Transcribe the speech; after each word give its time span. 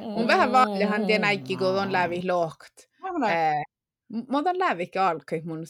Mun 0.00 0.26
vähän 0.26 0.52
vaalehan 0.52 1.06
tie 1.06 1.18
näikki, 1.18 1.56
kun 1.56 1.66
on 1.66 1.92
lävi 1.92 2.26
lohkt. 2.26 2.88
Mä 4.28 4.38
otan 4.38 4.58
lävikki 4.58 4.98
alkoi 4.98 5.42
mun... 5.44 5.64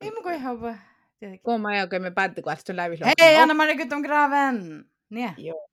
Ei 0.00 0.10
mun 0.10 0.22
kuin 0.22 0.34
ihan 0.34 0.60
vaan. 0.60 0.80
Kun 1.42 1.60
mä 1.60 1.68
ajan, 1.68 1.88
me 1.98 2.10
päätti, 2.10 2.42
kun 2.42 2.52
on 2.68 2.76
lävi 2.76 2.98
lohkt. 3.00 3.22
Hei, 3.22 3.36
Anna 3.36 3.54
Marika, 3.54 3.96
on 3.96 4.02
graven. 4.02 4.84
Niin. 5.10 5.34
Joo. 5.36 5.68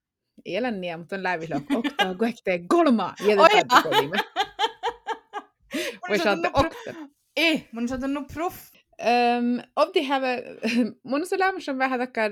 Ei 0.45 0.55
elä 0.55 0.71
niin, 0.71 0.99
mutta 0.99 1.15
on 1.15 1.23
lävi 1.23 1.47
lohkt. 1.53 1.71
Oktaa, 1.71 2.15
kun 2.15 2.27
ehkä 2.27 2.51
kolmaa. 2.67 3.13
Oi, 3.21 3.29
Jätä 3.29 3.65
päätti, 3.69 3.89
Voi 6.09 6.19
saada 6.19 6.51
okta. 6.53 6.93
Ei, 7.35 7.69
mun 7.71 7.83
on 7.83 7.87
saanut 7.87 8.27
proff. 8.33 8.72
Um, 8.99 9.61
om 9.73 9.91
det 9.93 10.01
här 10.01 10.43
mun 11.09 11.25
så 11.25 11.37
lämmer 11.37 11.59
som 11.59 11.77
vähän 11.77 11.99
dakar 11.99 12.29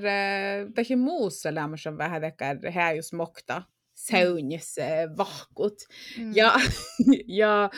det 0.75 0.91
är 0.91 0.95
mus 0.95 1.41
så 1.41 1.51
lämmer 1.51 1.77
som 1.77 1.97
vähän 1.97 2.21
dakar 2.21 2.71
här 2.71 2.93
just 2.93 3.13
mokta 3.13 3.63
säunjes 3.95 4.79
vahkut 5.17 5.87
Mm. 6.17 6.31
ja 6.35 6.51
ja 7.27 7.69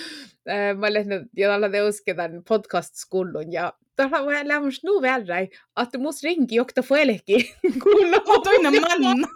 äh, 0.49 0.77
mä 0.77 0.87
olen 0.87 1.29
ja 1.33 1.53
alla 1.53 1.69
det 1.69 1.81
usketan 1.81 2.43
podcast 2.43 2.95
skullun 2.95 3.51
ja. 3.51 3.73
Tällä 3.95 4.25
vähän 4.25 4.47
lämmäs 4.47 4.83
nu 4.83 5.01
värre 5.01 5.47
att 5.75 5.93
du 5.93 5.97
måste 5.99 6.27
ringa 6.27 6.47
jokta 6.49 6.81
fueleki 6.81 7.53
kuulla 7.83 8.19
Toinen 8.43 8.81
manna. 8.81 9.27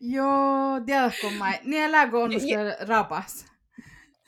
Joo, 0.00 0.80
tiedätkö 0.86 1.30
mä, 1.38 1.52
niin 1.64 1.82
elääkö 1.82 2.18
on 2.18 2.40
se 2.40 2.76
rapas. 2.80 3.46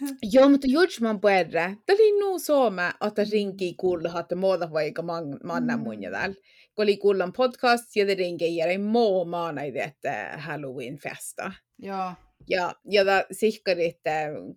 Joo, 0.23 0.49
mutta 0.49 0.67
just 0.67 1.01
man 1.01 1.21
börja. 1.21 1.77
Det 1.87 1.93
är 1.93 2.31
nog 2.31 2.41
så 2.41 2.71
med 2.71 2.93
att 3.01 3.17
det 3.17 3.25
ringer 3.25 3.75
kuulla 3.79 4.27
det 4.29 4.37
måda 4.37 4.67
vaikka 4.67 5.03
man 5.03 5.39
manna 5.45 5.77
mun 5.77 6.03
ja 6.03 6.11
täällä. 6.11 6.35
Kun 6.75 6.83
oli 6.83 6.97
kuullan 6.97 7.33
podcast 7.33 7.97
ja 7.97 8.05
ringer 8.05 8.49
ja 8.49 8.67
ei 8.67 8.79
moo 8.79 9.25
maana 9.25 9.65
i 9.65 9.71
det 9.71 10.39
Halloween 10.39 10.99
festa. 10.99 11.53
Joo. 11.79 12.15
Ja 12.47 12.75
ja 12.85 13.05
da 13.05 13.25
sihkarit 13.33 14.01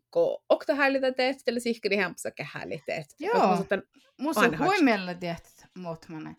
ko 0.10 0.44
okta 0.50 0.76
häälitä 0.76 1.12
teet, 1.12 1.48
eller 1.48 1.62
sihkari 1.62 1.96
hempsake 1.96 2.44
häälitä 2.44 2.84
teet. 2.86 3.16
Joo. 3.20 3.66
Musta 4.18 4.42
on 4.42 4.60
huimella 4.60 5.14
tiedät, 5.14 5.66
muut 5.76 6.10
manen. 6.10 6.36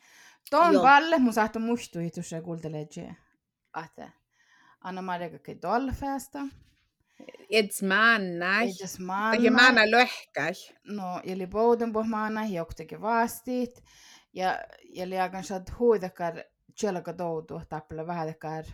Ton 0.50 0.74
Joo. 0.74 0.82
palle 0.82 1.18
mun 1.18 1.32
saattu 1.32 1.58
muistui 1.58 2.10
tuossa 2.10 2.42
kuuntelee 2.42 2.86
je. 2.96 3.16
Att 3.72 4.10
Anna 4.80 5.02
Maria 5.02 5.38
kai 5.38 5.54
tuolla 5.54 5.92
festa. 5.92 6.38
Eds 7.50 7.82
männä. 7.82 8.60
Ei 8.60 8.72
jas 8.80 8.98
Ja 8.98 9.04
maana. 9.06 9.50
männä 9.50 9.90
löhkäis. 9.90 10.74
No, 10.84 11.20
eli 11.24 11.46
bouden 11.46 11.92
pohmaana, 11.92 12.46
jokteki 12.46 13.00
vastit. 13.00 13.84
Ja, 14.32 14.60
ja 14.94 15.08
liakan 15.08 15.44
saat 15.44 15.78
huidakar 15.78 16.34
tjelka 16.80 17.12
toutu, 17.12 17.60
tappele 17.68 18.06
vähädekar 18.06 18.64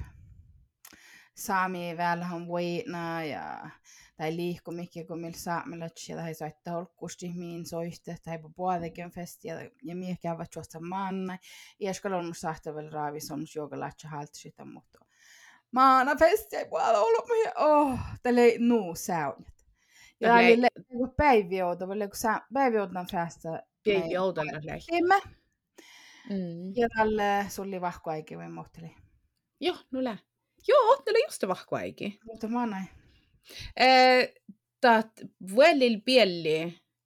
saami 1.36 1.96
välhän 1.96 2.48
voina 2.48 3.24
ja 3.24 3.70
tai 4.16 4.36
liikku 4.36 4.70
mikä 4.70 5.04
kun 5.04 5.20
millä 5.20 5.36
saamelat 5.36 5.92
ja 6.08 6.16
tai 6.16 6.34
soittaa 6.34 6.74
holkkusti 6.74 7.32
miin 7.32 7.66
soiste 7.66 8.16
tai 8.24 8.38
på 8.38 8.48
puoleken 8.48 9.10
festi 9.10 9.48
ja, 9.48 9.96
mikä 9.96 10.16
käyvät 10.22 10.54
juosta 10.54 10.80
maanna. 10.80 11.38
Ja 11.80 11.94
skal 11.94 12.12
on 12.12 12.34
sahta 12.34 12.74
vielä 12.74 12.90
raavi 12.90 13.20
sonus 13.20 13.56
joka 13.56 13.80
latcha 13.80 14.08
halt 14.08 14.34
sitä 14.34 14.64
mutta. 14.64 15.05
Maana 15.72 16.16
festi 16.16 16.56
ei 16.56 16.64
puolella 16.68 16.98
ollut 17.00 17.28
mihin. 17.28 17.52
Oh, 17.58 17.98
tälle 18.22 18.40
ei 18.40 18.58
nuu 18.58 18.94
säunet. 18.94 19.54
Ja 20.20 20.28
Tälle 20.28 20.40
ei- 20.40 20.54
tälle 20.56 20.68
ei 20.90 21.14
päiviouta, 21.16 21.88
vai 21.88 21.96
päivioutan 22.52 23.06
festa. 23.06 23.48
Ei 23.86 24.10
joutella 24.10 24.52
läh. 24.62 24.78
Timme. 24.86 25.20
Mm. 26.30 26.72
Ja 26.76 26.88
tälle 26.96 27.46
sulli 27.48 27.80
vahko 27.80 28.10
aikin 28.10 28.38
vai 28.38 28.48
mohteli. 28.48 28.94
Joo, 29.60 29.76
no 29.90 30.04
lä. 30.04 30.16
Joo, 30.68 31.02
oli 31.06 31.24
just 31.26 31.40
det 31.42 31.48
vahkuaikin. 31.48 32.18
Mutta 32.24 32.48
mä 32.48 32.66
näin. 32.66 32.88
Eh, 33.76 34.32
tat 34.80 35.10
välil 35.56 36.00
pielli 36.04 36.60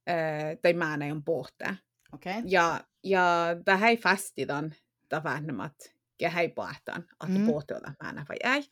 eh, 0.07 0.59
tai 0.63 0.73
määnä 0.73 1.05
on 1.13 1.25
pohta. 1.25 1.77
Okei. 2.15 2.39
Okay. 2.39 2.43
Ja, 2.47 2.81
ja 3.05 3.57
här 3.67 3.97
fastidan 3.97 4.75
da 5.11 5.25
värnamat 5.25 5.75
ja 5.83 5.91
hei 6.29 6.49
pohtaan, 6.49 7.05
att 7.21 7.29
Mm. 7.29 7.39
mm. 7.39 7.47
pohtaa 7.47 7.95
määnä 8.03 8.27
vai 8.29 8.37
ei. 8.45 8.63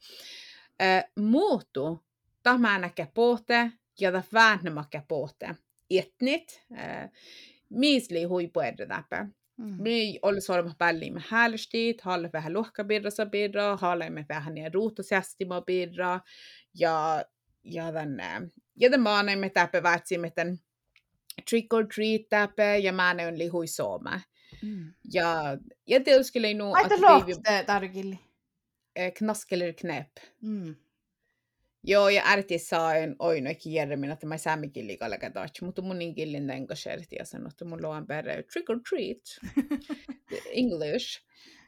Muutu 1.17 2.05
da 2.45 2.59
määnäkä 2.59 3.07
pohta 3.15 3.71
ja 4.01 4.13
da 4.13 4.23
värnamakkä 4.33 5.03
pohta. 5.09 5.55
Etnit, 5.91 6.63
eh, 6.77 7.11
miisli 7.71 8.25
huipuerda 8.25 8.89
läpä. 8.89 9.27
Mm. 9.57 9.83
Me 9.83 9.91
oli 10.23 10.41
sorma 10.41 10.75
pälli 10.79 11.11
med 11.11 11.23
häälstit, 11.29 12.01
halle 12.01 12.31
vähän 12.33 12.55
lohkabirra 12.55 13.11
sa 13.11 13.27
birra, 13.27 13.77
halle 13.77 14.11
vähän 14.29 14.59
ja 14.59 14.71
ruutosjästima 14.75 15.61
birra, 15.61 16.21
ja, 16.75 17.25
ja 17.65 17.89
eh, 17.89 18.51
ja 18.77 18.91
den 18.91 19.01
maana 19.01 19.37
me 19.37 19.51
täpä 19.51 19.83
vätsimme 19.83 20.33
den 20.37 20.59
trick 21.51 21.73
or 21.73 21.87
treat 21.87 22.29
täpä, 22.29 22.77
ja 22.77 22.93
maana 22.93 23.23
on 23.23 23.39
lihui 23.39 23.67
sooma. 23.67 24.21
Mm. 24.63 24.93
Ja, 25.13 25.59
ja 25.87 26.01
tietysti 26.01 26.55
nu 26.55 26.73
Aita 26.75 26.95
att 26.95 27.01
lohte 27.01 27.65
tarkilli. 27.67 28.19
eh, 28.97 29.13
knaskeller 29.13 29.73
knäpp. 29.73 30.19
Mm. 30.43 30.77
Joo, 31.85 32.09
ja 32.09 32.23
ärti 32.27 32.59
saa 32.59 32.95
en 32.95 33.17
oinoikin 33.19 33.73
järjemmin, 33.73 34.11
että 34.11 34.27
mä 34.27 34.39
säämikin 34.39 34.87
liikalla 34.87 35.19
katsoa, 35.19 35.47
mutta 35.63 35.83
mun 35.83 36.03
inkillin 36.03 36.49
den 36.49 36.57
engasherti 36.57 37.17
ja 37.19 37.25
sanoi, 37.25 37.49
että 37.49 37.65
mulla 37.65 37.89
on 37.89 38.07
perä 38.07 38.43
trick 38.53 38.71
or 38.71 38.81
treat. 38.89 39.55
English. 40.63 41.23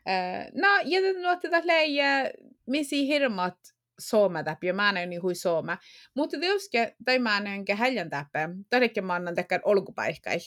Uh, 0.07 0.61
no, 0.61 0.69
ja 0.85 1.01
nu 1.01 1.29
että 1.29 1.67
läjä, 1.67 2.31
misi 2.67 3.07
hirmat 3.07 3.59
sooma 4.01 4.43
täppi, 4.43 4.67
ja 4.67 4.75
mä 4.75 4.93
näin 4.93 5.11
niin 5.11 5.23
hui 5.23 5.35
sooma. 5.35 5.79
Mutta 6.17 6.41
tietysti, 6.41 6.79
tai 7.05 7.19
mä 7.19 7.41
näin 7.41 7.65
kehäljan 7.65 8.11
täppi, 8.11 8.39
tärkeä 8.71 9.03
mä 9.03 9.15
annan 9.15 9.35
tekään 9.35 9.61
olkupäihkäi, 9.65 10.39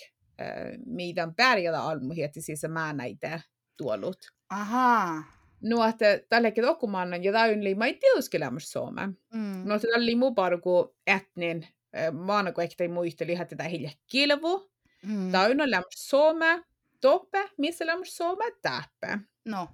pärjätä 1.35 1.83
almuhietti, 1.83 2.41
siis 2.41 2.61
mä 2.67 2.94
näitä 2.94 3.39
tuolut. 3.77 4.17
Aha. 4.49 5.23
No, 5.61 5.85
että 5.85 6.05
tälläkin 6.29 6.66
okkumannan, 6.66 7.23
ja 7.23 7.31
tämä 7.31 7.44
on 7.45 7.63
liimaa 7.63 7.88
ei 7.88 7.99
lämmössä 8.39 8.71
sooma. 8.71 9.07
Mm. 9.33 9.61
No 9.66 9.75
oli 9.95 10.16
muu 10.16 10.33
parku 10.33 10.95
ätnin 11.09 11.67
maana 12.11 12.51
kun 12.51 12.63
ehkä 12.63 12.83
ei 12.83 12.88
muisteli, 12.88 13.31
että 13.31 13.45
tätä 13.45 13.63
hilja 13.63 13.91
kilvu. 14.07 14.71
Mm. 15.05 15.31
Tämä 15.31 15.44
on 15.44 15.71
lämmössä 15.71 16.09
sooma, 16.09 16.63
toppe, 17.01 17.50
missä 17.57 17.85
lämmössä 17.85 18.15
sooma, 18.15 18.44
täppä. 18.61 19.19
No. 19.45 19.67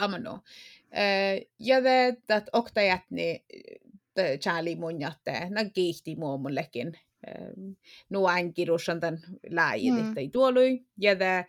Amano. 0.00 0.40
Ja 1.58 1.84
det, 1.84 2.08
että 2.08 2.42
okta 2.52 2.80
ätni, 2.80 3.44
tjäli 4.40 4.76
mun 4.76 5.00
jätte, 5.00 5.46
nä 5.50 5.64
kiihti 5.64 6.16
muu 6.16 6.38
mullekin. 6.38 6.98
Nu 8.10 8.26
änkirussan 8.28 9.00
tämän 9.00 9.18
läjit, 9.50 9.94
Mm. 9.94 10.08
että 10.08 10.20
ei 10.20 10.28
tuolui. 10.28 10.80
Ja 11.00 11.18
det, 11.18 11.46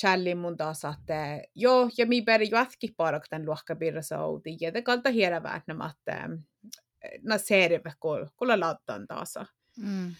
tjäli 0.00 0.34
mun 0.34 0.56
taas, 0.56 0.82
että 0.84 1.42
joo, 1.54 1.90
ja 1.98 2.06
mi 2.06 2.22
peri 2.22 2.48
jatki 2.50 2.94
parak 2.96 3.28
tämän 3.30 3.46
luokkapirra 3.46 4.02
saudi. 4.02 4.56
Ja 4.60 4.74
det 4.74 4.82
kalta 4.82 5.10
hiera 5.10 5.42
väärnämä, 5.42 5.90
että 5.98 6.28
na 7.22 7.38
serve, 7.38 7.92
kun 8.36 8.60
lattan 8.60 9.06
taas. 9.06 9.34
Mm. 9.78 10.14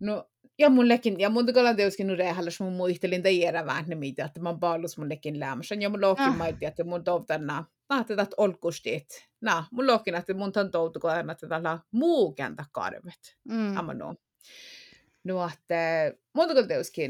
No, 0.00 0.28
ja 0.58 0.70
mullekin, 0.70 1.20
ja 1.20 1.30
mun 1.30 1.46
tukalla 1.46 1.74
tietysti 1.74 2.04
nu 2.04 2.14
rehallas 2.16 2.60
mun 2.60 2.72
muistelin 2.72 3.22
tai 3.22 3.36
iera 3.36 3.66
vähän 3.66 3.84
mitä, 3.98 4.24
että 4.24 4.40
mä 4.40 4.54
paalus 4.60 4.98
mullekin 4.98 5.40
lämmössä. 5.40 5.74
Ja 5.74 5.88
mun 5.90 6.00
lohkin 6.00 6.26
Ah. 6.26 6.36
maitti, 6.36 6.64
että 6.66 6.84
mun 6.84 7.04
tovtanna, 7.04 7.64
nah, 7.90 8.06
tätä 8.06 8.26
olkustit. 8.36 9.28
Nah, 9.40 9.68
mun 9.72 9.86
lohkin, 9.86 10.14
että 10.14 10.34
mun 10.34 10.52
tan 10.52 10.70
toutu, 10.70 11.00
kun 11.00 11.10
aina 11.10 11.34
tätä 11.34 11.78
muu 11.90 12.32
käntä 12.32 12.64
karvet. 12.72 13.38
Mm. 13.48 13.76
Amma 13.76 13.94
no. 15.24 15.34
No, 15.34 15.50
että 15.54 16.12
mun 16.34 16.48
tukalla 16.48 16.66
tietysti 16.68 17.02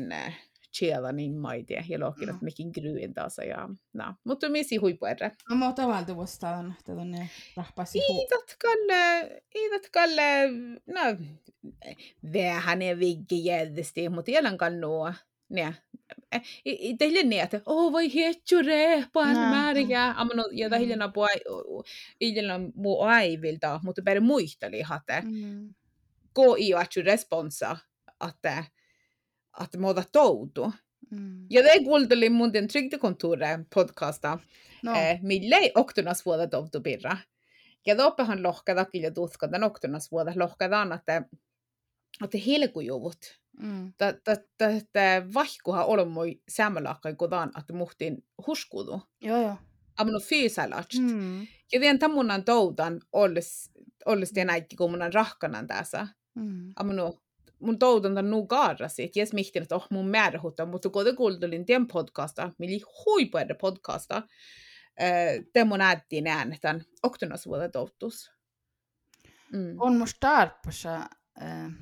chiela 0.79 1.13
niin 1.13 1.37
maitti, 1.37 1.75
ja 1.89 2.01
lohkin, 2.01 2.29
Mm. 2.29 2.39
mikin 2.43 2.71
gryin 2.75 3.15
taas. 3.15 3.37
Ja, 3.49 3.69
nah, 3.93 4.15
mutta 4.25 4.49
misi 4.49 4.77
huipuerre. 4.77 5.31
No 5.51 5.57
mä 5.57 5.69
otan 5.69 5.89
valta 5.89 6.17
vastaan, 6.17 6.77
että 6.81 6.95
tonne 6.95 7.31
rahpasi 7.57 7.99
huu. 8.09 8.21
Iidatkalle, 8.21 9.43
iidatkalle, 9.55 10.49
no, 10.87 11.01
vähän 12.33 12.83
ja 12.83 12.99
viggi 12.99 13.45
jädesti, 13.45 14.09
mutta 14.09 14.31
jäljän 14.31 14.57
kannua. 14.59 15.15
Nää. 15.49 15.73
Teille 16.99 17.23
niin, 17.23 17.43
että 17.43 17.61
oh 17.67 17.93
voi 17.93 18.11
pahan 19.13 19.35
Nää, 19.35 19.51
määriä. 19.51 20.15
Amma 20.17 20.35
no, 20.35 20.49
ja 20.53 20.67
Mm. 20.69 20.71
tahille 20.71 21.05
apua, 21.05 21.29
iljellä 22.21 22.61
muu 22.75 23.01
aivilta, 23.03 23.81
mutta 23.83 24.03
per 24.05 24.21
muisteli 24.21 24.81
hatte. 24.81 25.21
Mm. 25.21 25.75
Gå 26.33 26.59
i 26.59 26.75
och 26.75 26.95
responsa, 26.97 27.81
att, 28.19 28.47
att 29.51 29.75
måda 29.75 30.03
toutu. 30.03 30.73
Mm. 31.11 31.47
Ja 31.51 31.63
det 31.63 31.85
kuulteli 31.85 32.31
mun 32.31 32.53
den 32.53 32.69
trygdekontoret 32.69 33.71
podcasta. 33.71 34.39
No. 34.83 34.95
Eh, 34.95 35.19
millä 35.23 35.57
ei 35.57 35.73
oktunas 35.75 36.27
vuoda 36.27 36.47
tovtu 36.47 36.81
pirra. 36.81 37.17
Ja 37.87 37.97
toppahan 37.97 38.43
lohkada 38.43 38.85
kyllä 38.85 39.11
tutka, 39.11 39.49
tämän 39.49 39.65
oktunas 39.65 40.11
vuoda 40.11 40.33
lohkadaan, 40.37 40.93
että, 40.93 41.23
että 42.25 42.39
hilkujuvut. 42.39 43.41
Mm. 43.59 43.93
Tämä 44.93 45.23
vaihkuha 45.35 45.85
oli 45.85 46.05
moi 46.05 46.43
saamalaakkai 46.49 47.15
kodan, 47.15 47.53
että 47.59 47.73
muhtiin 47.73 48.25
huskudu. 48.47 49.01
Joo, 49.21 49.43
joo. 49.43 49.57
Amma 49.97 50.13
no 50.13 50.21
fyysalast. 50.21 50.95
Mm. 50.99 51.47
Ja 51.73 51.81
tien 51.81 51.99
tammunan 51.99 52.45
toutan 52.45 53.01
ollis, 53.13 53.71
ollis 54.07 54.33
tien 54.33 54.51
äikki, 54.51 54.77
kun 54.77 54.91
mun 54.91 55.13
rahkanan 55.15 55.67
tässä. 55.67 56.09
Mm. 56.35 56.73
Amma 56.77 56.93
no, 56.93 57.23
mun 57.59 57.79
toutan 57.79 58.15
tämän 58.15 58.31
nuu 58.31 58.47
kaarasit. 58.47 59.17
Jes 59.17 59.33
mihtin, 59.33 59.63
että 59.63 59.77
oh 59.77 59.87
mun 59.91 60.09
määrähutta, 60.09 60.67
mutta 60.67 60.91
kun 60.91 61.05
te 61.05 61.13
kuultelin 61.13 61.67
tien 61.67 61.87
podcasta, 61.87 62.53
mili 62.59 62.81
huipuerde 63.07 63.55
podcasta, 63.55 64.23
te 65.53 65.65
mun 65.65 65.81
äättiin 65.81 66.27
äänetän, 66.27 66.85
oktunas 67.03 67.47
vuotta 67.47 67.69
touttus. 67.69 68.33
Mm. 69.53 69.77
On 69.79 69.97
musta 69.97 70.19
tarpeessa, 70.21 70.97
äh, 71.43 71.73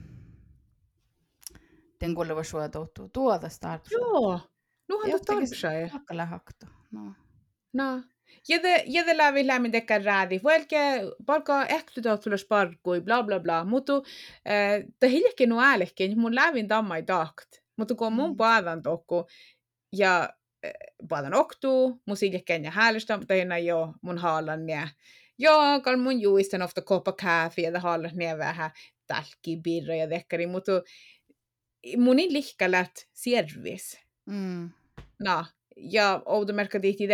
den 2.01 2.15
kuulle 2.15 2.37
var 2.37 2.45
suoja 2.45 2.69
touttuu 2.69 3.09
tuota 3.09 3.49
tarpeessa. 3.61 3.99
Joo, 3.99 4.41
nuhan 4.89 5.11
tuot 5.11 5.23
tarpeessa. 5.23 5.69
Hakkala 5.93 6.27
hakto, 6.27 6.67
no. 6.91 7.15
No, 7.73 8.03
Jede, 8.49 8.85
jede 8.87 9.17
lävi 9.17 9.47
lämmin 9.47 9.73
tekkä 9.73 9.99
räädi. 10.05 10.41
Vaikka 10.45 10.77
palka 11.27 11.61
äktytautulas 11.61 12.45
parkkui, 12.45 13.01
bla 13.01 13.23
bla 13.23 13.41
bla. 13.41 13.65
Mutta 13.65 13.93
äh, 14.49 14.85
ta 15.01 15.07
hiljakin 15.07 15.49
nu 15.49 15.61
äälekin, 15.61 16.19
mun 16.19 16.35
lävin 16.35 16.69
tammai 16.69 17.03
takt. 17.03 17.49
Mutta 17.77 17.95
kun 17.95 18.13
mun 18.13 18.37
paadan 18.37 18.83
tokku 18.83 19.27
ja 19.97 20.29
äh, 20.67 20.73
paadan 21.09 21.35
oktuu, 21.35 22.03
mun 22.07 22.17
siljakin 22.17 22.65
ja 22.65 22.71
häälistä, 22.71 23.17
mutta 23.17 23.35
hinna 23.35 23.59
jo 23.59 23.93
mun 24.03 24.19
haalan 24.19 24.69
ja 24.69 24.89
Joo, 25.43 25.81
kan 25.81 26.01
mun 26.01 26.21
juisten 26.21 26.63
ofta 26.63 26.83
koppa 26.83 27.13
kaffe 27.13 27.63
ja 27.63 27.81
haalan 27.81 28.21
ja 28.21 28.39
vähän 28.39 28.71
talkibirra 29.07 29.95
ja 29.95 30.11
dekkari, 30.11 30.47
mutta 30.47 30.73
mun 31.97 32.19
ei 32.19 32.33
lihkalät 32.33 33.09
servis. 33.13 33.99
Mm. 34.27 34.71
No, 35.19 35.45
ja 35.77 36.23
outomerkka 36.27 36.81
tihti 36.81 37.09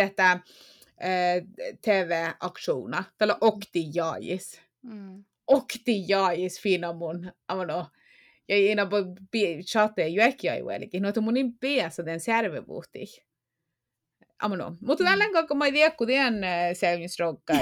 tätä 0.97 1.77
TV-aktioner. 1.81 3.03
Tällä 3.17 3.37
okti 3.41 3.89
jaajis. 3.93 4.61
Mm. 4.81 5.23
Okti 5.47 6.03
jaajis 6.07 6.61
fina 6.61 6.93
mun. 6.93 7.31
Amano. 7.47 7.85
Ja 8.49 8.57
ina 8.57 8.85
på 8.85 8.97
chatte 9.65 10.07
ju 10.07 10.21
äkkiä 10.21 10.55
ei 10.55 10.65
välikin. 10.65 11.01
No 11.03 11.21
mun 11.21 11.33
niin 11.33 11.57
peässä 11.59 12.05
den 12.05 12.19
servevuhti. 12.19 13.23
Amano. 14.39 14.75
Mutta 14.81 15.03
tällä 15.03 15.25
koko 15.33 15.55
mä 15.55 15.71
tiedä, 15.71 15.91
kun 15.91 16.07
tien 16.07 16.33
säymisrokka. 16.73 17.53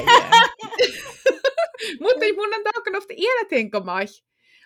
Mutta 1.99 2.25
mun 2.35 2.53
on 2.53 2.63
taakka 2.63 2.97
ofta 2.97 3.13
iällä 3.17 3.49
tenka 3.49 3.79
mai. 3.79 4.05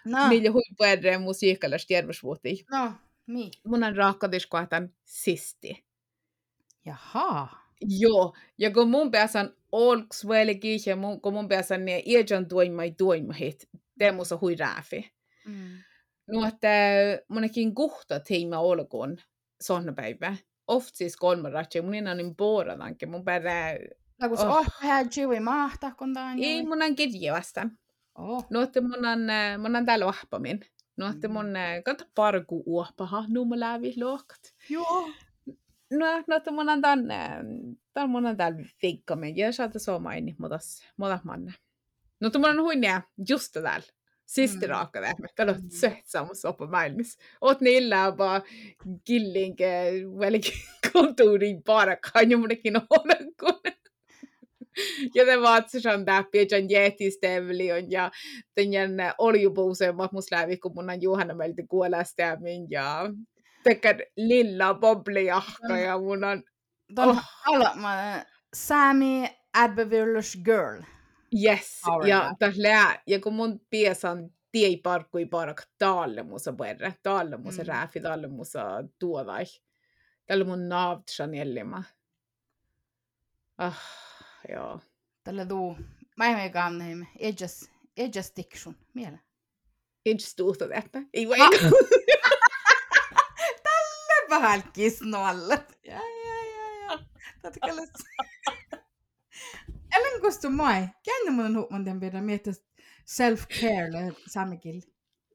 No, 0.06 0.28
Millä 0.28 0.52
huippuedre 0.52 1.18
musiikkalais 1.18 1.88
terveysvuhti. 1.88 2.66
no, 2.72 2.92
mi. 3.26 3.52
Mun 3.68 3.84
on 3.84 3.96
raakkatis 3.96 4.48
sisti. 5.06 5.84
Jaha. 6.86 7.59
Joo, 7.82 8.36
ja 8.58 8.72
kun 8.72 8.90
mun 8.90 9.12
päässä 9.12 9.40
on 9.40 9.54
olks 9.72 10.28
velki, 10.28 10.78
ja 10.86 10.96
mun, 10.96 11.22
kun 11.22 11.34
mun 11.34 11.48
päässä 11.48 11.76
on 11.76 11.86
niin 11.86 12.04
iäjän 12.06 12.48
tuimai 12.48 12.92
tuimahit, 12.92 13.70
teemussa 14.00 14.38
hui 14.42 14.56
rääfi. 14.56 15.12
Mm. 15.46 15.78
No, 16.28 16.48
että 16.48 16.68
monekin 17.28 17.76
kuhta 17.76 18.20
teima 18.20 18.60
olkoon 18.60 19.18
sonnapäivä. 19.62 20.36
Oft 20.68 20.96
siis 20.96 21.18
kolme 21.18 21.50
ratsia, 21.50 21.82
mun 21.82 22.08
on 22.08 22.18
niin 22.18 22.36
boradanke, 22.36 23.06
mun 23.06 23.26
perä... 23.26 23.78
Lagu 24.22 24.38
se 24.38 24.44
Oh. 24.44 24.68
hää 24.80 25.06
jiwi 25.18 25.40
mahta, 25.40 25.92
kun 25.98 26.14
tää 26.14 26.26
on 26.26 26.40
Ei, 26.44 26.66
mun 26.66 26.82
on 26.82 26.96
kirje 26.96 27.32
vastaan. 27.32 27.78
Oh. 28.16 28.46
No, 28.50 28.62
että 28.62 28.82
mun 28.82 29.06
on, 29.06 29.20
mun 29.62 29.76
on 29.76 29.86
täällä 29.86 30.06
vahpamin. 30.06 30.60
No, 30.98 31.10
että 31.10 31.28
mun 31.28 31.56
äh, 31.56 31.84
kanta 31.86 32.06
parku 32.16 32.64
uopaha, 32.66 33.24
nu 33.28 33.46
mä 33.46 33.60
lävi 33.60 33.94
luokat. 33.98 34.40
Joo. 34.70 35.10
No, 35.92 36.06
no, 36.28 36.36
että 36.36 36.52
mun 36.52 36.70
on 36.70 36.82
tän, 36.82 37.12
äh, 37.12 37.38
tän 37.94 38.10
mun 38.10 38.26
on 38.26 38.38
täällä 38.38 38.60
viikkamin. 38.82 39.38
Ja 39.38 39.52
saata 39.52 39.80
soma 39.80 40.14
inni, 40.14 40.36
mutas, 40.40 40.84
mutas 40.98 41.24
manna. 41.24 41.54
No, 42.22 42.28
että 42.28 42.40
mun 42.40 42.50
on 42.50 42.62
huinia 42.62 43.02
just 43.30 43.54
täällä. 43.54 43.88
Siste 44.26 44.66
Mm. 44.66 44.70
raaka 44.70 45.02
lähme. 45.02 45.28
Täällä 45.36 45.52
on 45.54 45.62
Mm. 45.64 45.70
söht 45.70 46.06
samassa 46.06 46.50
oppa 46.50 46.68
maailmassa. 46.68 47.20
Oot 47.42 47.62
niillä 47.62 48.18
vaan 48.18 48.42
killinke, 49.04 49.92
välikin 50.20 50.54
kontuuriin 50.94 51.64
parakaan, 51.64 52.32
ja 52.32 52.38
munnekin 52.38 52.78
on 52.78 52.88
kun. 53.40 53.60
Ja 55.16 55.26
te 55.26 55.42
vaatsisan 55.42 56.06
täppi, 56.06 56.40
että 56.40 56.56
on 56.56 56.70
jätistävlion 56.70 57.92
ja 57.92 58.12
tämän 58.56 59.14
oljupuusemmat 59.18 60.12
mus 60.12 60.32
lävi, 60.32 60.58
kun 60.58 60.72
mun 60.76 60.90
on 60.90 61.02
Juhana 61.02 61.34
meiltä 61.34 61.64
kuolästämin 61.70 62.68
ja 62.70 63.02
tekee 63.70 64.12
lilla 64.18 64.74
bobliahka 64.74 65.78
ja 65.78 65.98
mun 66.00 66.24
on 66.24 66.44
Ton 66.96 67.10
Oh. 67.10 67.24
alla, 67.46 67.76
mä, 67.76 68.26
Sami 68.56 69.30
Adbevirlus 69.54 70.38
Girl. 70.46 70.82
yes. 71.44 71.82
Power 71.86 72.08
Ja, 72.08 72.36
lää, 72.56 73.02
ja 73.08 73.20
kun 73.20 73.34
mun 73.34 73.60
pies 73.70 74.06
on 74.06 74.30
tiei 74.52 74.78
parkkui 74.78 75.26
parak 75.26 75.62
taalle 75.78 76.24
musa 76.24 76.54
perre, 76.54 76.94
taalle 77.04 77.38
musa 77.38 77.62
Mm. 77.64 77.68
rääfi, 77.68 78.00
taalle 78.00 78.28
musa 78.28 78.84
tuodai. 79.00 79.44
Tällä 80.26 80.46
mun 80.46 80.70
naavtsan 80.70 81.36
jäljemä. 81.36 81.84
Ah, 83.58 83.80
joo. 84.54 84.80
Tällä 85.24 85.46
tuu. 85.46 85.78
Mä 86.18 86.26
en 86.26 86.36
mene 86.36 86.50
gamneim. 86.50 87.06
Edges, 87.20 87.70
edges 87.98 88.34
diction. 88.36 88.76
Miele. 88.94 89.20
Inte 90.06 90.24
stort 90.24 90.62
att 90.62 90.72
äta. 90.72 91.00
Ei 91.14 91.28
voi. 91.28 91.38
Vähän 94.30 94.64
kisnoalle. 94.74 95.66
Ja, 95.84 95.94
ja, 95.94 96.36
ja, 96.56 96.84
ja. 96.84 97.00
Tätä 97.42 97.60
kyllä. 97.66 97.82
Ellen 99.96 100.22
kostu 100.22 100.50
mai. 100.50 100.88
Känne 101.06 101.32
mun 101.32 101.58
huuman 101.58 101.86
den 101.86 102.00
bidra 102.00 102.22
miettä 102.22 102.52
self-care 103.06 104.14
samikil. 104.28 104.82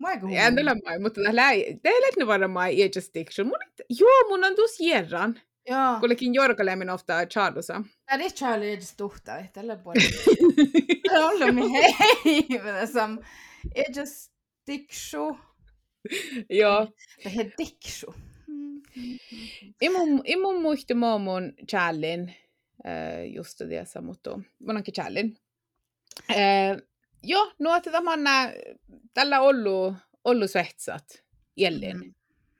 Mä 0.01 0.13
eikö 0.13 0.27
Ja 0.27 0.55
tällä 0.55 0.77
mai, 0.85 0.99
mutta 0.99 1.21
tällä 1.25 1.51
ei, 1.51 1.81
teillä 1.83 2.07
ei 2.21 2.27
varmaan 2.27 2.69
ei 2.69 2.91
just 2.97 3.15
diction. 3.15 3.47
Mun, 3.47 3.59
joo, 3.91 4.29
mun 4.29 4.45
on 4.45 4.57
tuossa 4.57 4.85
jerran. 4.85 5.41
Joo. 5.69 6.01
Kullekin 6.01 6.35
jorkalemin 6.35 6.91
ofta 6.91 7.27
chardusa. 7.27 7.83
Tää 8.07 8.19
ei 8.19 8.31
Charlie 8.31 8.73
edges 8.73 8.95
tuhtaa. 8.97 9.39
Tällä 9.53 9.77
puolella. 9.77 10.09
On 11.11 11.25
ollut 11.25 11.73
hei. 11.73 12.47
Men 12.63 12.89
som 12.89 13.19
edges 13.75 14.31
dikshu. 14.67 15.39
joo. 16.51 16.89
Det 17.25 17.29
här 17.31 17.51
dikshu. 17.59 18.15
Imun, 19.81 20.21
imun 20.25 20.63
muisti 20.63 20.95
maamun 20.95 21.53
challin. 21.71 22.35
Uh, 22.85 23.35
just 23.35 23.61
det 23.61 24.01
mutta 24.01 24.41
mun 24.59 24.77
onkin 24.77 24.95
challin. 24.95 25.37
Uh, 26.31 26.83
joo, 27.23 27.53
että 27.77 27.91
tämä 27.91 28.13
on 28.13 28.25
nää, 28.25 28.53
tällä 29.15 29.41
ollut, 29.41 29.95
ollut 30.25 30.51
svetsat 30.51 31.25
jälleen. 31.57 32.15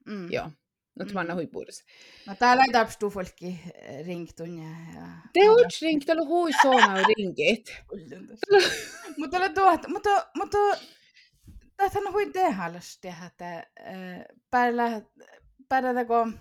Mm. 0.07 0.33
Joo. 0.33 0.51
No 0.99 1.05
tämä 1.05 1.21
on 1.21 1.27
Mm. 1.27 1.35
huipuudessa. 1.35 1.85
No 2.27 2.35
täällä 2.39 2.65
ei 2.65 2.73
tapahtuu 2.73 3.11
folkki 3.11 3.61
ringtun 4.07 4.59
ja... 4.59 4.69
ja 4.95 5.07
Te 5.33 5.51
oot 5.51 5.67
ringt, 5.83 6.07
täällä 6.07 6.25
hui 6.27 6.51
sooma 6.63 6.95
ringit. 7.03 7.77
mutta 9.19 9.37
oli 9.37 9.51
tuot, 9.51 9.89
mutta, 9.89 10.27
mutta 10.37 10.59
tähän 11.77 12.13
hui 12.13 12.31
tehallas 12.31 12.99
tehdä, 13.01 13.27
että 13.27 13.67
päällä, 14.51 15.03
päällä 15.69 16.05
kun 16.05 16.39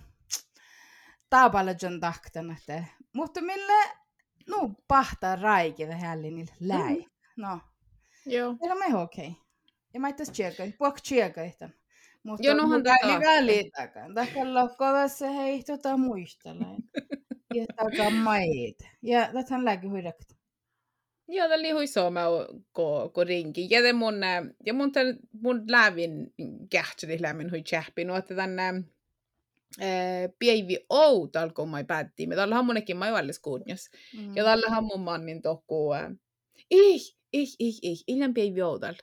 taapalajan 1.30 2.00
takten, 2.00 2.50
että 2.50 2.84
mutta 3.12 3.40
millä 3.42 3.90
nu 4.48 4.74
pahtaa 4.88 5.36
raiki 5.36 5.86
tähän 5.86 6.22
niin 6.22 6.48
läi. 6.60 7.06
No, 7.36 7.60
Joo. 8.26 8.56
Meillä 8.60 8.88
me 8.88 8.96
okei. 8.98 9.36
Ja 9.94 10.00
mä 10.00 10.08
itse 10.08 10.24
tsiekään, 10.24 10.72
puhuk 10.78 11.00
tsiekään. 11.00 11.52
Mutta 12.22 12.46
Joo, 12.46 12.56
nohan 12.56 12.70
mutta 12.78 12.90
tätä- 12.90 13.06
liikaa 13.12 13.46
liittääkään. 13.46 14.14
Tähän 14.14 14.54
lokkovassa 14.54 15.30
hei 15.30 15.62
tota 15.62 15.96
muistella. 15.96 16.66
Ja 17.54 17.64
takaa 17.76 18.10
maid. 18.10 18.74
Ja 19.02 19.28
tähän 19.48 19.64
lääke 19.64 19.86
huidakta. 19.86 20.34
Joo, 21.28 21.48
tällä 21.48 21.72
hui 21.74 21.86
sooma 21.86 22.20
ko, 22.72 23.08
ko 23.14 23.24
ringi. 23.24 23.66
Ja, 23.70 23.82
te 23.82 23.92
mun, 23.92 24.14
ja 24.66 24.74
mun, 24.74 24.92
mun 25.42 25.64
lävin 25.70 26.34
kähtseli 26.70 27.22
lämmin 27.22 27.50
hui 27.50 27.62
tjäppi. 27.62 28.04
No, 28.04 28.16
että 28.16 28.34
tänne 28.34 28.82
pieivi 30.38 30.78
outal, 30.90 31.50
kun 31.50 31.70
mä 31.70 31.84
päättiin. 31.84 32.28
Me 32.28 32.36
tällä 32.36 32.54
hammonekin 32.54 32.96
mä 32.96 33.08
juollis 33.08 33.38
kuudnjas. 33.38 33.90
Mm. 34.18 34.36
Ja 34.36 34.44
tällä 34.44 34.70
hammun 34.70 35.00
mannin 35.00 35.42
tohku. 35.42 35.92
Äh, 35.92 36.12
ei, 36.70 37.00
ei, 37.32 37.46
ei, 37.60 37.72
ei, 37.82 37.96
illan 38.06 38.34
pieivi 38.34 38.62
outal. 38.62 38.94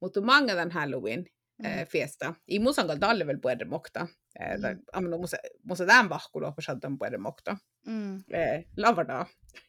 Mutta 0.00 0.20
manga 0.20 0.54
tän 0.54 0.70
Halloween 0.70 1.26
äh, 1.64 1.88
fiesta. 1.88 2.34
I 2.50 2.58
musan 2.58 2.86
kalta 2.86 3.10
alle 3.10 3.26
vel 3.26 3.38
puede 3.38 3.64
mokta. 3.64 4.06
Mm. 4.40 5.00
mm. 5.00 5.20
Musa, 5.20 5.36
musa 5.62 5.86
tämän 5.86 6.08
vahkulo, 6.08 6.52
kun 6.52 6.62
shaltan 6.62 6.98
puede 6.98 7.18
mokta. 7.18 7.56
Mm. 7.86 8.14
Äh, 8.14 8.64
lavadaa. 8.76 9.26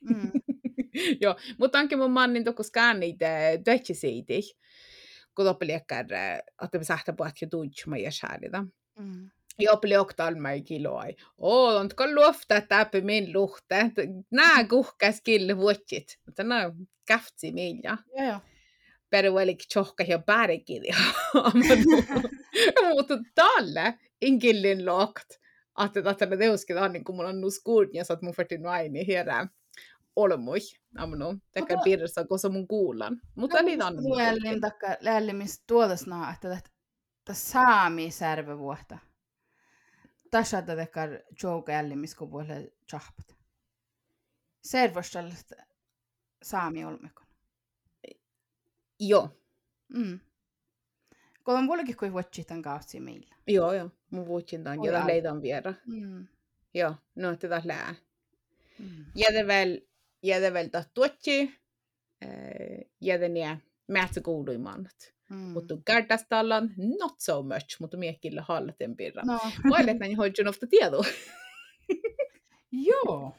Mm. 0.09 0.31
Joo, 1.21 1.35
mutta 1.59 1.79
onkin 1.79 1.97
mun 1.97 2.11
mannin 2.11 2.43
toku 2.43 2.63
skannit 2.63 3.17
töitsisiiti. 3.63 4.41
kun 5.35 5.47
oppeli 5.47 5.71
ekkär, 5.71 6.05
että 6.63 6.77
me 6.77 6.83
sähtä 6.83 7.13
puhutkin 7.13 7.49
tuutsumaan 7.49 8.01
ja 8.01 8.11
säälitä. 8.11 8.63
Mm. 8.99 9.29
Ja 9.61 9.71
oppeli 9.71 9.97
oktalmai 9.97 10.61
kiloi. 10.61 11.15
Oo, 11.37 11.75
on 11.75 11.89
kun 11.97 12.15
luofta, 12.15 12.61
täppi 12.61 13.01
min 13.01 13.33
luhte. 13.33 13.91
Nää 14.31 14.63
kuhkäs 14.67 15.21
kille 15.23 15.57
vuotsit. 15.57 16.19
Mutta 16.25 16.43
no, 16.43 16.55
käftsi 17.07 17.51
minja. 17.51 17.97
Joo, 18.17 18.27
joo. 18.27 18.39
Peru 19.09 19.37
eli 19.37 19.57
tjohka 19.73 20.03
ja 20.07 20.19
bärikin. 20.19 20.83
Mutta 22.89 23.17
tälle 23.35 23.99
inkillin 24.21 24.85
lokt. 24.85 25.41
Att 25.75 25.97
että 25.97 26.25
ne 26.25 26.37
teuskin 26.37 26.77
on 26.77 26.93
niin 26.93 27.03
kuin 27.03 27.15
mulla 27.15 27.29
on 27.29 27.41
nuskuun 27.41 27.89
ja 27.93 28.03
sä 28.03 28.13
oot 28.13 28.21
mun 28.21 28.33
färtin 28.33 28.63
vaini 28.63 29.07
hierä 29.07 29.47
olmui. 30.15 30.59
Tekee 31.53 31.75
Mutta- 31.75 31.83
piirissä, 31.83 32.25
kun 32.27 32.39
se 32.39 32.49
mun 32.49 32.67
kuulan. 32.67 33.21
Mutta 33.35 33.61
niitä 33.61 33.87
on. 33.87 33.95
Lällin 34.17 34.61
takka, 34.61 34.87
lällin 34.99 35.45
tuotas 35.67 36.07
naa, 36.07 36.33
että 36.33 36.61
tämä 37.25 37.35
saami 37.35 38.11
särve 38.11 38.57
vuotta. 38.57 38.97
Tässä 40.31 40.61
tätä 40.61 40.75
tekar 40.85 41.09
jouka 41.43 41.71
ällimis, 41.71 42.15
kun 42.15 42.29
puhulle 42.29 42.71
chahpat. 42.89 43.35
Servostallista 44.61 45.55
saami 46.43 46.85
olmekon. 46.85 47.25
Joo, 48.99 49.37
Mm. 49.93 50.19
Kun 51.43 51.57
on 51.57 51.63
mullakin 51.63 51.97
kuin 51.97 52.13
vuotsi 52.13 52.43
tämän 52.43 52.61
kautta 52.61 52.99
meillä. 52.99 53.35
joo, 53.47 53.73
joo. 53.73 53.89
Mun 54.09 54.27
Oi, 54.79 54.87
jota 54.87 55.01
ai. 55.01 55.07
leidon 55.07 55.41
viera. 55.41 55.73
Mm. 55.87 56.27
Joo, 56.73 56.95
no 57.15 57.35
tätä 57.35 57.61
lää. 57.65 57.95
Mm. 58.79 59.05
Jäde 59.15 59.47
väl, 59.47 59.81
jäde 60.23 60.53
väl 60.53 60.69
tuotsi. 60.93 61.59
Jäde 63.01 63.29
nää 63.29 63.57
määtsä 63.87 64.21
kuuluimannat. 64.21 65.13
Mm. 65.31 65.37
Mutta 65.37 65.77
kärtästallan 65.85 66.73
not 66.99 67.19
so 67.19 67.43
much, 67.43 67.79
mutta 67.79 67.97
miekille 67.97 68.41
hallaten 68.47 68.97
pirra. 68.97 69.23
No, 69.25 69.39
Mä 69.63 69.75
olet 69.75 69.99
näin 69.99 70.17
hoidun 70.17 70.47
ofta 70.47 70.67
tietoa. 70.67 71.05
joo. 72.89 73.35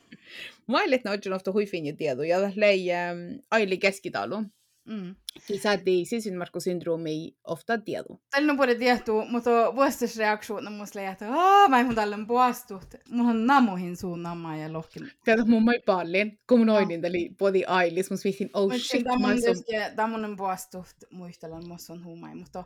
Mä 0.66 0.82
olet 0.82 1.04
näin 1.04 1.18
hoidun 1.18 1.32
ofta 1.32 1.52
huifin 1.52 1.96
tietoa. 1.96 2.26
Ja 2.26 2.52
lei 2.56 2.92
ähm, 2.92 3.18
aili 3.50 3.78
keskitalu. 3.78 4.42
Mm. 4.84 5.14
Kisati 5.46 6.04
sisinmarkkusyndroomi 6.04 7.36
ofta 7.44 7.78
tietoa. 7.78 8.18
Tällä 8.30 8.52
on 8.52 8.56
puhuta 8.56 8.74
tietoa, 8.74 9.24
mutta 9.24 9.50
vuostusreaktiona 9.74 10.70
musta 10.70 10.98
leiät, 10.98 11.12
että 11.12 11.34
aah, 11.34 11.68
mä 11.68 11.80
en 11.80 11.94
tällä 11.94 12.18
puastut. 12.28 12.94
Mulla 13.10 13.30
on 13.30 13.46
namuhin 13.46 13.96
suun 13.96 14.24
ja 14.60 14.72
lohkin. 14.72 15.10
Tätä 15.24 15.44
mun 15.44 15.62
mai 15.62 15.80
paljon, 15.86 16.32
kun 16.48 16.58
mun 16.58 16.68
oidin, 16.68 17.04
eli 17.04 17.30
podi 17.38 17.64
ailis, 17.64 18.10
mun 18.10 18.18
viitin, 18.24 18.50
oh 18.54 18.72
shit, 18.76 19.04
tämä 19.04 19.18
mä 19.18 19.26
on 19.26 19.32
oon 19.32 19.40
tietysti 19.40 19.72
tämmöinen 19.96 20.36
puastut 20.36 20.86
muistellaan, 21.10 21.68
musta 21.68 21.92
on 21.92 22.04
huumai, 22.04 22.34
mutta 22.34 22.64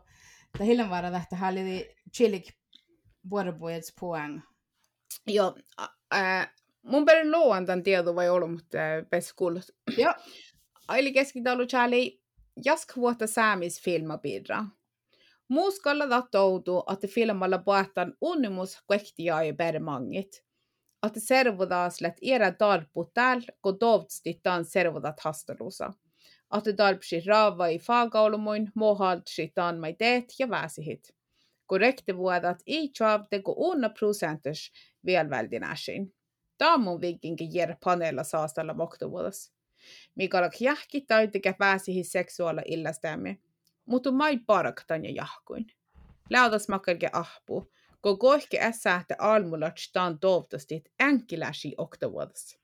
tämä 0.58 0.64
hiljan 0.64 0.90
vara 0.90 1.10
tähtä 1.10 1.36
häli 1.36 1.94
chillik 2.16 2.48
vuoropuhets 3.30 3.94
poäng. 4.00 4.40
Joo, 5.26 5.54
mun 6.82 7.04
perin 7.04 7.30
luon 7.30 7.66
tämän 7.66 7.82
tiedon 7.82 8.16
vai 8.16 8.28
ollut, 8.28 8.52
mutta 8.52 8.78
äh, 8.78 9.06
pes 9.10 9.32
kuulut. 9.32 9.64
Joo. 9.96 10.14
Aili 10.88 11.12
keskitalu 11.12 11.66
tjäli 11.66 12.20
jask 12.64 12.96
vuotta 12.96 13.26
säämis 13.26 13.82
filmapidra. 13.82 14.64
Muuskalla 15.48 16.08
tattoutuu, 16.08 16.84
että 16.92 17.06
filmalla 17.06 17.58
puhutaan 17.58 18.14
unnimus 18.20 18.78
kuektia 18.86 19.42
ja 19.42 19.54
permangit. 19.54 20.44
Että 21.06 21.20
servodaas 21.20 22.00
let 22.00 22.16
era 22.22 22.52
darpu 22.58 23.10
täällä, 23.14 23.46
kun 23.62 23.78
tovtstitaan 23.78 24.64
servodat 24.64 25.20
hastelusa. 25.20 25.92
Että 26.58 26.76
darpsi 26.76 27.22
raava 27.26 27.66
i 27.66 27.78
faagaulumoin, 27.78 28.72
mohaltsi 28.74 29.52
mai 29.80 29.94
teet 29.94 30.24
ja 30.38 30.50
väsihit. 30.50 31.08
Korrekte 31.66 32.16
vuodat 32.16 32.62
ei 32.66 32.90
tjavte 32.98 33.42
kun 33.42 33.54
unna 33.56 33.88
prosentus 33.88 34.72
vielväldinäsin. 35.06 36.14
Tämä 36.58 36.74
on 36.74 36.80
mun 36.80 37.00
viikinkin 37.00 37.54
jär 37.54 37.76
paneella 37.84 38.24
saastalla 38.24 38.74
moktovuodas 38.74 39.55
mikä 40.14 40.38
on 40.38 40.50
jähki 40.60 41.00
tai 41.00 41.28
tekee 41.28 41.52
pääsihin 41.52 42.04
seksuaali 42.04 42.60
illastämme. 42.66 43.38
Mutta 43.86 44.12
mai 44.12 44.38
paraktan 44.38 45.04
ja 45.04 45.10
jahkuin. 45.10 45.66
Läutas 46.30 46.68
makkarke 46.68 47.10
ahpu, 47.12 47.72
kun 48.02 48.18
kohke 48.18 48.60
ässä, 48.60 48.94
että 48.94 49.14
almulotstaan 49.18 50.18
toivottavasti 50.18 50.84
änkiläsi 51.02 51.74
oktavuodas. 51.78 52.58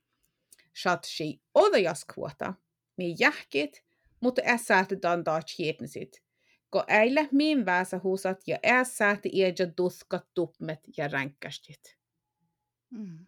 Shatsi 0.80 1.40
oda 1.54 1.78
jaskvuota, 1.78 2.54
mi 2.96 3.14
jähkit, 3.18 3.84
mutta 4.20 4.42
ässä, 4.46 4.78
että 4.78 4.96
tämän 4.96 5.24
taas 5.24 5.44
hietnisit. 5.58 6.22
Kun 6.70 6.84
äillä 6.88 7.28
min 7.32 7.66
väsä 7.66 8.00
huusat 8.02 8.40
ja 8.46 8.58
ässä, 8.66 9.10
että 9.10 9.28
iedä 9.32 9.72
duskat 9.78 10.26
tupmet 10.34 10.80
ja 10.96 11.08
ränkkästit. 11.08 11.98
Mm. 12.90 13.26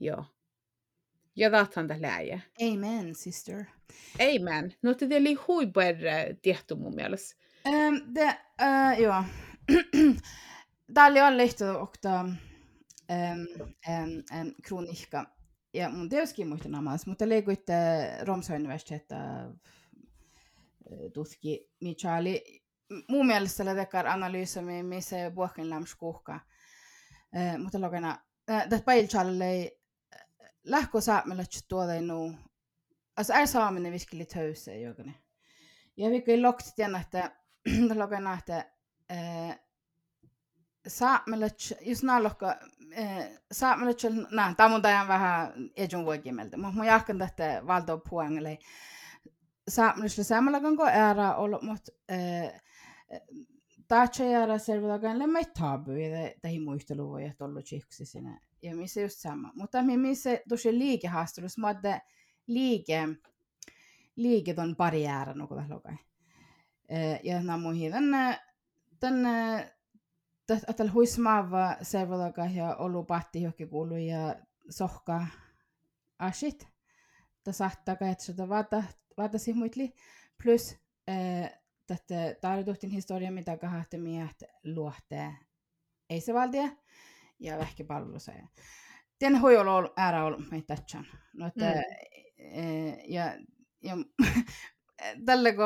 Joo. 0.00 0.24
Ja 1.36 1.50
tahtan 1.50 1.88
tämä 1.88 2.02
läjä. 2.02 2.40
Amen, 2.72 3.14
sister. 3.14 3.64
Amen. 4.20 4.74
No 4.82 4.94
det 5.00 5.16
oli 5.16 5.34
huiper 5.34 5.96
tehty 6.42 6.74
mun 6.74 6.94
mielestä. 6.94 7.36
Um, 7.66 8.14
det, 8.14 8.36
uh, 8.62 9.02
joo. 9.02 9.24
Tämä 10.94 11.06
oli 11.06 11.20
alle 11.20 11.36
lehto 11.36 11.80
okta 11.82 12.20
um, 12.20 12.36
en, 13.88 14.24
en 14.40 14.54
kronikka. 14.62 15.26
Ja 15.74 15.88
mun 15.88 16.08
teoskin 16.08 16.48
muista 16.48 16.68
namas, 16.68 17.06
mutta 17.06 17.28
leikuitte 17.28 17.74
Romsa 18.20 18.54
universiteetta 18.54 19.16
tutki 21.12 21.70
Michali. 21.80 22.62
Mun 23.08 23.26
mielestä 23.26 23.64
tällä 23.64 23.74
tekar 23.80 24.06
analyysämi, 24.06 24.82
missä 24.82 25.34
vuokin 25.34 25.70
lämskuhka. 25.70 26.40
Uh, 27.36 27.58
mutta 27.62 27.80
lokana, 27.80 28.18
uh, 28.50 28.68
tässä 28.68 28.84
päilchalle 28.84 29.76
lähkö 30.64 31.00
saamella 31.00 31.42
tuoda 31.68 32.00
nu. 32.00 32.34
Alltså 33.16 33.32
är 33.32 33.46
saaminen 33.46 33.92
viskeli 33.92 34.24
töyseen 34.24 34.82
jokane. 34.82 35.14
Ja 35.96 36.10
vi 36.10 36.22
kyllä 36.22 36.48
lokti 36.48 36.70
tiedä, 36.76 36.98
että 36.98 37.30
lokana, 37.94 38.34
että 38.38 38.70
saamella, 40.88 41.46
just 41.80 42.02
nää 42.02 42.22
lokka, 42.22 42.56
saamella, 43.52 43.92
nää, 44.30 44.54
tämä 44.54 44.74
on 44.74 44.82
tämän 44.82 45.08
vähän 45.08 45.52
ejun 45.76 46.04
voikimeltä, 46.04 46.56
mutta 46.56 46.76
mun 46.76 46.86
jahkan 46.86 47.18
tästä 47.18 47.62
valtoa 47.66 48.00
puangelle. 48.10 48.58
Saamella 49.68 50.08
saamella 50.08 50.60
kanko 50.60 50.86
ära 50.86 51.34
ollut, 51.34 51.62
mutta 51.62 51.92
Taatsa 53.88 54.24
jäädä 54.24 54.58
selvitäkään 54.58 55.30
mai 55.30 55.44
tabu 55.44 55.90
ja 55.90 56.30
tähän 56.42 56.66
voi 56.98 57.24
että 57.24 57.44
ollut 57.44 57.64
chiksi 57.64 58.06
sinne. 58.06 58.40
Ja 58.64 58.76
missä 58.76 59.00
just 59.00 59.18
sama. 59.18 59.52
Mutta 59.54 59.82
missä 59.82 60.30
tosi 60.48 60.78
liikehaastelussa, 60.78 61.60
mä 61.60 61.70
että 61.70 62.00
liike, 62.46 63.08
liike 64.16 64.54
ton 64.54 64.76
barriären 64.76 65.42
och 65.42 65.56
det 65.56 65.68
lokai. 65.68 65.96
Ja 67.22 67.42
nämä 67.42 67.58
muihin 67.58 67.92
tänne, 67.92 68.40
tänne, 69.00 69.72
tällä 70.76 70.92
huismaava 70.92 71.76
servolaka 71.82 72.44
ja 72.44 72.76
ollut 72.76 73.06
patti 73.06 73.42
johonkin 73.42 73.68
kuulu 73.68 73.96
ja 73.96 74.36
sohka 74.70 75.26
ashit. 76.18 76.68
Tämä 77.44 77.52
saattaa 77.52 77.96
että 78.00 78.24
sitä 78.24 78.48
vaata, 78.48 78.82
vaata 79.16 79.38
muitli. 79.54 79.94
Plus, 80.42 80.76
tätä 81.86 82.34
tarjotuhtin 82.40 82.90
historia, 82.90 83.32
mitä 83.32 83.56
kahahti 83.56 83.98
miehet 83.98 84.44
luohtee 84.64 85.34
ei 86.10 86.20
se 86.20 86.34
valtia 86.34 86.68
ja 87.44 87.58
vähki 87.58 87.84
palvelusa. 87.84 88.32
Tien 89.18 89.36
hoi 89.36 89.56
ollut 89.56 89.92
äärä 89.96 90.24
ollut 90.24 90.50
meitä 90.50 90.76
tätsän. 90.76 91.06
No, 91.34 91.46
että, 91.46 91.72
mm. 91.72 92.98
ja, 93.08 93.38
ja 93.82 93.96
tällä 95.26 95.52
kun 95.52 95.64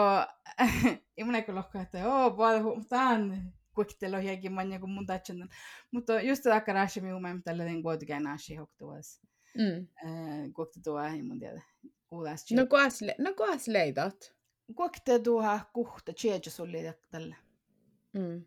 imune 1.16 1.42
kun 1.42 1.54
lohkaa, 1.54 1.82
että 1.82 1.98
joo, 1.98 2.30
paljon 2.30 2.86
tämän 2.88 3.52
kuiktelo 3.74 4.18
hiekin 4.18 4.52
manja 4.52 4.78
kuin 4.78 4.90
mun 4.90 5.06
tätsän. 5.06 5.48
Mutta 5.90 6.20
just 6.20 6.42
tätä 6.42 6.60
karassi 6.60 7.00
minun 7.00 7.22
mielestä 7.22 7.44
tällä 7.44 7.64
den 7.64 7.82
kuitenkin 7.82 8.22
nasi 8.22 8.56
hoktuas. 8.56 9.20
Mm. 9.58 9.86
Kuikta 10.52 10.80
tuo 10.84 11.02
ei 11.02 11.22
mun 11.22 11.38
tiedä. 11.38 11.62
Kuulas. 12.08 12.46
No 12.52 12.66
kuas, 12.66 13.02
le- 13.02 13.16
no 13.18 13.34
kuas 13.34 13.68
leidat? 13.68 14.34
Kuikta 14.76 15.18
tuo 15.18 15.58
kuhta, 15.72 16.12
tjeja 16.12 16.40
sulli 16.48 16.78
tällä. 17.10 17.36
Mm. 18.12 18.44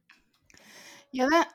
Ja 1.14 1.28
det, 1.30 1.48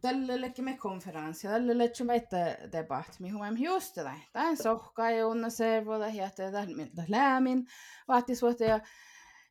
tällä 0.00 0.40
lekki 0.40 0.62
me 0.62 0.76
konferenssi, 0.76 1.48
tällä 1.48 1.78
lekki 1.78 2.04
me 2.04 2.14
että 2.14 2.58
debatt, 2.72 3.20
mi 3.20 3.30
huomioon 3.30 3.62
just 3.62 3.96
det. 3.96 4.20
Tämä 4.32 4.48
on 4.48 4.56
sohka 4.56 5.10
ja 5.10 5.26
unna 5.26 5.50
servoda 5.50 6.08
ja 6.08 6.30
tämä 6.30 6.66
lämmin 7.08 7.66
vaattisuutta 8.08 8.64
ja 8.64 8.80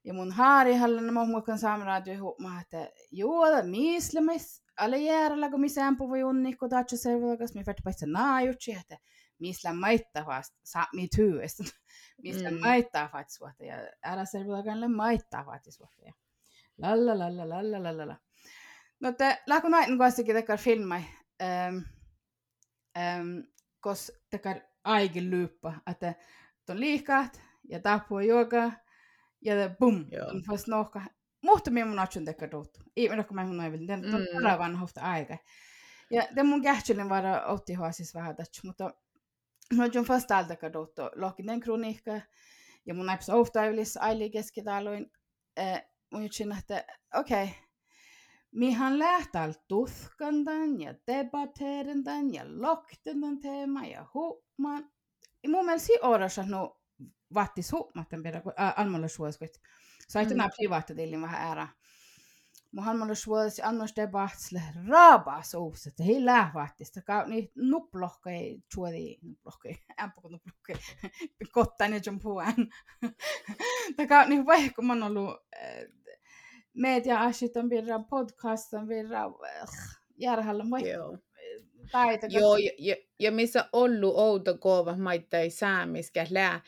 ja 0.06 0.14
mun 0.14 0.32
haari 0.32 0.76
hallan 0.76 1.04
mä 1.04 1.26
muokan 1.26 1.60
saamradio 1.60 2.20
huomaa, 2.20 2.62
että 2.62 2.90
joo, 3.12 3.46
mislemis, 3.64 4.64
alle 4.78 4.98
järjellä, 4.98 5.50
kun 5.50 5.62
misään 5.62 5.98
puhui 5.98 6.24
unni, 6.24 6.56
kun 6.56 6.70
taatsa 6.70 6.98
servodakas, 6.98 7.54
mi 7.56 7.64
färti 7.64 7.82
paitsa 7.84 8.06
naajutsi, 8.06 8.72
että 8.72 8.98
misla 9.40 9.74
maittaa 9.74 10.26
vasta, 10.26 10.60
saa 10.64 10.88
mi 10.94 11.08
tyystä, 11.16 11.64
misla 12.24 12.52
Mm. 12.52 12.60
maittaa 12.60 13.10
vaattisuutta 13.14 13.64
ja 13.64 13.76
älä 14.04 14.26
servodakanle 14.26 14.88
maittaa 14.88 15.46
vaattisuutta. 15.46 15.96
Lalla, 16.78 17.20
lalla, 17.20 17.50
lalla, 17.50 17.72
lalla, 17.72 17.98
lalla. 17.98 18.16
No 19.04 19.12
te, 19.12 19.44
lähkö 19.48 19.70
näin 19.70 19.98
kuitenkin 19.98 20.36
tekar 20.36 20.58
filmai, 20.58 21.02
um, 21.70 21.84
um, 22.98 23.44
kos 23.80 24.12
tekar 24.30 24.58
aikin 24.84 25.32
lyyppa, 25.32 25.74
että 25.92 26.14
on 26.70 26.80
liikat 26.80 27.42
ja 27.70 27.80
tapua 27.80 28.24
joka 28.24 28.72
ja 29.42 29.56
det 29.56 29.78
bum, 29.80 30.06
on 30.32 30.44
fast 30.48 30.68
nohka. 30.68 31.02
Mutta 31.42 31.72
minä 31.72 31.86
mun 31.86 32.00
atsun 32.00 32.26
tekar 32.26 32.50
tuuttu. 32.50 32.80
Ei 32.96 33.10
minä 33.10 33.24
kun 33.24 33.36
mä 33.36 33.46
mun 33.46 33.58
noin, 33.58 33.88
den 33.88 34.16
on 34.16 34.22
Mm. 34.22 34.44
para 34.44 34.60
vanhofta 34.60 35.02
aika. 35.02 35.38
Ja 36.12 36.28
den 36.36 36.48
mun 36.48 36.62
kähtselin 36.62 37.10
vara 37.10 37.46
otti 37.46 37.74
siis 37.92 38.14
vähän 38.14 38.36
tätä, 38.36 38.52
mutta 38.64 38.94
mä 39.74 39.84
oon 39.84 40.06
fast 40.06 40.30
tekar 40.48 40.72
tuuttu. 40.72 41.02
Lohkin 41.16 41.48
den 41.48 41.60
kroniikka 41.60 42.22
ja 42.86 42.94
mun 42.94 43.06
näips 43.06 43.30
ofta 43.30 43.66
ylis 43.66 43.98
aili 43.98 44.30
keskitaloin. 44.30 45.12
Eh, 45.58 45.84
mun 46.12 46.24
jutsin, 46.24 46.52
että 46.52 46.86
okei, 47.14 47.44
okay, 47.44 47.63
Mihan 48.54 49.00
lähtää 49.00 49.50
tuhkantan 49.68 50.82
ja 50.82 50.94
debatteerentan 51.08 52.34
ja 52.34 52.44
loktentan 52.48 53.40
teema 53.40 53.86
ja 53.86 54.06
huumaan. 54.14 54.92
Mun 55.48 55.66
mielestä 55.66 55.86
si 55.88 55.94
orassa 56.02 56.44
no 56.48 56.80
vattis 57.34 57.72
huumatten 57.72 58.24
perä, 58.24 58.42
kun 58.42 58.54
almalla 58.76 59.08
suoskut. 59.08 59.50
Saitte 60.08 60.34
Mm. 60.34 60.38
nää 60.38 60.50
privaatta 60.58 60.96
tillin 60.96 61.22
vähän 61.22 61.52
ära. 61.52 61.68
Mun 62.72 62.88
almalla 62.88 63.16
suos 63.16 63.60
annars 63.60 63.94
debattsle 63.96 64.62
rabas 64.88 65.54
uus, 65.54 65.88
että 65.88 66.04
hei 66.04 66.26
lähvattis. 66.26 66.92
Taka 66.92 67.26
niin 67.28 67.52
nuplohkei 67.56 68.60
tuodi 68.76 69.18
nuplohkei, 69.22 69.78
ämpä 70.04 70.22
kun 70.22 70.32
nuplohkei. 70.32 70.76
Kottainen 71.54 72.02
jom 72.06 72.20
puan. 72.20 72.56
Taka 73.98 74.26
niin 74.26 74.46
vaikka 74.46 74.82
mä 74.82 74.94
oon 74.94 75.04
ollut 75.04 75.36
äh, 75.58 76.03
media-asioiden 76.74 77.70
virra, 77.70 78.00
podcastin 78.00 78.88
virra, 78.88 79.22
järjellä 80.18 80.64
moi 80.64 80.90
Joo. 80.92 81.18
taita. 81.92 82.28
Joo, 82.30 82.58
ja, 82.58 82.72
ja, 82.78 82.96
ja 83.20 83.32
missä 83.32 83.66
ollut 83.74 84.16
outo 84.16 84.58
kova 84.58 84.98
maittai 84.98 85.50
saamis, 85.50 86.12
kählää, 86.12 86.62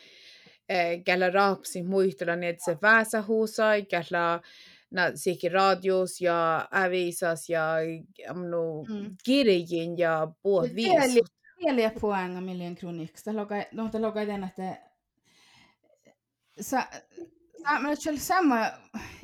eh, 0.70 1.04
kählää 1.04 1.30
raapsi 1.30 1.84
muistella, 1.84 2.36
niin 2.36 2.50
että 2.50 2.66
se 2.66 2.78
väsä 2.82 3.22
huusai, 3.22 3.86
kählää 3.86 4.40
na 4.92 5.12
sikin 5.16 5.52
radios 5.52 6.22
ja 6.22 6.68
avisas 6.72 7.50
ja 7.50 7.76
no, 8.34 8.84
Mm. 8.90 9.16
kirjin 9.26 9.98
ja 9.98 10.28
puhut 10.44 10.70
Ja 10.70 10.76
viisut. 10.76 11.30
Neljä 11.66 11.92
poänga 12.02 12.42
miljoon 12.42 12.76
kroniksta. 12.76 13.32
No, 13.72 13.90
te 13.92 14.00
logai 14.00 14.28
den, 14.28 14.44
että 14.44 14.78
sa, 16.62 16.78
sa, 16.82 16.88
är 17.66 18.18
samma 18.18 18.68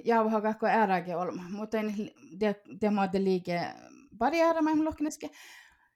jag 0.04 0.24
har 0.26 0.42
gått 0.42 0.64
och 0.64 0.70
äraga 0.70 1.20
olma, 1.20 1.44
mutta 1.50 1.80
en 1.80 2.10
det 2.40 2.64
det 2.80 2.92
måste 2.92 3.20
ligga 3.20 3.74
barriärer 4.12 4.62
med 4.62 4.78
lokneske. 4.78 5.30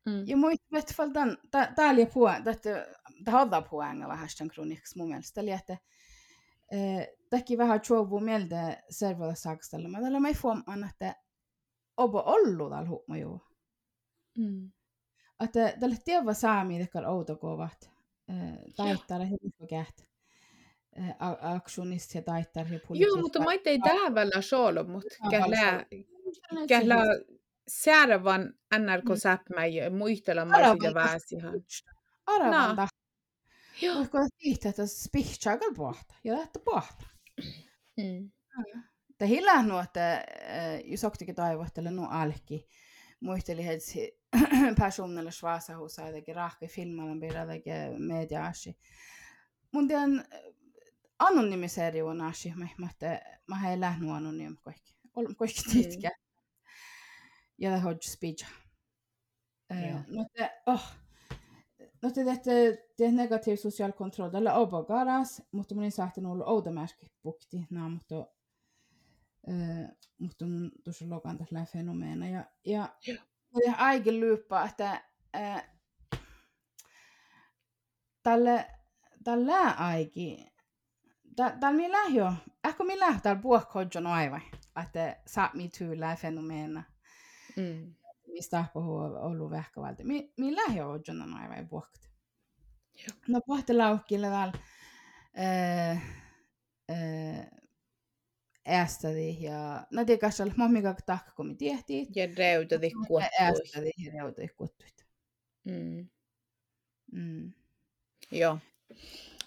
Mm. 0.06 0.26
Ja 0.28 0.38
muist 0.38 0.64
vet 0.72 0.92
fall 0.92 1.14
den 1.14 1.38
täällä 1.76 2.06
på 2.06 2.28
että 2.30 2.86
det 3.26 3.32
hade 3.32 3.62
poänga 3.62 4.08
vähän 4.08 4.30
sen 4.30 4.50
kroniks 4.50 4.96
mun 4.96 5.08
mielestä. 5.10 5.42
Eli 5.42 5.52
että 5.52 5.78
eh, 6.72 7.08
teki 7.30 7.58
vähän 7.58 7.82
chuovu 7.82 8.20
mieltä 8.20 8.84
servoilla 8.90 9.36
sakstalla. 9.36 9.90
Mä 9.90 10.02
tällä 10.02 10.28
ei 10.28 10.36
huomaan, 10.44 10.84
että 10.84 11.16
obo 11.98 12.24
ollut 12.26 12.70
täällä 12.70 12.90
huomaa 12.90 13.18
joo. 13.18 13.40
Mm. 14.38 14.72
Että 15.44 15.74
tälle 15.80 15.98
tiedä 16.06 16.34
saami 16.34 16.80
tekar 16.80 17.06
outokovat. 17.06 17.90
Taittaa 18.76 19.20
hyvin 19.20 19.68
käht. 19.70 20.15
Aktionist 21.42 22.16
ja 22.16 22.22
taittaa 22.22 22.64
ja 22.64 22.80
Joo, 22.94 23.18
mutta 23.22 23.40
mä 23.40 23.52
ei 23.66 23.80
täällä 23.80 24.42
solo, 24.42 24.84
mutta 24.84 25.16
kählää, 25.32 25.86
kählää 26.68 27.06
säärävän 27.68 28.54
NRK-säppmä 28.76 29.66
ja 29.66 29.92
muistella 29.92 30.46
sitä 30.46 30.94
väsihan. 30.94 31.62
Aravan 32.26 32.78
da. 32.78 32.88
Joo. 33.82 33.96
Mutta 33.96 34.12
kun 34.12 34.30
tiihtää, 34.38 34.70
että 34.70 34.86
spihtsaakal 34.86 35.74
pohta. 35.76 36.16
Ja 36.24 36.34
lähtö 36.34 36.60
pohta. 36.66 37.06
Mm. 37.98 38.32
Det 39.20 39.28
hilla 39.28 39.62
nu 39.62 39.80
että 39.80 40.26
ju 40.84 40.98
soktikin 40.98 41.36
toivottele 41.36 41.92
nu 41.92 42.08
alki. 42.10 42.68
Muisteli 43.20 43.66
hetsi 43.66 44.20
personelle 44.80 45.32
svasa 45.32 45.78
hos 45.78 45.98
jotenkin 45.98 46.36
rahke 46.36 46.68
filmalla 46.68 47.16
bira 47.16 47.42
jotenkin 47.42 48.02
media-ashi. 48.02 48.78
Mun 49.72 49.88
tiedän 49.88 50.26
anonymiseri 51.20 52.02
on 52.02 52.22
ashi, 52.22 52.54
mä 52.56 52.68
että 52.92 53.22
mä 53.48 53.72
ei 53.72 53.80
lähnu 53.80 54.14
anonym 54.14 54.58
kaikki. 54.62 54.96
Olemme 55.16 55.36
kaikki 55.36 55.62
titkä. 55.72 56.12
Ja 57.58 57.72
det 57.72 57.80
har 57.80 57.98
speech. 58.02 58.46
No 60.08 60.26
te, 60.34 60.62
oh. 60.66 60.94
No 62.02 62.12
te 62.12 62.24
teette 62.24 62.78
te 62.98 63.12
negativ 63.12 63.56
social 63.56 63.92
kontroll, 63.92 64.30
tällä 64.30 64.54
obagaras, 64.54 65.42
mutta 65.52 65.76
mun 65.76 65.84
ei 65.84 65.92
saattanut 65.92 66.32
olla 66.32 66.46
outomärki 66.46 67.08
bukti, 67.24 67.68
nää, 67.70 67.90
mutta 67.90 68.28
mutta 70.18 70.46
mun 70.46 70.72
tuossa 70.84 71.10
lokan 71.10 71.38
tässä 71.38 71.66
fenomeena. 71.66 72.28
Ja, 72.28 72.46
ja, 72.66 72.96
ja 73.66 73.74
aikin 73.78 74.20
lyyppä, 74.20 74.64
että 74.64 75.04
äh, 75.36 75.70
tälle, 78.24 78.68
tälle 79.24 79.54
aiki, 79.78 80.46
tällä 81.36 81.72
mi 81.72 81.92
lähjö, 81.92 82.32
ehkä 82.64 82.84
mi 82.84 83.00
lähjö 83.00 83.20
tällä 83.24 83.42
puhkodjon 83.42 84.08
aivan, 84.08 84.42
että 84.84 85.18
saa 85.28 85.50
mi 85.54 85.70
tyylää 85.78 86.16
fenomeena 86.16 86.84
Mm. 87.58 87.94
mistä 88.28 88.66
puhuu 88.74 88.98
ollut 88.98 89.52
vähkävalta. 89.52 90.04
Mi, 90.04 90.34
mi 90.38 90.56
lähjö 90.56 90.86
odjon 90.86 91.22
on 91.22 91.34
aivan 91.34 91.68
puhkt. 91.68 92.10
No 93.28 93.42
pohtelaukkille 93.48 94.28
täällä 94.28 94.54
äh, 95.40 96.04
äh, 96.92 97.48
äästädi 98.66 99.38
ja 99.40 99.88
no 99.92 100.06
tiedä 100.06 100.22
kanssa 100.22 100.46
mä 100.58 100.68
mikä 100.68 100.96
takka 101.06 101.32
kun 101.36 101.48
me 101.48 101.56
tiehtiin. 101.56 102.08
Ja 102.16 102.28
reutati 102.38 102.92
kuottui. 103.08 103.30
Äästädi 103.40 103.92
ja 104.06 104.12
reutui 104.14 104.48
kuottuit. 104.48 105.06
Mm. 105.64 106.10
Mm. 107.12 107.54
Joo. 108.32 108.60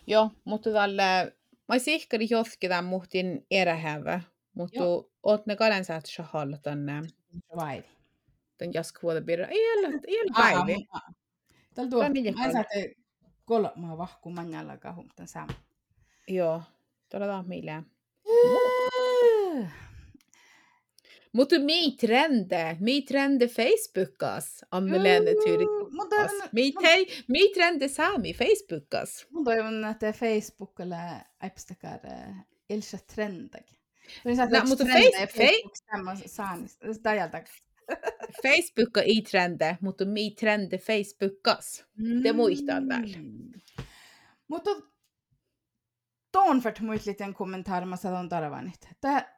Joo, 0.07 0.31
mutta 0.45 0.71
tällä, 0.71 1.33
mä 1.69 1.79
sihkari 1.79 2.27
jotkita 2.31 2.83
muhtin 2.83 3.47
erähävä, 3.51 4.21
mutta 4.55 4.81
oot 5.23 5.47
ne 5.47 5.57
kalen 5.57 5.85
saat 5.85 6.07
shahalla 6.07 6.57
tänne, 6.57 7.03
Vaivi. 7.57 7.89
tän 8.59 8.75
jaskuvuoda 8.75 9.23
pirra. 9.23 9.47
Ei 9.47 9.73
ole, 9.73 10.01
ei 10.07 10.21
ole 10.21 10.31
päivi. 10.37 10.87
Tällä 11.75 11.91
tuo, 11.91 12.05
on 12.05 12.13
niin 12.13 12.39
mä 12.39 12.53
saatte 12.53 12.95
kolmaa 13.45 13.99
vahku 13.99 14.31
manjalla 14.31 14.77
kahum 14.77 15.09
tämän 15.17 15.29
saman. 15.29 15.55
Joo, 16.29 16.63
tuolla 17.11 17.43
meillä. 17.43 17.83
Mutta 21.33 21.59
mi 21.59 21.97
trende, 21.97 22.77
mi 22.81 23.03
trende 23.03 23.49
Facebookas, 23.49 24.65
ammelen 24.71 25.25
Mutta 25.25 25.45
tyyrikas. 25.45 26.53
Mi, 26.53 26.73
tei, 26.73 27.07
mi 27.29 27.49
trende 27.55 27.89
saami 27.89 28.33
Facebookas. 28.33 29.27
Mun 29.31 29.45
toivon, 29.45 29.85
että 29.85 30.13
Facebookilla 30.13 30.97
äpstakar 31.45 32.01
ilsa 32.69 32.99
trendakin. 33.15 33.79
No, 34.25 34.65
mutta 34.69 34.85
trendejä 34.85 35.27
Face- 35.27 35.37
Facebook 35.37 35.77
saanista. 36.27 36.93
Sitä 36.93 37.11
ajalta. 37.11 37.39
Facebookka 38.43 39.03
ei 39.03 39.23
trende, 39.23 39.79
mutta 39.81 40.05
mi 40.05 40.31
trende 40.31 40.79
Facebookas. 40.79 41.85
Det 42.23 42.33
muistaa 42.33 42.81
täällä. 42.89 43.19
Mutta 44.49 44.71
tuon 46.33 46.61
för 46.61 46.73
muut 46.81 47.07
liten 47.07 47.35
kommentar 47.35 47.85
mä 47.85 47.97
sanon 47.97 48.29
tarvanit. 48.29 48.89
Tää 49.01 49.38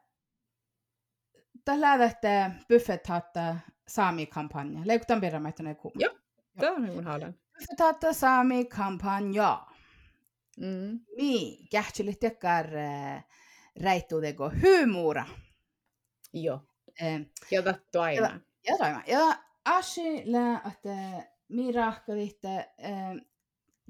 Tällä 1.65 1.99
lähdette 1.99 2.51
Buffett 2.69 3.07
hatta 3.07 3.57
Saami-kampanja. 3.89 4.81
Leikutan 4.85 5.21
pirra 5.21 5.41
mä 5.41 5.53
tänne 5.53 5.75
kuuma. 5.75 6.01
Joo. 6.01 6.15
Tämä 6.61 6.73
on 6.73 6.83
minun 6.83 7.05
haalan. 7.05 7.35
Buffett 7.59 7.81
hatta 7.81 8.13
Saami-kampanja. 8.13 9.67
Mm. 10.59 11.01
Mi 11.17 11.59
kähtsili 11.71 12.15
tekkar 12.15 12.67
räittuudeko 13.83 14.49
hymuura. 14.51 15.27
Joo. 16.33 16.61
Eh, 17.01 17.21
Ja 17.51 17.63
tattu 17.63 18.01
aina. 18.01 18.41
Ja 18.69 18.77
toima. 18.79 19.03
Ja 19.07 19.37
Ashi 19.65 20.23
lä, 20.33 20.61
että 20.67 21.29
mi 21.49 21.73
rahkalitte, 21.73 22.71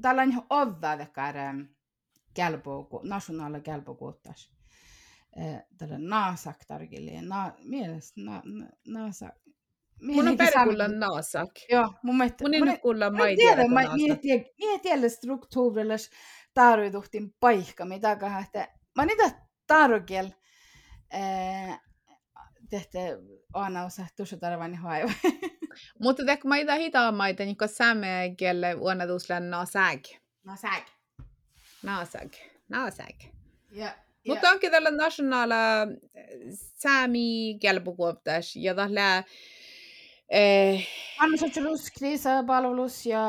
tällä 0.02 0.22
on 0.22 0.42
ovva 0.50 0.98
vekkar 0.98 1.34
kelpoku, 2.34 3.00
nationaala 3.04 3.60
kelpokuuttas. 3.60 4.52
Tällä 5.78 5.98
naasak 5.98 6.56
tarkille, 6.66 7.22
na, 7.22 7.52
mielestä 7.64 8.20
na, 8.20 8.42
na, 8.44 8.66
naasak. 8.86 9.34
Mun 10.02 10.28
on 10.28 10.36
perkulla 10.36 10.88
naasak. 10.88 11.50
Joo, 11.70 11.94
mun 12.02 12.16
mielestä. 12.16 12.44
Mun 12.44 12.68
ei 12.68 12.78
kuulla 12.78 13.10
Mä 13.10 13.18
mai 13.18 13.36
tiedän, 13.36 13.56
tiedä 13.56 13.74
mä 13.74 13.82
naasak. 13.82 14.22
mie 14.58 14.78
tiedä 14.82 15.08
struktuurilla 15.08 15.94
tarvituktin 16.54 17.34
paikka, 17.40 17.84
mitä 17.84 18.16
kahta. 18.16 18.68
Mä 18.96 19.06
niitä 19.06 19.30
tarkel, 19.66 20.30
tehty 22.70 22.98
aina 23.52 23.84
osa 23.84 24.06
tuossa 24.16 24.36
tarvani 24.36 24.76
haiva. 24.76 25.12
Mutta 26.02 26.24
tek 26.24 26.44
mä 26.44 26.56
itä 26.56 26.74
hitaamaita, 26.74 27.44
niin 27.44 27.56
kuin 27.56 27.68
säme 27.68 28.34
kielle 28.36 28.78
vuonna 28.78 29.06
tuossa 29.06 29.40
nasäg. 29.40 30.04
Nasäg. 30.44 30.84
Nasäg. 31.82 32.32
Nasäg. 32.68 33.16
Ja, 33.70 33.94
Mutta 34.26 34.50
onkin 34.50 34.70
tällä 34.70 34.90
nationaala 34.90 35.56
sami 36.78 37.58
kelpokuoptas 37.60 38.56
ja 38.56 38.74
tällä 38.74 39.24
Annosotselus, 41.18 41.90
kriisapalvelus 41.98 43.06
ja 43.06 43.22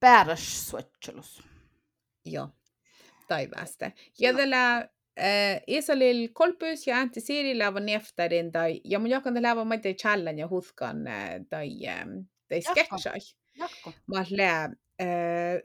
päärässuotselus. 0.00 1.42
joo, 2.24 2.48
taivaasta. 3.28 3.90
Ja 4.18 4.34
tällä 4.34 4.88
eh, 5.16 5.62
Israelil 5.66 6.28
kolpus 6.32 6.86
ja 6.86 6.98
Antti 6.98 7.20
Siiri 7.20 7.58
läävän 7.58 7.86
neftarin 7.86 8.52
tai 8.52 8.80
ja 8.84 8.98
mun 8.98 9.10
jakan 9.10 9.42
läävän 9.42 9.66
mä 9.66 9.78
tein 9.78 9.96
challenge 9.96 10.40
ja 10.40 10.48
huskan 10.48 11.06
eh, 11.06 11.40
tai 11.50 11.70
tai 12.48 12.60
sketchai. 12.60 13.18
Mä 14.06 14.24
lää 14.30 14.70
eh, 14.98 15.60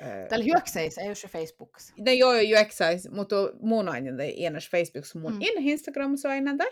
Facebook-stäällä. 0.00 0.28
Tällä 0.28 0.44
hyökseis, 0.44 0.98
ei 0.98 1.06
ole 1.06 1.14
se 1.14 1.28
Facebookissa. 1.28 1.94
No 1.98 2.12
joo, 2.12 2.34
joo, 2.34 2.60
exercise, 2.60 3.10
mutta 3.10 3.36
muun 3.60 3.88
aina 3.88 4.10
enäs 4.36 4.70
Facebooks 4.70 5.14
mun 5.14 5.32
Mm. 5.32 5.38
in 5.42 5.68
Instagram 5.68 6.16
så 6.16 6.28
aina 6.28 6.56
tai. 6.56 6.70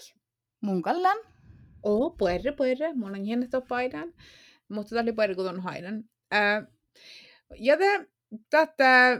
Mun 0.60 0.82
kallan. 0.82 1.16
Oo, 1.82 2.10
puerre, 2.10 2.52
puerre, 2.52 2.92
mun 2.94 3.10
on 3.14 3.24
hieno 3.24 3.46
topaidan. 3.50 4.12
Mutta 4.68 4.90
tämä 4.90 5.02
oli 5.02 5.12
puerre 5.12 5.34
kun 5.34 5.48
on 5.48 5.60
hainan. 5.60 6.04
Äh, 6.34 6.66
ja 7.58 7.76
te, 7.76 8.06
tätä, 8.50 9.10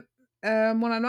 äh, 0.47 0.75
mun 0.75 0.93
on 0.93 1.05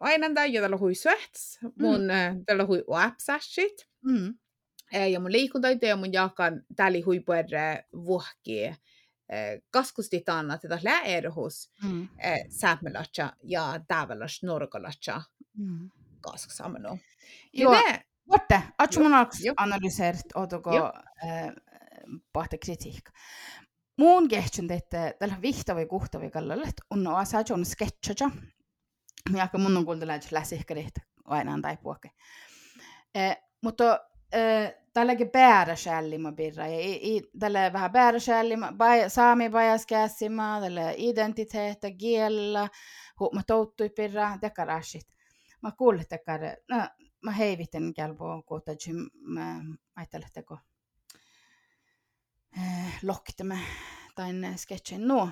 aina, 0.00 0.34
tai, 0.34 0.52
ja 0.52 0.60
tällä 0.60 0.76
hui 0.76 0.94
syöts, 0.94 1.58
mun 1.78 2.10
äh, 2.10 2.36
tällä 2.46 2.64
hui 2.64 2.84
websashit. 2.88 3.86
Mm. 4.04 4.34
Äh, 4.94 5.10
ja 5.10 5.20
mun 5.20 5.32
liikuntaita 5.32 5.86
ja 5.86 5.96
mun 5.96 6.12
jakan 6.12 6.62
täli 6.76 7.00
hui 7.00 7.20
puerre 7.20 7.84
kaskusti 9.70 10.22
annat 10.26 10.64
että 10.64 10.78
lä 10.82 11.00
är 11.00 11.30
hos 11.30 11.72
mm. 11.82 12.08
eh, 12.18 12.46
säpmelatcha 12.48 13.32
ja 13.42 13.80
dävelas 13.88 14.42
norgolatcha 14.42 15.22
mm. 15.58 15.90
kask 16.20 16.50
sammen 16.50 16.82
no. 16.82 16.98
Joo. 17.52 17.74
Voitte, 18.30 18.62
atsumunaks 18.78 19.38
analyseerit 19.56 20.32
otuko 20.34 20.92
eh, 21.22 21.52
pahte 22.32 22.58
kritiikka. 22.58 23.12
Muun 23.98 24.28
kehtsyn, 24.28 24.72
että 24.72 25.14
tällä 25.18 25.36
vihtavi 25.42 25.86
kuhtavi 25.86 26.30
kallalle 26.30 26.68
on 26.90 27.06
osa 27.06 27.38
on 27.50 27.64
sketchaja. 27.64 28.30
Ja 29.36 29.48
kun 29.48 29.60
mun 29.60 29.76
on 29.76 29.84
kuultu 29.84 30.06
lähtö 30.06 30.26
läsihkärit 30.30 30.94
aina 31.24 31.52
antaa 31.52 31.76
puhukke. 31.76 32.10
Eh, 33.14 33.36
mutta 33.62 34.00
eh, 34.32 34.74
tälläkin 34.92 35.30
pääräsällimä 35.30 36.32
pirra. 36.32 36.66
Ja 36.66 36.80
i, 36.80 37.16
i, 37.16 37.30
tällä 37.38 37.72
vähän 37.72 37.92
pääräsällimä, 37.92 38.72
saami 39.08 39.50
pajas 39.50 39.86
käsimä, 39.86 40.58
tällä 40.60 40.92
identiteettä, 40.96 41.90
kielellä, 41.90 42.68
huoma 43.20 43.42
touttui 43.46 43.88
pirra, 43.88 44.38
tekarasit. 44.40 45.06
Mä 45.62 45.70
kuulin 45.78 46.08
tekare, 46.08 46.56
no, 46.68 46.88
mä 47.22 47.30
heivitten 47.30 47.94
kelpo 47.94 48.42
kuutajim, 48.46 49.10
mä 49.20 49.60
ajattelen 49.96 50.28
teko 50.32 50.58
eh, 52.56 52.98
loktamme 53.02 53.58
tain 54.14 54.52
sketchin 54.56 55.08
nuo. 55.08 55.28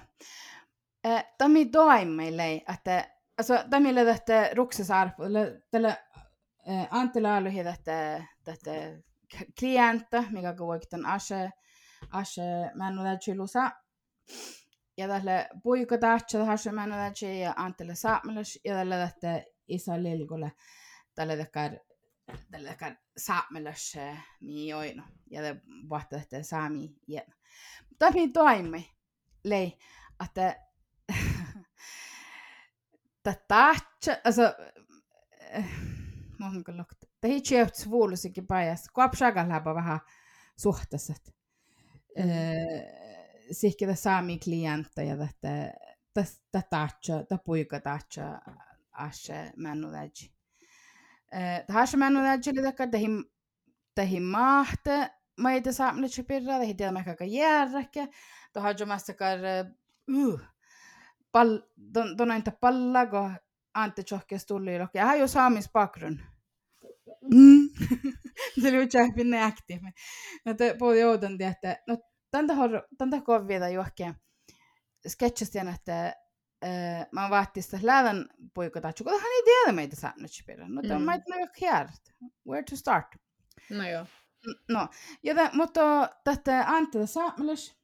Eh, 1.05 1.25
Tämä 1.39 1.59
doin 1.73 2.09
meille, 2.09 2.65
että 2.75 3.11
alltså, 3.39 3.55
että 4.15 4.51
ruksasarpo, 4.55 5.25
eller 5.25 5.61
tällä 5.71 5.97
eh, 6.67 6.89
Antila 6.91 7.37
aluhi 7.37 7.61
että 7.61 9.05
että 9.35 9.53
klientta, 9.59 10.25
mikä 10.31 10.55
kuitenkin 10.55 11.07
ase 11.07 11.51
ase 12.11 12.43
männu 12.75 13.03
chilusa. 13.21 13.71
Ja 14.97 15.09
tälle 15.09 15.49
puika 15.63 15.99
tahtsa 15.99 16.53
ase 16.53 16.73
männu 16.73 16.95
ja 17.41 17.55
Antila 17.57 17.95
saamelash 17.95 18.61
ja 18.65 18.75
tälle 18.75 19.03
että 19.03 19.45
iso 19.69 19.93
lilkulle 20.03 20.53
tälle 21.15 21.37
takar 21.37 21.73
tälle 22.51 22.69
takar 22.69 22.97
saamelash 23.17 23.99
mi 24.41 24.75
oino 24.75 25.03
ja 25.31 25.43
det 25.43 25.61
vahta 25.89 26.17
että 26.17 26.43
saami 26.43 26.97
ja 27.09 27.23
Tämä 27.99 28.11
toimi 28.33 28.91
lei 29.45 29.79
että 30.25 30.57
tahtsa 33.49 34.17
alltså 34.25 34.43
Mä 36.39 36.47
kyllä 36.65 36.85
Det 37.23 37.29
är 37.29 37.41
köpt 37.41 37.77
svålusikin 37.77 38.47
pajas. 38.47 38.89
Kuapsaga 38.89 39.49
läpä 39.49 39.75
vähän 39.75 40.01
suhtaiset. 40.57 41.35
Sikki 43.53 43.87
saami 43.95 44.39
klienta 44.39 45.03
ja 45.03 45.17
tätä 45.17 45.73
tätä 46.15 46.63
tahtsa, 46.71 47.19
tätä 47.19 47.39
puika 47.45 47.81
tahtsa 47.81 48.41
ashe 48.93 49.53
männu 49.57 49.91
täji. 49.91 50.33
Tähässä 51.67 51.97
männu 51.97 52.21
täji 52.21 52.53
oli 52.53 52.63
täkä 52.63 52.87
tähin 52.87 53.25
tähin 53.95 54.23
mahte. 54.23 55.11
Mä 55.37 55.53
ei 55.53 55.61
tässä 55.61 55.77
saamne 55.77 56.09
chipirra, 56.09 56.59
tähin 56.59 56.77
tiedä 56.77 56.93
mä 56.93 57.05
kaka 57.05 57.25
järräkkä. 57.25 58.09
Tähän 58.53 58.75
jo 58.81 58.87
mastakar 58.87 59.39
uh 60.15 60.41
pal, 61.33 61.61
don, 61.95 62.19
don 62.19 62.33
inte 62.33 62.51
palla 62.51 63.07
go 63.07 63.31
ante 63.75 64.03
tjohkes 64.03 64.47
tulli 64.47 64.73
ja 64.95 65.07
hän 65.07 65.19
jo 65.19 65.29
saamis 65.29 65.71
bakgrunn. 65.73 66.21
Mm. 67.35 67.69
se 68.63 68.69
oli 68.69 68.85
utsa 68.85 68.99
pinne 69.15 69.45
akti. 69.45 69.81
No 70.45 70.55
te 70.55 70.77
puhuin 70.79 71.01
joudan 71.01 71.41
että 71.41 71.77
no 71.87 71.99
har 72.55 72.71
tanta 72.99 73.21
kovia 73.21 73.69
johonkin 73.69 74.15
sketchistä 75.09 75.61
että 75.75 76.07
äh, 76.65 77.07
mä 77.13 77.31
vahtista 77.31 77.79
lävän 77.83 78.27
poika 78.55 78.81
tatsu, 78.81 79.05
kun 79.05 79.13
hän 79.13 79.31
ei 79.37 79.43
tiedä 79.45 79.73
meitä 79.73 79.97
säännötspirra. 79.97 80.69
No 80.69 80.83
tämä 80.83 80.99
Mm. 80.99 81.05
mm. 81.05 81.39
ei 81.41 81.47
kjärt. 81.59 82.15
Where 82.49 82.63
to 82.71 82.77
start? 82.77 83.07
no 83.71 83.89
joo. 83.89 84.07
No, 84.69 84.89
ja 85.23 85.35
tä, 85.35 85.51
mutta 85.53 86.11
tätä 86.25 86.65
Antti 86.67 86.99
Saamelas, 87.07 87.77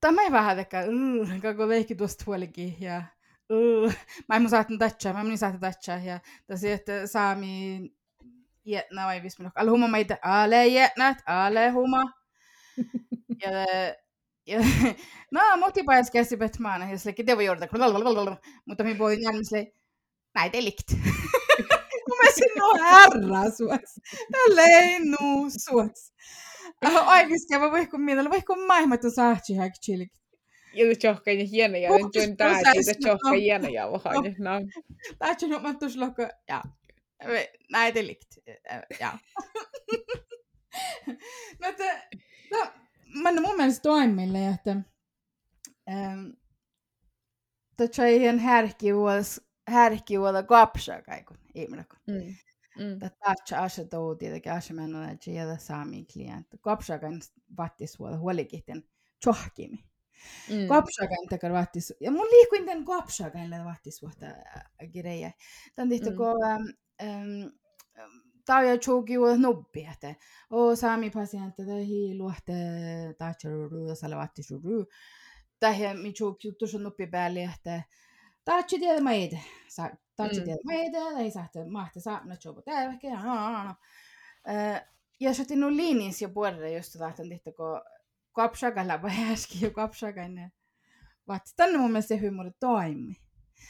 tämä 0.00 0.22
ei 0.22 0.32
vähän 0.32 0.56
tekä, 0.56 0.84
kako 1.42 1.68
leikki 1.68 1.94
tuosta 1.94 2.24
huolikin, 2.26 2.76
ja 2.80 3.02
mä 4.28 4.36
mun 4.40 4.50
saatan 4.50 4.78
tatsaa, 4.78 5.12
mä 5.12 5.20
en 5.20 5.26
mun 5.26 5.38
saatan 5.38 5.60
tatsaa, 5.60 5.96
ja 5.96 6.20
tässä 6.46 6.72
että 6.72 7.06
saami 7.06 7.80
jätnä 8.64 9.06
vai 9.06 9.22
vismi 9.22 9.44
nok, 9.44 9.52
alle 9.56 9.70
huma 9.70 9.88
meitä, 9.88 10.18
ale 10.22 10.66
jätnät, 10.66 11.18
ale 11.26 11.70
huma, 11.70 12.02
ja 13.42 13.50
ja 14.46 14.58
no, 15.32 15.40
motipajas 15.58 16.10
käsi 16.10 16.36
betmaana, 16.36 16.90
ja 16.90 16.98
te 17.26 17.36
voi 17.36 17.44
jouduta, 17.44 17.66
mutta 18.66 18.84
minä 18.84 18.98
jäädä 19.22 19.38
sille, 19.42 19.72
näitä 20.34 20.56
ei 20.56 20.64
likt. 20.64 20.92
Mä 22.22 22.30
sinun 22.34 22.80
herra 22.80 23.50
suots. 23.50 24.00
Tällä 24.32 24.62
ei 24.62 24.98
nuu 24.98 25.50
suots. 25.50 26.12
Oikeasti 27.06 27.58
mä 27.58 27.70
voin 27.70 27.88
kun 28.46 28.66
maailmat 28.66 29.04
on 29.04 29.10
saatsi 29.10 29.54
häkchilik. 29.54 30.12
Ja 30.74 30.96
tjohka 30.98 31.30
ja 31.30 31.44
hieno 31.44 31.76
ja 31.76 31.88
Fokus 31.88 32.28
on 32.28 32.36
tää 32.36 32.60
siitä 32.72 32.94
tjohka 33.02 33.28
no. 33.28 33.34
hieno 33.34 33.68
ja 33.68 33.92
vähän. 33.92 34.34
No. 34.38 34.50
Taatsi 35.18 35.48
nyt 35.48 35.62
mä 35.62 35.74
tuossa 35.74 36.00
lokko, 36.00 36.22
ja. 36.48 36.62
Näitä 37.70 37.98
ei 37.98 38.06
likt. 38.06 38.38
Ja. 39.00 39.18
no, 41.60 41.68
että, 41.68 42.08
no, 42.50 42.66
mä 43.22 43.28
en 43.28 43.42
mun 43.42 43.56
mielestä 43.56 43.82
toimille, 43.82 44.48
että 44.48 44.76
ähm, 45.90 46.30
Tätä 47.76 48.06
ei 48.06 48.22
ihan 48.22 48.38
härkivuodas, 48.38 49.40
härkivuoda 49.68 50.42
kapsa 50.42 51.02
kaikun 51.02 51.38
ihminen. 51.54 51.86
Mm. 52.06 52.34
Mm. 52.78 52.98
Tätä 52.98 53.62
asia 53.62 53.84
tou 53.84 54.14
tietenkin 54.14 54.52
asia 54.52 54.76
mä 54.76 54.84
en 54.84 54.94
ole 54.94 55.18
tiedä 55.24 55.56
saami 55.56 56.06
klientti. 56.12 56.58
Kapsakan 56.60 57.20
vattis 57.56 57.98
vuoda 57.98 58.18
huolikihten 58.18 58.84
tjohkimi. 59.20 59.84
Mm. 60.50 60.68
Kapsakan 60.68 61.28
takar 61.30 61.52
vattis. 61.52 61.92
Ja 62.00 62.10
mun 62.10 62.26
liikuin 62.26 62.66
tän 62.66 62.84
kapsakan 62.84 63.50
le 63.50 63.64
vattis 63.64 64.02
vuoda 64.02 64.34
grejer. 64.92 65.30
Tän 65.74 65.88
tehty 65.88 66.10
Mm. 66.10 66.16
ko 66.16 66.34
ähm, 67.02 67.48
Tää 68.44 68.62
ja 68.62 68.78
tjoki 68.78 69.18
vuoda 69.20 69.36
nubbi, 69.36 69.86
että 69.92 70.14
o 70.50 70.76
saami 70.76 71.10
pasientti 71.10 71.66
tai 71.66 71.86
hiiluhte 71.86 72.52
tai 73.18 73.34
tjoruru 73.34 73.94
sala 73.94 74.16
vattis 74.16 74.50
uru. 74.50 74.86
Tähän 75.60 75.98
mi 75.98 76.12
tjoki 76.12 76.48
juttu 76.48 76.66
sun 76.66 76.82
nubbi 76.82 77.06
päälle, 77.06 77.42
että 77.42 77.82
Taatsi 78.44 78.78
tiedä 78.78 79.00
meitä. 79.00 79.36
Taatsi 80.16 80.40
Mm. 80.40 80.44
tiedä 80.44 80.58
meitä, 80.64 80.98
ei 81.18 81.30
saa 81.30 81.48
mahti 81.70 82.00
saamna 82.00 82.36
tjobo 82.36 82.62
täyväkin. 82.62 83.10
Ja 85.20 85.34
sitten 85.34 85.76
liinis 85.76 86.22
ja 86.22 86.28
puolella 86.28 86.68
just 86.68 86.98
tahtan 86.98 87.28
tehtä, 87.28 87.52
kun 87.52 87.80
kapsakalla 88.34 89.02
vai 89.02 89.32
äsken 89.32 89.60
jo 89.60 89.70
kapsakainen. 89.70 90.52
Vaat, 91.28 91.42
tänne 91.56 91.78
mun 91.78 91.90
mielestä 91.90 92.08
se 92.08 92.20
huumori 92.20 92.50
toimi. 92.60 93.16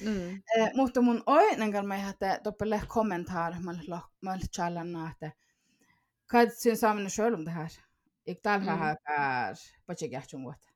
Mm. 0.00 0.42
Eh, 0.56 0.70
mutta 0.74 1.02
mun 1.02 1.22
oinen 1.26 1.72
kanssa 1.72 2.08
että 2.08 2.40
toppele 2.42 2.82
kommentar 2.88 3.54
mä 3.62 4.38
challan 4.54 5.10
että 5.10 5.32
Vad 6.32 6.52
syns 6.56 6.80
samene 6.80 7.10
sjøl 7.10 7.34
om 7.34 7.44
det 7.44 7.52
her? 7.54 7.72
Jeg 8.26 8.36
tal 8.42 8.60
Mm. 8.60 8.78
her 8.78 8.96
er 9.08 9.58
på 9.86 9.92
ikke 9.92 10.08
gert 10.08 10.34
om 10.34 10.44
godt. 10.44 10.68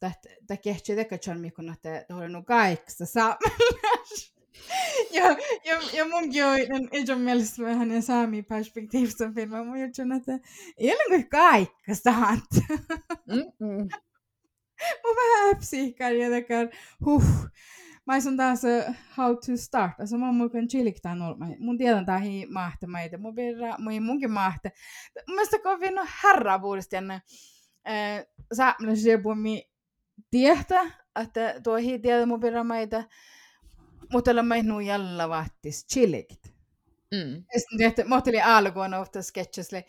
Det 0.00 0.14
det 0.48 0.58
ikke 0.66 0.96
det 0.96 1.08
kan 1.08 1.40
meg 1.40 1.52
at 1.70 1.82
det 1.82 2.04
har 2.10 2.42
gaik 2.42 2.90
så 2.90 3.06
sammen. 3.06 3.38
Ja, 5.16 5.36
ja, 5.64 5.76
ja 5.94 6.04
mun 6.04 6.30
jo 6.32 6.46
den 6.72 6.88
ikke 6.92 7.16
melst 7.16 7.58
med 7.58 7.78
henne 7.78 8.02
sami 8.02 8.42
perspektiv 8.42 9.10
som 9.10 9.34
film. 9.34 9.50
Man 9.50 9.66
må 9.66 9.80
jo 9.80 9.88
kjenne 9.94 10.20
at 10.20 10.26
det 10.26 10.90
er 10.90 11.00
noe 11.00 11.22
gaik 11.30 11.96
sant. 11.96 12.62
Mm-mm. 13.26 13.90
Mun 15.02 15.16
vähän 15.16 16.30
det 16.32 16.42
kan 16.48 16.70
huh. 17.04 17.24
Mä 18.06 18.20
sun 18.20 18.36
taas 18.36 18.64
uh, 18.64 18.94
how 19.16 19.34
to 19.34 19.56
start. 19.56 20.00
Alltså 20.00 20.18
man 20.18 20.34
mun 20.34 20.50
kan 20.50 20.68
chiliktaa 20.68 21.14
nolla. 21.14 21.36
Mun 21.58 21.78
tiedän 21.78 22.06
tää 22.06 22.18
hi 22.18 22.46
mahte 22.46 22.86
meitä. 22.86 23.18
Mun 23.18 23.34
birra, 23.34 23.78
mun 23.78 24.02
munkin 24.02 24.30
mahte. 24.30 24.72
Mun 25.28 25.34
mielestä 25.36 25.58
kun 25.58 25.80
vinno 25.80 26.06
herra 26.24 26.58
puolesta. 26.58 26.96
Eh, 27.84 28.26
saamalla 28.52 28.96
se 28.96 29.18
puhumi 29.18 29.70
tietä, 30.30 30.90
että 31.20 31.60
tuo 31.62 31.76
hi 31.76 31.98
tiedä 31.98 32.26
mun 32.26 32.40
birra 32.40 32.64
meitä. 32.64 33.04
Mutta 34.12 34.42
meitä 34.42 34.68
nuu 34.68 34.80
jalla 34.80 35.28
vaattis 35.28 35.86
chilikit. 35.86 36.54
Mm. 37.14 37.44
Sitten 37.78 38.08
mä 38.08 38.20
olin 38.26 38.44
alkuun 38.44 38.94
ofta 38.94 39.22
sketchesli. 39.22 39.84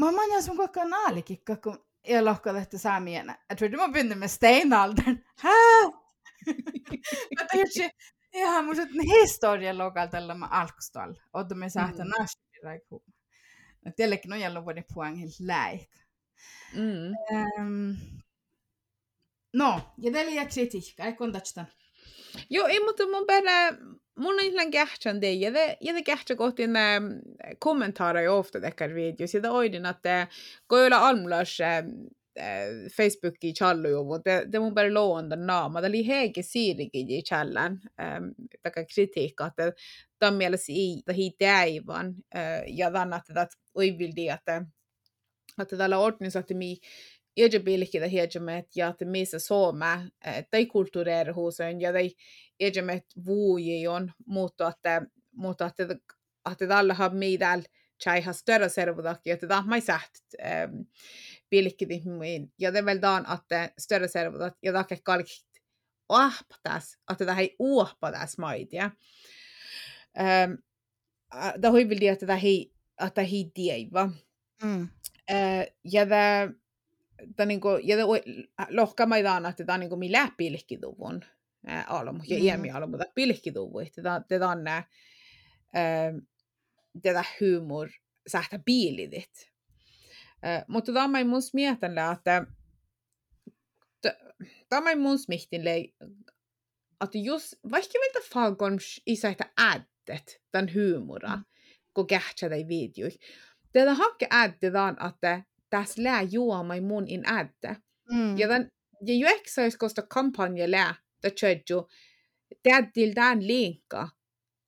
Mä 0.00 0.12
manjan 0.12 0.42
sun 0.42 0.56
koko 0.56 0.84
naalikikka, 0.84 1.56
kun 1.56 1.84
jag 2.08 2.24
lockade 2.24 2.58
efter 2.58 2.78
samien. 2.78 3.34
Jag 3.48 3.58
trodde 3.58 3.76
man 3.76 3.92
började 3.92 4.14
med 4.14 4.30
steinaldern. 4.30 5.24
Hää? 5.36 5.90
Mä 7.40 7.46
täysin 7.52 7.90
ihan 8.34 8.64
mun 8.64 8.76
historian 9.22 9.78
lokalta 9.78 10.34
mä 10.34 10.46
alkustalla. 10.46 11.22
Otta 11.32 11.54
me 11.54 11.70
saata 11.70 12.04
Mm. 12.04 12.10
nasti 12.18 12.42
raiku. 12.64 13.02
No 13.84 13.92
tielläkin 13.96 14.32
on 14.32 14.40
jälleen 14.40 14.64
vuoden 14.64 14.84
puangin 14.94 15.28
läik. 15.40 15.90
Mm. 16.74 17.12
Um, 17.60 17.96
no, 19.52 19.80
ja 19.98 20.12
teillä 20.12 20.32
jää 20.32 20.46
kritiikka, 20.46 21.04
ei 21.04 21.12
kontakstan. 21.12 21.66
Joo, 22.50 22.66
ei, 22.66 22.80
mutta 22.80 23.06
mun 23.06 23.26
perä, 23.26 23.76
mun 24.18 24.34
on 24.34 24.40
ihan 24.40 24.70
kähtsän 24.70 25.20
det. 25.20 25.34
Ja 25.80 25.94
det 25.94 26.02
kähtsä 26.04 26.34
kohti 26.36 26.66
ne 26.66 27.00
kommentarer 27.58 28.22
jo 28.24 28.38
ofta 28.38 28.62
dekkar 28.62 28.94
videos. 28.94 29.34
Ja 29.34 29.42
det 29.42 29.50
oidin, 29.50 29.86
että 29.86 30.26
kun 30.68 30.78
ei 30.78 30.86
ole 30.86 30.94
almulas 30.94 31.58
Facebookin 32.96 33.54
challu 33.54 33.88
jo, 33.88 34.04
mutta 34.04 34.30
det, 34.52 34.58
mun 34.58 34.74
perä 34.74 34.94
loonda 34.94 35.36
naama. 35.36 35.80
Det 35.82 35.88
oli 35.88 36.06
hege 36.06 36.42
siirikin 36.42 37.10
i 37.10 37.22
challan. 37.22 37.80
Taka 38.62 38.84
kritiikka, 38.94 39.46
että 39.46 39.72
tämän 40.18 40.34
mielessä 40.34 40.72
ei, 40.72 40.96
että 40.98 41.12
hii 41.12 41.30
täivän. 41.38 42.14
Ja 42.66 42.90
tämän, 42.90 43.12
että 43.12 43.34
det 43.34 43.48
oivildi, 43.74 44.28
että 44.28 44.64
että 45.62 45.76
tällä 45.76 45.98
ordnissa, 45.98 46.42
että 47.36 47.58
mi 47.58 47.64
Iedä 47.64 47.64
pilkitä 47.64 48.06
hiedämet 48.06 48.76
ja 48.76 48.88
että 48.88 49.04
missä 49.04 49.38
Suome, 49.38 50.10
tai 50.50 50.66
kulttuureerhuusen 50.66 51.80
ja 51.80 51.92
tai 51.92 52.10
iedämet 52.60 53.04
vuojion, 53.24 54.12
mutta 54.26 54.68
että, 54.68 55.02
mutta 55.32 55.66
että, 55.66 55.82
että 56.52 56.66
tällä 56.66 56.94
har 56.94 57.14
meidän 57.14 57.64
tjej 58.04 58.20
har 58.20 58.34
större 58.34 58.68
servodakia, 58.68 59.34
että 59.34 59.46
tämä 59.46 59.74
ei 59.74 59.80
säht 59.80 60.14
pilkiti 61.50 62.02
min. 62.04 62.52
Ja 62.58 62.72
det 62.72 62.84
väl 62.84 63.00
dan 63.02 63.26
att 63.26 63.46
större 63.78 64.08
servodat, 64.08 64.56
ja 64.62 64.72
det 64.72 64.92
är 64.92 64.98
kalkit 65.02 65.46
ahpatas, 66.08 66.98
että 67.10 67.26
tämä 67.26 67.40
ei. 67.40 67.56
Det 71.62 71.68
har 71.68 71.84
väl 71.84 72.00
det 72.00 72.10
att 72.10 72.20
det 72.20 72.40
ei, 72.42 72.72
att 72.96 73.14
det 73.14 73.22
ei 73.22 73.50
dieva. 73.54 74.10
Ja 75.82 76.06
det 77.18 77.34
ta 77.36 77.44
niinku, 77.44 77.68
ja 77.82 77.96
te 77.96 78.02
lohka 78.70 79.06
maidaan, 79.06 79.46
että 79.46 79.64
tämä 79.64 79.74
on 79.74 79.80
niinku 79.80 79.96
mi 79.96 80.12
läpilkkituvun 80.12 81.24
alamu, 81.86 82.20
ja 82.26 82.36
Mm. 82.38 82.44
iemi 82.44 82.70
alamu, 82.70 82.98
tämä 82.98 83.12
pilkkituvu, 83.14 83.78
että 83.78 84.02
tämä 84.28 84.50
on 84.50 84.64
nää, 84.64 84.84
tätä 87.02 87.24
humor, 87.40 87.88
sähtä 88.26 88.58
biilidit. 88.58 89.52
Mutta 90.68 90.92
tämä 90.92 91.18
ei 91.18 91.24
mun 91.24 91.42
mietän, 91.52 91.94
että 92.12 92.46
tämä 94.68 94.90
ei 94.90 94.96
mun 94.96 95.18
mietän, 95.28 95.68
että 97.04 97.18
jos, 97.18 97.56
vaikka 97.70 97.98
meiltä 97.98 98.18
falkoms 98.34 99.02
isäitä 99.06 99.50
äädet 99.56 100.42
tämän 100.50 100.70
humora, 100.74 101.36
Mm. 101.36 101.44
kun 101.94 102.06
kähtsä 102.06 102.48
tai 102.48 102.68
videoi, 102.68 103.10
tätä 103.72 103.94
hakke 103.94 104.26
äädetään, 104.30 104.96
että 105.08 105.42
tässä 105.74 106.02
lää 106.02 106.22
juoma 106.22 106.74
mun 106.80 107.08
in 107.08 107.22
äädä. 107.26 107.76
Mm. 108.12 108.38
Ja, 108.38 108.48
den, 108.48 108.68
ja 109.06 109.14
ju 109.14 109.26
exais 109.26 109.76
kosta 109.76 110.02
kampanja 110.14 110.70
lää, 110.70 110.94
da 111.22 111.30
tjödju, 111.30 111.88
tädil 112.62 113.12
tämän 113.14 113.46
linkka, 113.46 114.08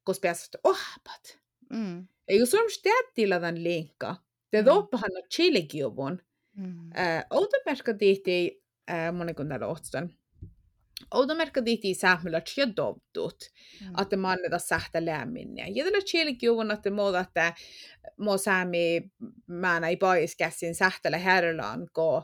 koska 0.04 0.28
päästä 0.28 0.58
ohpat. 0.64 1.38
Mm. 1.70 2.08
Ja 2.28 2.36
jos 2.38 2.54
on 2.54 2.60
tädillä 2.82 3.36
tämän 3.40 3.64
linkka, 3.64 4.16
te 4.50 4.60
Mm. 4.62 4.66
doppahan 4.66 5.10
on 5.16 5.28
chiligiovun, 5.34 6.22
Mm. 6.56 6.90
automerkka 7.30 7.94
tihti, 7.94 8.62
monikun 9.12 9.48
täällä 9.48 9.66
ohtstan, 9.66 10.10
automerkka 11.10 11.62
tihti 11.62 11.94
sähmillä 11.94 12.40
tjödovtut, 12.40 13.36
Mm. 13.80 14.02
että 14.02 14.16
mä 14.16 14.30
annetaan 14.30 14.60
sähtä 14.60 15.04
lämminne. 15.04 15.66
Ja 15.74 15.84
tällä 15.84 16.00
chiligiovun, 16.00 16.70
että 16.70 16.90
muuta, 16.90 17.20
että 17.20 17.54
mä 18.18 18.38
säämi, 18.38 19.10
mä 19.46 19.80
näin 19.80 19.98
paiskäsin 19.98 20.74
sähtällä 20.74 21.18
herrallaan, 21.18 21.88
kun 21.92 22.22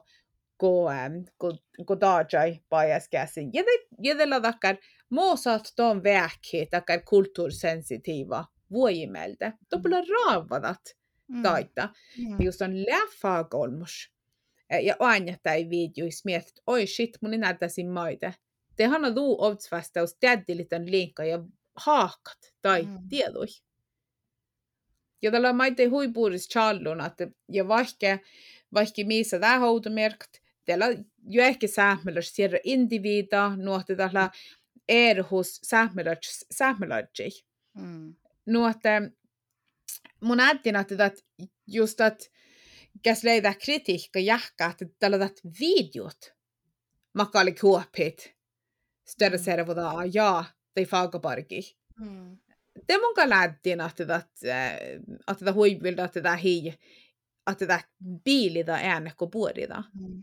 ko 1.38 1.52
ko 1.86 2.00
dajai 2.00 2.60
bias 2.70 3.08
gasin. 3.08 3.50
Ja 3.52 3.62
det 3.62 3.86
ja 4.02 4.18
det 4.18 4.26
ladakar 4.28 4.76
moosat 5.10 5.72
ton 5.76 6.02
väkki 6.04 6.68
kultuursensitiiva 7.08 8.44
vuojimeltä. 8.70 9.52
Topla 9.70 9.96
raavadat 10.00 10.80
Mm. 11.28 11.42
taita. 11.42 11.88
Mm. 12.18 12.42
Just 12.44 12.62
on 12.62 12.86
läffaa 12.86 13.44
kolmus. 13.44 14.12
Ja 14.82 14.96
aina 14.98 15.36
tai 15.42 15.70
videois 15.70 16.24
mietit, 16.24 16.54
oi 16.66 16.86
shit, 16.86 17.10
mun 17.22 17.30
näyttäisin 17.40 17.90
maita. 17.90 18.32
Tehän 18.76 19.04
on 19.04 19.14
tuu 19.14 19.44
ovtsvastaus 19.44 20.16
täddilitän 20.20 20.90
linkka 20.90 21.24
ja 21.24 21.44
haakat 21.76 22.54
tai 22.62 22.82
Mm. 22.82 22.98
tiedoi. 23.08 23.46
Ja 25.22 25.30
tällä 25.30 25.52
maite 25.52 25.84
huipuuris 25.84 26.48
challun, 26.48 27.00
että 27.00 27.28
ja 27.48 27.68
vaikka 27.68 28.18
vaikka 28.74 29.02
missä 29.04 29.38
tämä 29.38 29.58
houtomerkt, 29.58 30.30
teillä 30.64 30.86
jo 31.26 31.42
ehkä 31.42 31.66
sähmälös 31.66 32.36
siellä 32.36 32.58
individa, 32.64 33.56
nuotte 33.56 33.96
tällä 33.96 34.30
erhus 34.88 35.60
sähmälöjä. 36.52 36.96
Mm. 37.74 38.14
Nuotte 38.46 38.88
mun 40.20 40.40
ääntin, 40.40 40.76
että 40.76 41.10
just 41.66 42.00
että 42.00 42.24
käs 43.02 43.24
leitä 43.24 43.54
kritiikka 43.64 44.18
jähkä, 44.18 44.66
että 44.66 44.86
tällä 44.98 45.30
videot 45.60 46.34
makalik 47.14 47.62
huopit, 47.62 48.36
större 49.04 49.38
Mm. 49.38 49.44
servoda 49.44 49.92
ja 50.12 50.44
tai 50.74 50.84
fagaparki. 50.84 51.76
Mm. 52.00 52.38
Det 52.88 52.98
mun 52.98 53.30
lähdin, 53.30 53.80
että 53.80 54.16
että 54.16 55.34
tätä 55.38 55.52
huivilta, 55.52 56.04
että 56.04 56.20
tätä 56.20 56.36
hii, 56.36 56.68
että 57.50 57.66
tätä 57.66 57.80
biilida 58.24 58.74
äänekko 58.74 59.26
puolida. 59.26 59.82
Mm. 60.00 60.22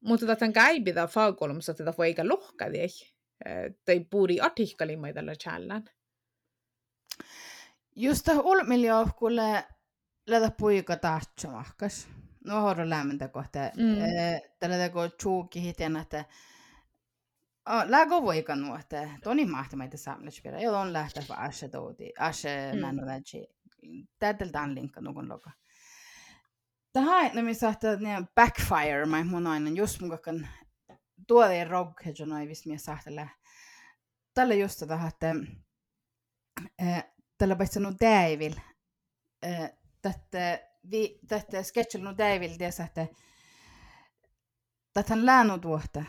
Mutta 0.00 0.26
tätä 0.26 0.52
käibida 0.52 1.06
fagkolmassa 1.06 1.74
tätä 1.74 1.94
voi 1.98 2.06
eikä 2.06 2.28
lohkadi, 2.28 2.86
tai 3.84 4.06
puuri 4.10 4.40
artikkelimaita 4.40 5.14
tällä 5.14 5.34
challan. 5.34 5.84
Just 7.96 8.26
det 8.26 8.38
ulmiljohkulle 8.44 9.64
lätä 10.26 10.50
puika 10.50 10.96
tahtsamahkas. 10.96 12.08
No 12.44 12.60
horro 12.60 12.88
lämmintä 12.88 13.28
kohta. 13.28 13.58
Mm. 13.58 13.96
Tällä 14.58 14.76
teko 14.76 15.08
tjuukki 15.08 15.62
hiten, 15.62 15.96
että 15.96 16.24
Lägö 17.84 18.22
voika 18.22 18.56
nu, 18.56 18.74
että 18.74 19.08
toni 19.22 19.44
mahti 19.44 19.76
meitä 19.76 19.96
saamnes 19.96 20.44
vielä. 20.44 20.60
Joo, 20.60 20.80
on 20.80 20.92
lähteä 20.92 21.22
vaan 21.28 21.40
ashe 21.40 21.68
touti. 21.68 22.12
Ashe 22.18 22.72
Mm. 22.72 22.80
männu 22.80 23.06
tätsi. 23.06 23.46
Tätältä 24.18 24.60
on 24.60 24.74
linkka 24.74 25.00
nukun 25.00 25.28
loka. 25.28 25.50
Tähän, 26.92 27.30
no 27.34 27.42
missä 27.42 27.68
että 27.68 27.96
ne 27.96 28.22
backfire, 28.34 29.06
mä 29.06 29.24
mun 29.24 29.46
aina 29.46 29.70
just 29.70 30.00
mun 30.00 30.10
kakan 30.10 30.48
tuolle 31.26 31.64
rog, 31.64 32.00
että 32.06 32.26
noin 32.26 32.48
vis 32.48 32.66
mies 32.66 32.84
sahtele. 32.84 33.30
Tällä 34.34 34.54
just 34.54 34.78
tätä, 34.78 35.00
että 35.08 35.34
eh, 36.78 37.04
tällä 37.38 37.56
paitsi 37.56 37.80
nu 37.80 37.92
Daivil. 38.00 38.54
Tätä 40.02 40.60
vi 40.90 41.18
tätä 41.28 41.62
sketchilla 41.62 42.10
nu 42.10 42.18
Daivil, 42.18 42.56
tiesä, 42.58 42.84
että 42.84 43.06
tätä 44.92 45.26
läänut 45.26 45.64
vuotta. 45.64 46.04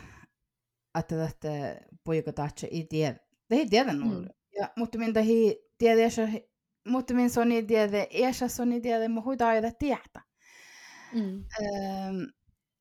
Että 0.98 1.16
tätä 1.16 1.76
poika 2.04 2.32
tahtsa 2.32 2.66
ei 2.66 2.84
tiedä. 2.84 3.16
Det 3.50 3.56
ei 3.56 3.66
tiedä 3.66 3.92
nulle. 3.92 4.26
Mm. 4.26 4.34
Ja, 4.60 4.68
mutta 4.76 4.98
minä 4.98 5.20
ei 5.20 5.70
tiedä, 5.78 6.02
mutta 6.88 7.14
minä 7.14 7.28
soni 7.28 7.62
tiedä, 7.62 8.06
iässä 8.10 8.48
soni 8.48 8.80
tiedä, 8.80 9.08
mutta 9.08 9.24
huita 9.24 9.48
aida 9.48 9.72
tietä. 9.78 10.20
Mm. 11.12 11.44
Ähm, 11.60 12.22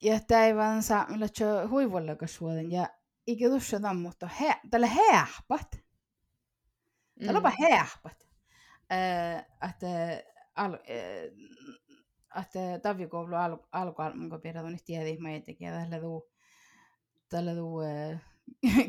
ja 0.01 0.19
päivän 0.27 0.83
saamilla 0.83 1.27
tjö 1.27 1.67
huivullakas 1.67 2.35
suolen 2.35 2.71
ja 2.71 2.89
ikä 3.27 3.49
tuossa 3.49 3.79
tämän, 3.79 3.97
mutta 3.97 4.27
he, 4.41 4.55
tällä 4.71 4.87
heähpat. 4.87 5.79
Tällä 7.25 7.37
onpa 7.37 7.51
heähpat. 7.59 8.27
Äh, 8.91 9.69
että 9.69 9.87
al, 10.55 10.73
äh, 10.73 12.41
että 12.41 12.79
tavikoulu 12.81 13.35
al, 13.35 13.57
alkualman, 13.71 14.29
kun 14.29 14.41
pidät 14.41 14.65
on 14.65 14.71
nyt 14.71 14.85
tiedä, 14.85 15.21
mä 15.21 15.31
ei 15.31 15.41
tekee 15.41 15.71
tällä 15.71 15.99
tuu, 15.99 16.29
tällä 17.35 17.55
tuu 17.55 17.81
äh, 17.81 18.21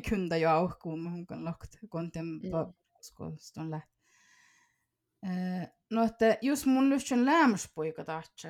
kyntä 0.09 0.37
jo 0.37 0.51
auhkuun, 0.51 1.01
mä 1.03 1.11
hunkan 1.11 1.45
lokt, 1.45 1.71
kontem 1.89 2.27
Mm. 2.27 2.53
on 3.57 3.71
läht. 3.71 3.89
Äh, 5.27 5.69
no, 5.91 6.05
että 6.05 6.39
jos 6.43 6.67
mun 6.67 6.91
lyhtsän 6.91 7.27
lämmäspoika 7.27 8.05
tahtsa, 8.05 8.49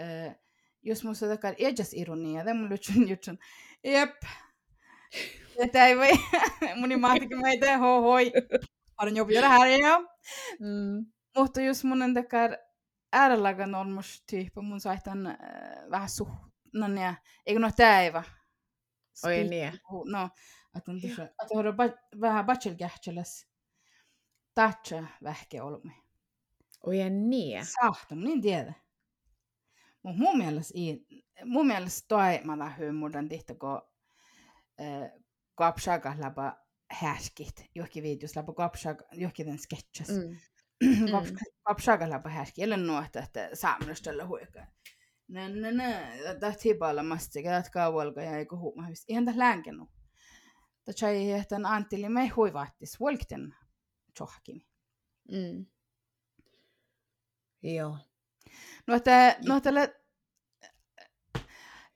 äh, 0.00 0.36
jos 0.82 1.04
mun 1.04 1.14
sitä 1.14 1.36
kai 1.36 1.54
edes 1.58 1.94
ironia, 1.94 2.44
det 2.44 2.54
mun 2.54 2.68
lyhtsän 2.68 3.08
jutsun, 3.10 3.38
jep, 3.84 4.22
Tätä 5.58 5.86
ei 5.86 5.96
voi, 5.96 6.10
mun 6.80 6.92
imahtikin 6.92 7.40
meitä 7.40 7.78
hoi 7.78 8.02
hoi. 8.02 8.32
Olen 9.02 9.16
jo 9.16 9.26
vielä 9.26 9.48
här 9.48 9.66
ja. 9.66 10.00
Mm. 10.60 11.06
Mutta 11.36 11.60
jos 11.60 11.84
mun 11.84 12.02
on 12.02 12.14
takar 12.14 12.56
äärellagan 13.12 13.74
olmus 13.74 14.22
tyyppi, 14.30 14.60
mun 14.60 14.80
saitan 14.80 15.26
äh, 15.26 15.36
vähän 15.90 16.08
suhnan 16.08 16.98
ja, 16.98 17.14
eikö 17.46 17.60
no 17.60 17.70
täivä. 17.76 18.22
Oi 19.24 19.44
niin. 19.44 19.72
No, 20.10 20.30
että 20.76 20.90
on 20.90 21.00
tuossa, 21.00 21.22
että 21.24 21.46
on 21.50 21.64
vähän 22.20 22.46
bachelkähtseläs. 22.46 23.46
Tatsa 24.54 25.04
vähke 25.22 25.62
olmi. 25.62 25.92
Oi 26.86 26.98
ja 26.98 27.10
niin. 27.10 27.66
Tiedä. 28.42 28.74
Mut 30.02 30.16
mun 30.16 30.38
mielestä, 30.38 30.74
mun 31.44 31.66
mielestä 31.66 32.08
toi 32.08 32.40
mä 32.44 32.58
lähdyn 32.58 32.94
muuten 32.94 33.28
tihtä, 33.28 33.54
kun 33.54 33.82
äh, 34.80 35.10
kapsaka 35.54 36.14
läpä 36.18 36.56
härskit. 36.90 37.70
Johonkin 37.74 38.02
viitus 38.02 38.36
läpä 38.36 38.52
kapsaka, 38.52 39.04
johonkin 39.12 39.46
den 39.46 39.58
sketches. 39.58 40.08
Mm. 40.08 40.36
Mm. 40.82 41.36
Kapsaka 41.62 42.10
läpä 42.10 42.28
härski. 42.28 42.62
Eller 42.62 42.78
nuotta, 42.78 43.18
että 43.20 43.50
saamelaisella 43.54 44.26
huikaa. 44.26 44.66
Nä, 45.30 45.48
nä, 45.48 45.72
nä. 45.72 46.10
Tämä 46.40 46.52
tipalla 46.62 47.02
masti, 47.02 47.38
että 47.38 47.70
kaualka 47.72 48.22
ja 48.22 48.38
eikä 48.38 48.56
huuma. 48.56 48.86
Ihan 49.08 49.24
tässä 49.24 49.38
länkenut. 49.38 49.88
Tämä 50.84 51.10
ei 51.10 51.32
että 51.32 51.56
Anttili 51.64 52.08
me 52.08 52.28
huivaattis. 52.28 53.00
Volkten 53.00 53.54
tjohkimi. 54.14 54.66
Mm. 55.32 55.66
Joo. 57.62 57.98
No, 58.86 58.94
että, 58.94 59.36
no, 59.46 59.56
että 59.56 59.70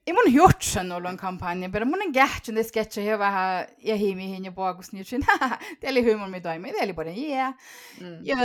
ei 0.07 0.13
mun 0.13 0.33
juotsan 0.33 0.93
ollut 0.93 1.11
en 1.11 1.17
kampanja, 1.17 1.69
pero 1.71 1.87
mun 1.91 2.03
en 2.03 2.13
kähtsyn 2.13 2.55
des 2.55 2.69
sketcha 2.69 3.01
ja 3.01 3.19
vähän 3.19 3.67
ja 3.79 3.97
hiimihin 3.97 4.45
ja 4.45 4.53
puakus 4.53 4.93
niin 4.93 5.01
jutsin, 5.01 5.27
te 5.81 5.89
oli 5.89 6.05
hyvin 6.05 6.31
mi 6.31 6.41
toimi, 6.41 6.73
te 6.73 6.85
oli 6.85 6.93
paljon 6.93 7.17
jää. 7.17 7.53
Mm. 8.01 8.19
Ja 8.23 8.37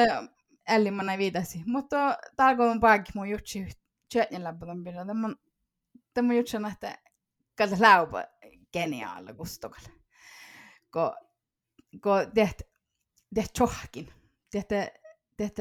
älli 0.67 0.91
mä 0.91 1.03
näin 1.03 1.19
viitasi, 1.19 1.63
mutta 1.65 2.17
täällä 2.35 2.71
on 2.71 2.79
paikki 2.79 3.11
mun 3.15 3.29
jutsi 4.09 4.17
tjötjen 4.17 4.43
läppötön 4.43 4.83
pidä, 4.83 5.05
tämä 6.13 6.27
mun 6.27 6.35
jutsan, 6.35 6.65
että 6.65 6.97
kalta 7.55 7.75
läupä 7.79 8.27
geniaalla 8.73 9.33
kustokalle. 9.33 9.89
Ko, 10.89 11.15
ko 12.01 12.25
teht, 12.33 12.61
teht 13.35 13.53
tjohkin, 13.53 14.13
teht, 14.51 14.69
teht 15.37 15.55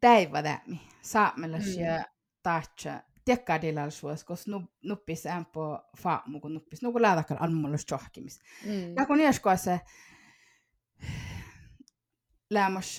täivä 0.00 0.42
tämi, 0.42 0.80
saamelas 1.02 1.66
Mm. 1.76 1.82
ja 1.82 2.04
tahtsa, 2.42 3.02
tekkaadilla 3.24 3.90
suos, 3.90 4.24
koska 4.24 4.50
nuppis 4.82 5.26
ämpö 5.26 5.60
faamu, 5.98 6.40
kun 6.40 6.54
nuppis, 6.54 6.82
nuku 6.82 7.02
läätäkään 7.02 7.42
almullus 7.42 7.86
tjohkimis. 7.86 8.40
Mm. 8.64 8.94
Ja 8.96 9.06
kun 9.06 9.20
joskus 9.20 9.64
se 9.64 9.80
lämmäs 12.50 12.98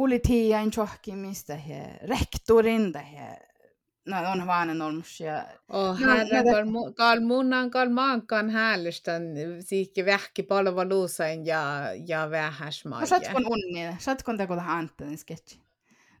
politian 0.00 0.70
tjohkimista 0.70 1.52
ja 1.52 1.84
rektorin 2.08 2.92
ja 3.16 3.36
no 4.06 4.30
on 4.32 4.46
vaan 4.46 4.68
ja 5.20 5.44
Oh, 5.68 6.00
No, 6.00 6.06
herra, 6.06 6.42
no, 6.42 6.52
kal, 6.52 6.64
mu- 6.64 6.92
kal 6.94 7.20
munnan 7.20 7.70
kal 7.70 7.88
maankan 7.88 8.50
häälistän 8.50 9.22
siikki 9.60 10.04
vähki 10.06 10.42
palveluusain 10.42 11.46
ja, 11.46 11.62
ja 12.06 12.30
vähäs 12.30 12.84
no 12.84 12.88
maija. 12.90 13.06
satkon 13.06 13.44
unnia, 13.46 13.94
satkon 13.98 14.36
teko 14.38 14.56
tähän 14.56 14.78
Anttinen 14.78 15.18
sketchi. 15.18 15.60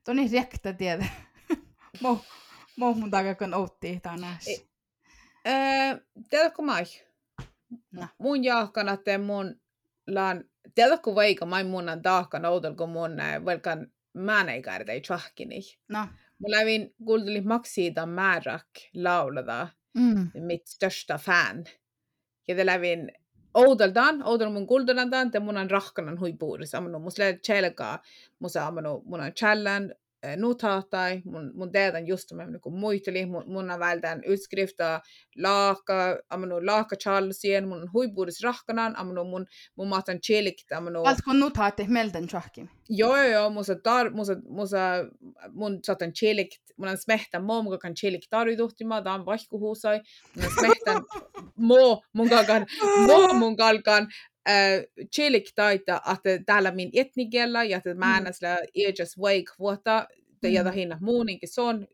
Tuo 0.04 0.14
niin 0.14 0.32
rekta 0.32 0.72
tiedä. 0.72 1.06
Mo, 2.02 2.20
mo 2.76 2.94
mun 2.94 3.10
takakon 3.10 3.54
outti 3.54 4.00
tänäs. 4.02 4.44
Tiedätkö 6.30 6.62
mai? 6.62 6.84
No. 7.92 8.06
Mun 8.18 8.44
jahkana 8.44 8.96
te 8.96 9.18
mun 9.18 9.60
laan, 10.06 10.44
tiedätkö 10.74 11.14
vaikka 11.14 11.46
mai 11.46 11.64
munnan 11.64 12.02
taakkan 12.02 12.44
outel 12.44 12.74
kun 12.74 12.90
mun 12.90 13.16
velkan 13.44 13.92
määneikäärtä 14.12 14.92
ei 14.92 15.00
tjahkini. 15.00 15.60
No. 15.88 15.98
Mä 16.38 16.50
lävin 16.50 16.94
kuulteli 17.04 17.40
maksiita 17.40 18.06
määrak 18.06 18.68
laulada. 18.94 19.68
Mm. 19.94 20.30
mitt 20.34 20.66
största 20.66 21.18
fan. 21.18 21.64
Ja 22.48 22.54
te 22.54 22.66
lävin 22.66 23.12
oudeltaan, 23.54 24.22
oudel 24.22 24.50
mun 24.50 24.66
kulttuurantaan, 24.66 25.30
te 25.30 25.40
mun 25.40 25.56
on 25.56 25.70
rahkanan 25.70 26.20
huipuudessa. 26.20 26.78
Amanu 26.78 26.98
mus 26.98 27.18
lähe 27.18 27.32
tselkaa, 27.32 27.98
musa 28.38 28.66
amanu 28.66 29.02
mun 29.04 29.20
on 29.20 29.32
challan, 29.32 29.94
nutahtai, 30.36 31.22
mun, 31.24 31.50
mun 31.54 31.72
teetan 31.72 32.06
just 32.06 32.32
mä 32.32 32.46
niinku 32.46 32.70
muisteli, 32.70 33.26
mun, 33.26 33.44
mun 33.46 33.70
on 33.70 33.80
vältään 33.80 34.22
utskrifta 34.32 35.00
laaka, 35.38 36.18
amanu 36.30 36.66
laaka 36.66 36.96
chalsien, 36.96 37.68
mun 37.68 37.82
on 37.82 37.92
huipuudessa 37.92 38.46
rahkanan, 38.48 38.96
amanu 38.96 39.24
mun, 39.24 39.46
mun 39.76 39.88
mahtan 39.88 40.20
tselikta, 40.20 40.76
amanu... 40.76 41.02
Altko 41.02 41.32
nyt 41.32 41.56
haatte 41.56 41.86
melden 41.88 42.26
tjohkim? 42.26 42.68
Joo, 42.88 43.16
joo, 43.16 43.26
joo, 43.26 43.50
musa, 43.50 43.74
tar, 43.82 44.10
musa, 44.10 44.36
musa, 44.48 44.78
mun 45.52 45.78
saatan 45.84 46.12
chillik, 46.12 46.56
mun 46.76 46.88
on 46.88 46.98
smehtän 46.98 47.44
moo, 47.44 47.62
mun 47.62 47.78
kan 47.78 47.94
chillik 47.94 48.26
tarvituhtima, 48.30 49.02
tää 49.02 49.14
on 49.14 49.26
vaihkuhuusai, 49.26 50.00
mun 50.36 50.44
on 50.44 50.52
smehtän 50.58 51.02
moo, 51.70 52.02
mun 52.12 52.28
kalkan, 52.28 52.66
moo 53.06 53.32
mun 53.32 53.56
kalkan, 53.56 54.08
äh, 54.48 55.06
chillik 55.14 55.52
taita, 55.54 56.02
että 56.12 56.44
täällä 56.46 56.70
min 56.70 56.90
etnikellä, 56.94 57.64
ja 57.64 57.76
että 57.76 57.94
mä 57.94 58.18
ennäs 58.18 58.42
lä 58.42 58.58
ejas 58.74 59.18
wake 59.18 59.52
vuotta, 59.58 60.06
ja 60.42 60.64
Mm. 60.64 60.72
hinna 60.72 60.98
muuninkin 61.00 61.48
se 61.48 61.60
on, 61.60 61.86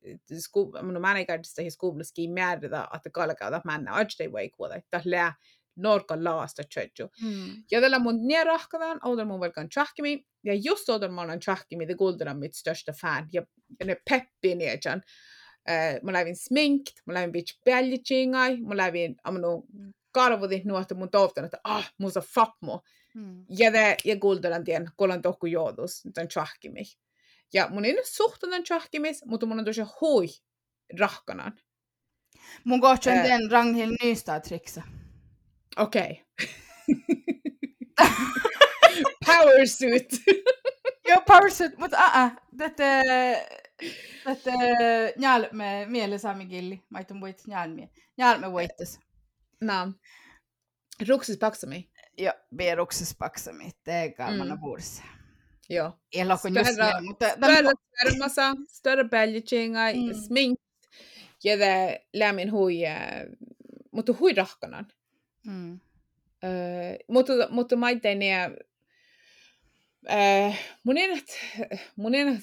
mun 0.83 1.01
mä 1.01 1.19
ei 1.19 1.27
käydä 1.27 1.43
sitä 1.43 1.71
skuublaski 1.71 2.29
määritä, 2.29 2.89
että 2.95 3.11
kalkaa, 3.11 3.49
että 3.49 3.61
mä 3.65 3.75
ennä 3.75 3.95
ajde 3.95 4.29
wake 4.29 4.53
vuotta, 4.59 4.77
että 4.77 5.01
lää 5.05 5.35
norkan 5.77 6.25
laasta 6.25 6.63
tjötju. 6.75 7.09
Mm. 7.23 7.63
Ja 7.71 7.81
tällä 7.81 7.99
mun 7.99 8.27
nie 8.27 8.45
rahkataan, 8.45 9.01
oudel 9.05 9.25
mun 9.25 9.41
velkan 9.41 9.69
tjahkimi, 9.69 10.27
ja 10.45 10.55
just 10.55 10.89
oudel 10.89 11.11
mun 11.11 11.31
on 11.31 11.41
tjahkimi, 11.41 11.89
det 11.89 11.99
gulden 11.99 12.29
on 12.29 12.39
mitt 12.39 12.55
största 12.55 12.93
fan, 12.93 13.29
ja, 13.33 13.43
ja 13.81 13.87
ne 13.87 13.97
peppi 14.11 14.55
niejan. 14.55 15.03
Uh, 15.69 16.05
mä 16.05 16.13
lävin 16.13 16.37
sminkt, 16.37 16.95
mä 17.07 17.15
lävin 17.15 17.33
bitch 17.33 17.59
bällichingai, 17.65 18.57
mä 18.57 18.77
lävin 18.77 19.17
amanu 19.25 19.67
kalvudit 20.17 20.65
nuotta 20.65 20.95
mun 20.95 21.11
toivon, 21.11 21.45
että 21.45 21.59
ah, 21.65 21.93
mun 21.99 22.13
sa 22.13 22.21
fakmo. 22.21 22.81
Mm. 23.15 23.45
Ja 23.59 23.73
det, 23.73 23.97
ja 24.05 24.17
gulden 24.17 24.53
on 24.53 24.65
tien, 24.65 24.91
kolan 24.97 25.23
tohku 25.23 25.47
joudus, 25.47 26.03
tämän 26.15 26.29
tjahkimi. 26.29 26.83
Ja 27.53 27.69
mun 27.71 27.85
ei 27.85 27.93
nyt 27.93 28.07
suhtunen 28.07 28.65
tjahkimis, 28.65 29.25
mutta 29.27 29.47
mun 29.47 29.59
on 29.59 29.65
tosi 29.65 29.83
hui 30.01 30.27
rahkanan. 31.01 31.53
Mun 32.65 32.81
kohta 32.81 33.11
on 33.11 33.17
Äh. 33.19 33.25
den 33.25 33.51
Ragnhild 33.51 33.97
Nystad-triksa. 34.03 34.83
Okei. 35.77 36.25
Power 39.27 39.67
suit. 39.67 40.09
Joo, 41.09 41.21
powersuit, 41.27 41.79
mutta 41.79 41.97
aa, 41.99 42.31
tätä, 42.57 43.03
tätä 44.25 44.51
njälme 45.17 45.87
mielesaami 45.89 46.47
killi. 46.47 46.83
Mä 46.91 47.01
itun 47.01 47.21
voit 47.21 47.43
njälme. 47.47 47.91
Njälme 48.19 48.53
voittes. 48.53 49.06
No. 49.61 49.93
Ruksis 51.09 51.39
paksami. 51.39 51.91
Joo, 52.19 52.33
vierukses 52.59 53.15
paksami, 53.19 53.71
teekalmana 53.85 54.55
Mm. 54.55 54.61
vuodessa. 54.61 55.03
Joo. 55.69 55.93
Elokon 56.15 56.55
just 56.55 56.71
Större- 56.71 56.77
näin, 56.93 57.05
mutta 57.05 57.29
Större 57.29 57.73
termassa, 58.05 58.55
större 58.69 59.05
bällichinga, 59.05 59.93
Mm. 59.93 59.99
mm. 60.07 60.15
smink. 60.27 60.61
Ja 61.45 61.57
det 61.59 62.07
lämmin 62.15 62.51
hui, 62.53 62.87
äh, 62.87 63.27
mutta 63.93 64.13
hui 64.13 64.33
rahkanan. 64.35 64.87
mm. 65.47 65.81
Äh, 66.45 66.97
mutta, 67.09 67.33
mutta 67.51 67.77
mä 67.77 67.95
tein 68.03 68.23
äh, 70.11 70.59
mun 70.85 70.97
en, 70.99 71.23
mun 71.97 72.15
en, 72.15 72.43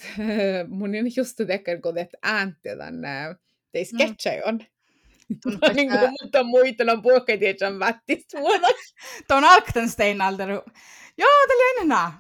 mun 0.70 0.96
en 0.96 1.06
just 1.18 1.38
det 1.38 1.64
kun 1.82 1.94
ääntä 2.22 2.76
tämän, 2.78 3.06
äh, 3.06 3.36
det 3.74 3.88
sketcher 3.88 4.42
on. 4.46 4.60
Niin 5.74 5.90
kuin, 5.90 6.12
mutta 6.22 6.44
muita 6.44 6.84
on 6.92 7.02
puhketietsän 7.02 7.80
vättistä 7.80 8.40
vuodaksi. 8.40 8.96
Tuon 9.28 9.44
alkten 9.54 9.90
steinalderu. 9.90 10.62
Joo, 11.18 11.30
tämä 11.48 11.56
oli 11.56 11.70
ennen 11.70 11.88
nää. 11.88 12.18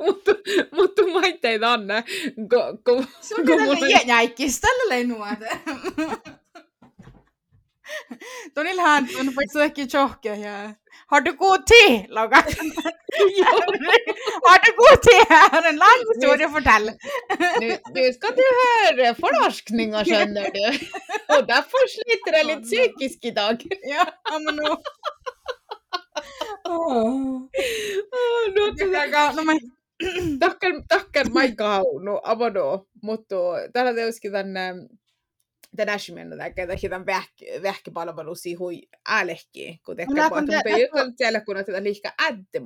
mutta, 0.06 0.30
mutta 0.72 1.02
teitä 1.40 1.72
Anne. 1.72 2.04
Ko, 2.50 2.78
ko, 2.84 3.04
Se 3.20 3.34
on 3.34 3.46
tällä 3.46 4.00
jäikkis, 4.06 4.60
tällä 4.60 4.88
leinuade. 4.88 5.48
Tuon 8.54 8.78
hän 8.78 9.08
on 9.20 9.26
faktiskt 9.34 9.56
ehkä 9.56 9.86
tjohke 9.86 10.34
ja 10.36 10.74
har 11.06 11.20
du 11.20 11.32
god 11.32 11.66
tid, 11.66 12.06
Logan? 12.08 12.42
har 14.48 14.58
du 14.64 14.70
god 14.82 15.02
tid? 15.02 15.26
Jag 15.28 15.48
har 15.54 15.68
en 15.68 15.76
lång 15.76 16.00
historia 16.14 16.46
att 16.46 16.52
fortelle. 16.52 16.92
nu, 17.60 17.78
nu 17.94 18.12
ska 18.12 18.28
du 18.28 18.42
höra 18.62 19.14
forskningar 19.14 20.04
känner 20.04 20.50
du. 20.50 20.66
Och 21.34 21.46
därför 21.46 21.88
sliter 21.88 22.32
jag 22.38 22.46
lite 22.46 22.62
psykiskt 22.62 23.24
idag. 23.24 23.64
ja, 23.82 24.06
men 24.38 24.56
nu. 24.56 24.62
Oh, 26.64 27.48
no, 28.54 28.62
no, 28.66 28.72
takkar, 30.40 30.88
takkar 30.88 31.24
Maika 31.24 31.82
no 32.00 32.20
avado, 32.24 32.86
mutta 33.02 33.36
täällä 33.72 33.94
tietysti 33.94 34.30
tänne 34.30 34.74
kada 36.56 36.76
hidan 36.82 37.06
väk 37.06 37.62
väkpalvelusi 37.62 38.54
hui 38.54 38.88
älekki 39.08 39.80
kun 39.84 39.96
tekee 39.96 40.28
puhutaan 40.28 40.44
mutta 40.44 41.16
siellä 41.16 41.40
kun 41.40 41.56
tätä 41.56 41.82
liikaa 41.82 42.12
ädde 42.22 42.60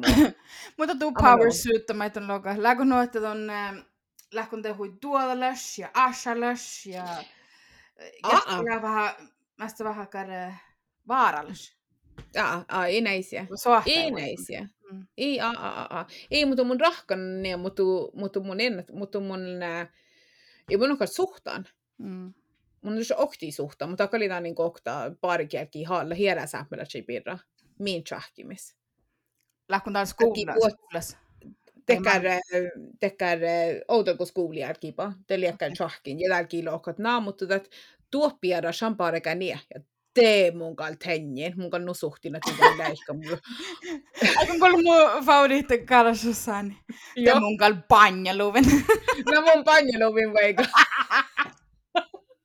mutta 0.79 0.95
tuu 0.95 1.13
power 1.13 1.53
suit 1.53 1.85
mä 1.95 2.11
ton 2.11 2.29
loga 2.29 2.55
läkö 2.57 2.85
no 2.85 3.03
että 3.03 3.21
ton 3.21 3.53
läkön 4.33 4.63
te 4.63 4.71
hui 4.71 4.97
tuolas 5.01 5.79
ja 5.79 5.91
asalas 5.95 6.87
ja 6.87 7.05
ja 8.67 8.83
vähän 8.83 9.15
mästä 9.57 9.85
vähän 9.85 10.09
kare 10.09 10.55
aa, 12.69 12.87
ei 12.87 13.01
näisiä. 13.01 13.47
Ei 13.87 14.11
näisiä. 14.11 14.69
Mm. 14.93 15.07
Ei, 15.19 15.41
aa, 15.41 15.53
aa, 15.59 15.97
aa. 15.97 16.07
Ei, 16.31 16.45
mutta 16.45 16.65
mun 16.65 16.81
rahkan, 16.81 17.21
mutta, 17.59 17.83
mutta 18.15 18.41
mun 18.41 18.61
ennät, 18.61 18.93
mutta 18.93 19.21
mun, 19.21 19.41
ei 20.71 20.77
mun 20.77 20.99
suhtaan. 21.07 21.67
Mm 21.99 22.35
mun 22.83 22.93
on 22.93 23.17
okti 23.17 23.53
suhta, 23.53 23.87
mutta 23.87 24.09
kalitaan 24.09 24.43
niin 24.43 24.55
okta 24.59 25.13
pari 25.21 25.47
kielkiä 25.47 25.89
haalla 25.89 26.15
hierä 26.15 26.47
sähmälä 26.47 26.85
pirra. 27.07 27.39
Min 27.79 28.05
tjahkimis. 28.05 28.77
Lähkun 29.69 29.93
taas 29.93 30.15
kuulas. 30.15 31.17
Tekär, 31.87 32.23
tekär 33.01 33.39
outon 33.89 34.17
kuin 34.17 34.27
skuulijärkipa. 34.27 35.13
Te 35.27 35.41
liekkään 35.41 35.73
tjahkin. 35.73 36.21
Ja 36.21 36.29
täällä 36.29 36.49
kilokat 36.49 36.99
naa, 36.99 37.21
mutta 37.21 37.47
tät 37.47 37.69
tuoppiada 38.11 38.73
champarekä 38.73 39.35
nie. 39.35 39.61
Ja 39.75 39.81
tee 40.15 40.51
mun 40.51 40.77
kal 40.77 40.95
tenjen. 41.05 41.53
Mun 41.57 41.71
kal 41.71 41.81
nusuhtin, 41.81 42.37
että 42.37 42.51
mun 42.51 42.79
läikka 42.79 43.13
mulla. 43.13 43.39
Aika 44.37 44.55
paljon 44.61 44.85
mun 44.85 45.25
favoriitti 45.25 45.79
karasussani. 45.79 46.77
Te 47.25 47.41
mun 47.41 47.57
kal 47.57 47.75
panjaluvin. 47.89 48.65
No 49.31 49.41
mun 49.41 49.65
panjaluvin 49.65 50.33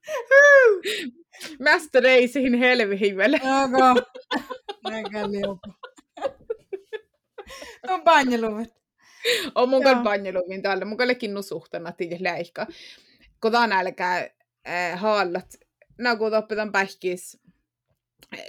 veika. 0.07 1.11
Mästereisiin 1.59 2.53
helvihivelle. 2.53 3.37
Joko. 3.43 4.01
Näkään 4.89 5.31
liuku. 5.31 5.73
On 7.87 8.03
banjeluvit. 8.03 8.73
On 9.55 9.69
mun 9.69 9.83
kanssa 9.83 10.03
banjeluvin 10.03 10.61
täällä. 10.61 10.85
Mun 10.85 10.97
kallekin 10.97 11.33
nusuhtana 11.33 11.91
tiiä 11.91 12.17
läikka. 12.19 12.67
Kodan 13.39 13.71
älkää 13.71 14.29
äh, 14.67 14.99
haallat. 14.99 15.55
Nagu 15.97 16.29
toppetan 16.29 16.71
pähkis. 16.71 17.39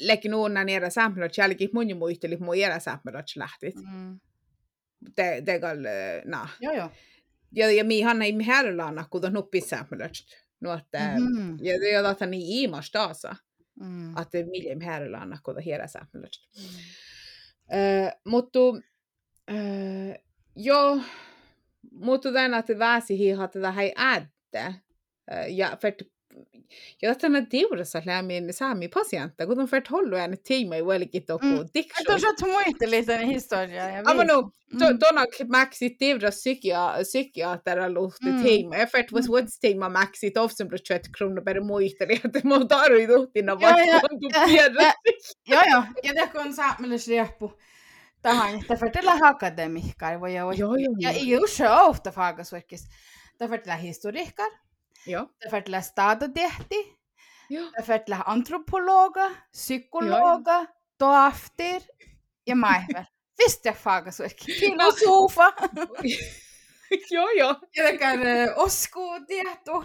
Lekin 0.01 0.35
uunna 0.35 0.65
niitä 0.65 0.91
sämpelöt 0.91 1.39
jälki 1.39 1.71
mun 1.73 1.91
jo 1.91 1.97
muisteli 1.97 2.37
mun 2.37 2.57
iärä 2.57 2.79
sämpelöt 2.79 3.27
lähtit. 3.37 3.75
Mm. 3.75 4.21
Te, 5.15 5.43
te 5.45 5.61
kall, 5.61 5.85
na. 6.25 6.49
Joo 6.61 6.73
joo. 6.73 6.91
Ja, 7.53 7.71
ja 7.71 7.85
mi 7.85 8.03
hanna 8.03 8.25
i 8.25 8.43
härlaana, 8.43 9.05
kun 9.11 9.27
on 9.27 9.33
nuppis 9.33 9.69
sämpelöt. 9.69 10.13
No, 10.67 10.75
että 10.75 10.99
mm-hmm. 10.99 11.59
ja 11.61 11.79
det 11.79 11.93
är 11.93 12.05
att 12.05 12.21
han 12.21 12.35
är 12.35 12.63
i 12.63 12.69
marstasa. 12.69 13.37
Mm. 13.81 14.17
Att 14.17 14.33
det 14.33 14.45
miljem 14.45 14.81
härillä 14.81 15.19
anna 15.19 15.39
kota 15.39 15.61
hiera 15.61 15.89
säännöt. 15.89 16.33
Mm. 16.57 18.05
Uh, 18.07 18.11
mutta 18.25 18.59
uh, 18.59 20.15
jo, 20.55 21.01
mutta 21.93 22.33
tämän, 22.33 22.55
että 22.55 22.79
väsi 22.79 23.19
hihat 23.19 23.53
tätä 23.53 23.73
hei 23.73 23.93
ädde. 23.97 24.75
Uh, 25.33 25.55
ja 25.55 25.77
för 25.81 25.93
ja 27.03 27.15
tätä 27.15 27.47
tiurassa 27.51 28.03
lämmin 28.07 28.53
saami 28.53 28.89
pasientta, 28.89 29.47
kun 29.47 29.61
on 29.61 29.69
färt 29.69 29.89
hållu 29.89 30.17
en 30.17 30.39
tiima 30.43 30.77
i 30.77 30.87
välkit 30.87 31.31
och 31.31 31.45
mm. 31.45 31.67
diction. 31.75 32.07
Tuossa 32.07 32.29
oot 32.29 32.41
muistelisen 32.41 33.21
historia. 33.21 34.03
Ama 34.05 34.25
no, 34.25 34.51
tuona 34.79 35.25
maxi 35.49 35.91
tiura 35.99 36.31
psykiatera 36.31 37.89
luhti 37.89 38.33
tiima. 38.43 38.77
Ja 38.77 38.87
färt 38.87 39.13
was 39.13 39.29
vuotis 39.29 39.59
tiima 39.59 39.89
maxi 39.89 40.31
tofsen 40.31 40.69
plus 40.69 40.83
20 40.83 41.09
kronor 41.19 41.45
per 41.45 41.61
muisteli, 41.61 42.21
että 42.25 42.41
mä 42.45 42.65
tarvii 42.69 43.07
tuhtina 43.07 43.61
vaikka 43.61 44.09
on 44.13 44.21
tu 44.21 44.29
piedä. 44.47 44.95
Joo 45.49 45.63
joo, 45.71 45.83
ja 46.03 46.15
det 46.15 46.33
kun 46.33 46.55
saamelles 46.55 47.09
rieppu. 47.09 47.53
Tähän, 48.23 48.55
että 48.61 48.77
färt 48.77 49.05
la 49.05 49.19
akademikar. 49.23 50.13
Joo 50.13 50.53
joo. 50.53 50.77
Ja 51.01 51.11
i 51.11 51.37
usse 51.37 51.71
ofta 51.71 52.11
fagasverkis. 52.11 52.89
Det 53.39 53.49
färt 53.49 53.67
la 55.07 55.21
historikar. 55.21 55.27
Joo. 55.27 55.29
Täfärtillä 55.45 55.81
staatotehti. 55.81 56.97
Joo. 57.51 57.71
Täfärtillä 57.77 58.23
antropologa, 58.27 59.31
psykologa, 59.53 60.67
toaftir 60.99 61.83
ja 62.47 62.57
maivel. 62.57 63.05
Visst 63.39 63.65
jag 63.65 63.77
faga 63.77 64.13
så 64.13 64.25
Filosofa. 64.61 65.53
joo 67.11 67.31
joo. 67.31 67.55
Ja 67.77 67.85
tekään 67.85 68.21
oskuutieto. 68.57 69.85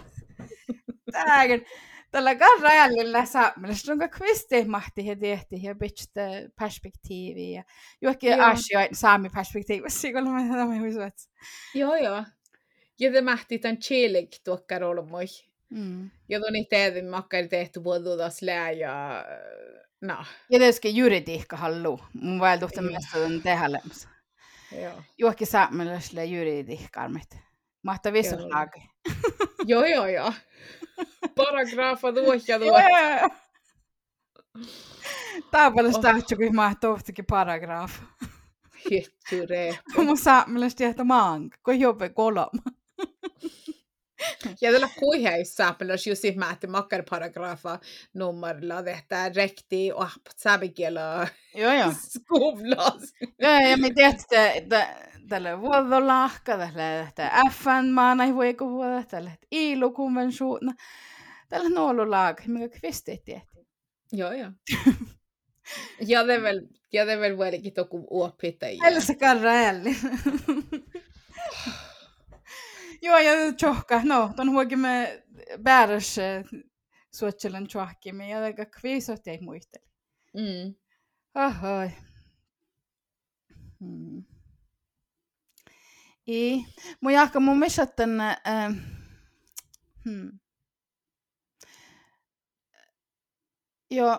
Tämäkin. 1.12 1.66
Tällä 2.10 2.34
rajallilla 2.60 3.26
saamalla, 3.26 3.74
onko 3.90 4.08
kvisti 4.08 4.64
mahti 4.64 5.06
ja 5.06 5.16
tehti 5.16 5.62
ja 5.62 5.74
bitchte 5.74 6.50
perspektiivi 6.60 7.52
ja 7.52 7.64
juokki 8.02 8.32
asioita 8.32 8.94
saami 8.94 9.28
perspektiivissa, 9.28 10.08
kun 10.12 10.30
mä 10.30 10.56
tämä 10.56 10.78
huisuat. 10.78 11.14
Joo 11.74 11.94
joo. 11.94 12.24
Ja 13.00 13.12
det 13.12 13.24
mahti 13.24 13.58
tämän 13.58 13.78
chilik 13.78 14.36
tuokkar 14.44 14.84
olmoi. 14.84 15.26
Mm. 15.70 16.10
Ja 16.28 16.40
toni 16.40 16.64
teetin 16.64 17.08
makkari 17.08 17.48
tehty 17.48 17.84
vuotuutas 17.84 18.42
lää 18.42 18.70
ja 18.70 19.24
no. 20.00 20.24
Ja 20.50 20.58
tietysti 20.58 20.96
juridiikka 20.96 21.56
hallu. 21.56 22.00
Mun 22.14 22.40
vael 22.40 22.58
tuhta 22.58 22.82
mielestä 22.82 23.18
on 23.18 23.42
tehdä 23.42 23.72
lemmas. 23.72 24.08
Joo. 24.82 25.02
Juokki 25.18 25.46
saamelaisille 25.46 26.24
juridiikkarmit. 26.24 27.38
Mahta 27.82 28.12
visuslaagi. 28.12 28.90
joo, 29.66 29.84
joo, 29.84 30.06
joo. 30.06 30.32
Paragrafa 31.34 32.12
tuohja 32.12 32.58
tuo. 32.58 32.78
Tää 35.50 35.66
on 35.66 35.74
paljon 35.74 35.94
stahtsu, 35.94 36.36
kun 36.36 36.54
mä 36.54 36.72
tohtikin 36.80 37.26
paragrafa. 37.26 38.02
Hittu 38.90 39.46
reeppu. 39.48 40.04
Mun 40.04 40.18
saamelaisesti 40.18 40.84
ehtä 40.84 41.04
maanka, 41.04 41.58
kun 41.64 41.80
jope 41.80 42.08
kolma. 42.08 42.50
Ja 44.60 44.72
tällä 44.72 44.88
kuiheissa 44.98 45.74
pelas 45.78 46.06
just 46.06 46.22
mä 46.36 46.50
että 46.50 46.66
makkar 46.66 47.02
paragrafa 47.10 47.78
nummerilla 48.14 48.82
tehtä 48.82 49.28
rekti 49.28 49.92
och 49.92 50.08
sabikielä. 50.36 51.28
Joo 51.54 51.72
joo. 51.72 51.92
Skuvlas. 52.08 53.14
Joo 53.38 53.70
ja 53.70 53.76
me 53.76 53.90
tehtä 53.94 54.52
tällä 55.28 55.60
vuodolahka 55.60 56.58
tällä 56.58 57.00
että 57.00 57.30
FN 57.50 57.90
maana 57.90 58.24
ei 58.24 58.34
voi 58.34 58.54
kuva 58.54 59.02
tällä 59.02 59.30
ILO 59.50 59.90
konvention 59.90 60.60
tällä 61.48 61.68
noolulag 61.68 62.40
mikä 62.46 62.78
kvisti 62.78 63.16
tehtiin. 63.16 63.42
Joo 64.12 64.32
joo. 64.32 64.50
Ja 66.00 66.24
det 66.24 66.34
är 66.34 66.40
väl, 66.40 66.68
ja 66.90 67.04
det 67.04 67.12
är 67.12 67.16
väl 67.16 67.36
väldigt 67.36 67.76
joku 67.76 68.06
uoppitta. 68.10 68.66
Eller 68.66 69.00
så 69.00 69.14
Joo, 73.02 73.18
ja 73.18 73.52
tjohka, 73.58 74.00
no, 74.04 74.30
ton 74.36 74.50
huokimme 74.50 75.22
bääräs 75.58 76.16
suotselen 77.14 77.66
tjohkimme, 77.66 78.28
ja 78.28 78.44
aika 78.44 78.64
kviisot 78.66 79.26
ei 79.26 79.40
muisteli. 79.40 79.84
Mm. 80.34 80.74
Ahoi. 81.34 81.90
Hmm. 83.80 84.24
I, 86.26 86.64
mun 87.00 87.12
jahka 87.12 87.40
mun 87.40 87.58
missatten, 87.58 88.20
äh, 88.20 88.74
hmm. 90.04 90.38
Joo, 93.90 94.18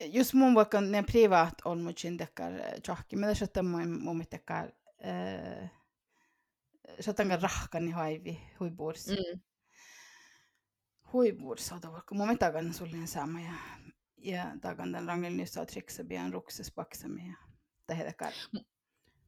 just 0.00 0.34
mun 0.34 0.54
vaikka 0.54 0.80
ne 0.80 1.02
privaat 1.02 1.54
on 1.64 1.82
mun 1.82 1.94
tekar 2.18 2.52
tjohki, 2.82 3.16
mitä 3.16 3.34
sä 3.34 3.62
mun 3.62 4.02
mun 4.02 4.26
tekar, 4.30 4.72
äh, 5.04 5.70
satanga 7.00 7.36
rahkani 7.36 7.90
haivi 7.90 8.40
hui 8.60 8.70
bors. 8.70 9.08
Mm. 9.08 9.40
huipuursa 11.12 11.92
vaikka 11.92 12.14
mun 12.14 12.38
takan 12.38 12.74
sullin 12.74 13.08
sama 13.08 13.40
ja 13.40 13.52
ja 14.16 14.44
takan 14.60 14.92
den 14.92 15.06
rangel 15.06 15.32
nyt 15.32 15.50
saa 15.50 15.66
triksa 15.66 16.04
bien 16.04 16.32
rukses 16.32 16.72
paksami 16.72 17.28
ja 17.28 17.36
tehdä 17.86 18.12
kai 18.12 18.32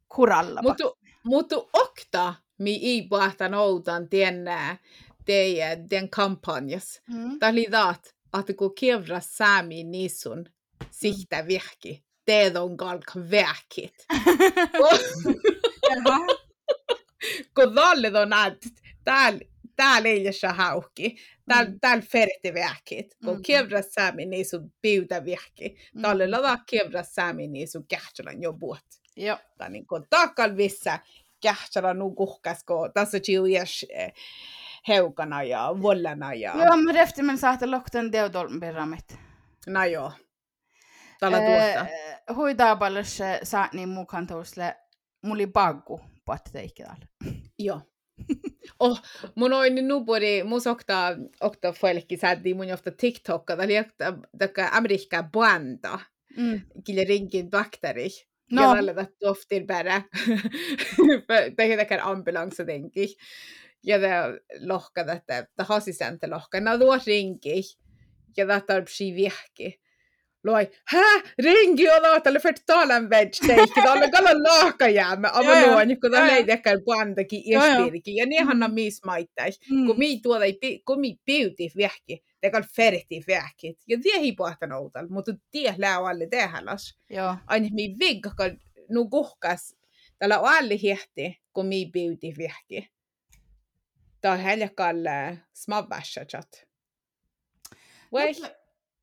kuralla. 0.09 0.63
Mutta 0.63 0.85
mutta 1.25 1.57
okta 1.73 2.35
mi 2.59 2.81
ei 2.83 3.09
pahtan 3.09 3.55
outan 3.55 4.09
tiennää 4.09 4.77
teidän 5.25 5.91
den 5.91 6.11
kampanjas. 6.11 7.03
Mm. 7.11 7.39
Tämä 7.39 7.53
oli 7.53 7.67
taat, 7.71 8.15
että 8.39 8.55
kun 8.55 8.75
kevra 8.81 9.21
saami 9.21 9.85
nisun 9.85 10.47
sihtä 10.91 11.43
mm. 11.43 11.49
vihki, 11.49 12.05
teet 12.25 12.57
on 12.57 12.77
kalk 12.77 13.13
väkit. 13.31 14.07
kun 17.55 17.79
on 18.22 18.29
näet, 18.29 18.66
täällä 19.05 19.41
täällä 19.77 20.09
ei 20.09 20.27
ole 20.27 20.53
haukki. 20.53 21.16
Täällä 21.49 21.70
mm. 21.70 21.81
täällä 21.81 22.05
ferti 22.12 22.55
väkit. 22.55 23.16
Kun 23.24 23.37
mm. 23.37 23.43
kevra 23.43 23.83
saami 23.83 24.27
nisun 24.27 24.72
piuta 24.83 25.24
vihki. 25.24 25.77
Tällä 26.03 26.31
lada 26.31 26.59
kevra 26.70 27.03
saami 27.03 27.49
nisun 27.49 27.87
kähtsälän 27.89 28.43
jo 28.43 28.53
buot. 28.53 28.85
Joo. 29.16 29.39
Tämä 29.59 29.70
niin 29.70 29.87
kuin 29.87 30.05
takal 30.11 30.57
vissä 30.57 30.99
kähtsälän 31.43 31.99
nukuhkasko. 31.99 32.89
Tässä 32.95 33.20
chiujas 33.20 33.87
heukana 34.89 35.43
ja 35.43 35.74
vollana 35.83 36.35
ja... 36.35 36.53
Joo, 36.57 36.77
mä 36.77 36.93
refti 36.93 37.22
men 37.22 37.39
saatte 37.39 37.66
lokten 37.66 38.12
deodolm 38.12 38.61
berramit. 38.61 39.18
No 39.66 39.85
joo. 39.85 40.12
Tällä 41.20 41.39
tuosta. 41.39 41.87
Huidaa 42.35 42.77
paljon 42.77 43.05
saat 43.43 43.72
niin 43.72 43.89
mukaan 43.89 44.27
tuolle, 44.27 44.77
mulla 45.22 45.47
baggu 45.47 46.01
patteikkidalle. 46.27 47.09
Joo. 47.59 47.81
oh, 48.81 49.03
mun 49.35 49.53
on 49.53 49.74
niin 49.74 49.89
nupuri, 49.89 50.45
mun 50.45 50.61
okta, 50.70 51.16
okta 51.41 51.72
folkki 51.72 52.16
saatti 52.16 52.55
mun 52.55 52.72
ofta 52.72 52.91
TikTok, 52.91 53.51
oli 53.51 53.79
okta, 53.79 54.12
taka 54.39 54.68
Amerikka 54.72 55.22
banda, 55.22 55.99
mm. 56.37 56.61
kille 56.85 57.05
rinkin 57.05 57.51
bakteri. 57.51 58.09
No. 58.53 58.62
Ja 58.62 58.74
tällä 58.74 59.07
toftir 59.20 59.66
bara. 59.66 60.03
Tehdään 61.57 62.01
ambulans 62.03 62.59
jotenkin 62.59 63.09
ja 63.87 63.99
det 63.99 64.41
lohkad, 64.61 65.09
että 65.09 65.47
det 65.59 65.66
hasisäntä 65.66 66.31
lohka, 66.31 66.61
na 66.61 66.79
luo 66.79 66.99
rinki, 67.07 67.62
ja 68.37 68.49
det 68.49 68.66
tarpsi 68.66 69.14
vihki. 69.14 69.81
Loi, 70.47 70.71
hä, 70.85 71.23
ringi 71.43 71.89
on 71.91 72.03
laatalle 72.03 72.41
för 72.41 72.55
talan 72.67 73.11
det 73.11 73.31
on 73.91 74.11
kalla 74.11 74.89
jäämme, 74.89 75.29
aber 75.33 75.67
luon, 75.67 76.01
kun 76.01 76.13
det 76.13 76.27
leidi 76.27 76.53
ehkä 76.53 76.79
pantakin 76.87 77.43
ispirikin, 77.45 78.17
ja 78.17 78.27
niinhan 78.27 78.63
on 78.63 78.75
mis 78.75 79.05
maittais, 79.05 79.61
kun 79.87 79.99
mi 79.99 80.21
tuoda, 80.21 80.45
kun 80.87 81.01
mi 81.01 81.19
piuti 81.25 81.71
vihki, 81.77 82.25
det 82.43 82.51
kan 82.51 82.65
ferti 82.77 83.25
vihki, 83.27 83.79
ja 83.87 83.99
ei 84.15 84.33
pohtan 84.33 84.73
outal, 84.73 85.07
mutta 85.09 85.33
tie 85.51 85.75
lää 85.79 85.99
alle 85.99 86.27
tehdälas. 86.27 86.99
Aina 87.47 87.69
mi 87.73 87.97
vigga, 87.99 88.31
nu 88.89 89.09
kuhkas, 89.09 89.77
tällä 90.19 90.41
on 90.41 90.49
alle 90.49 90.79
hiehti, 90.83 91.41
kun 91.53 91.67
mi 91.67 91.91
piuti 91.93 92.35
vihki. 92.39 92.89
ta 94.21 94.37
heljakal 94.37 94.97
smavvässächat. 95.53 96.67
Vai? 98.13 98.35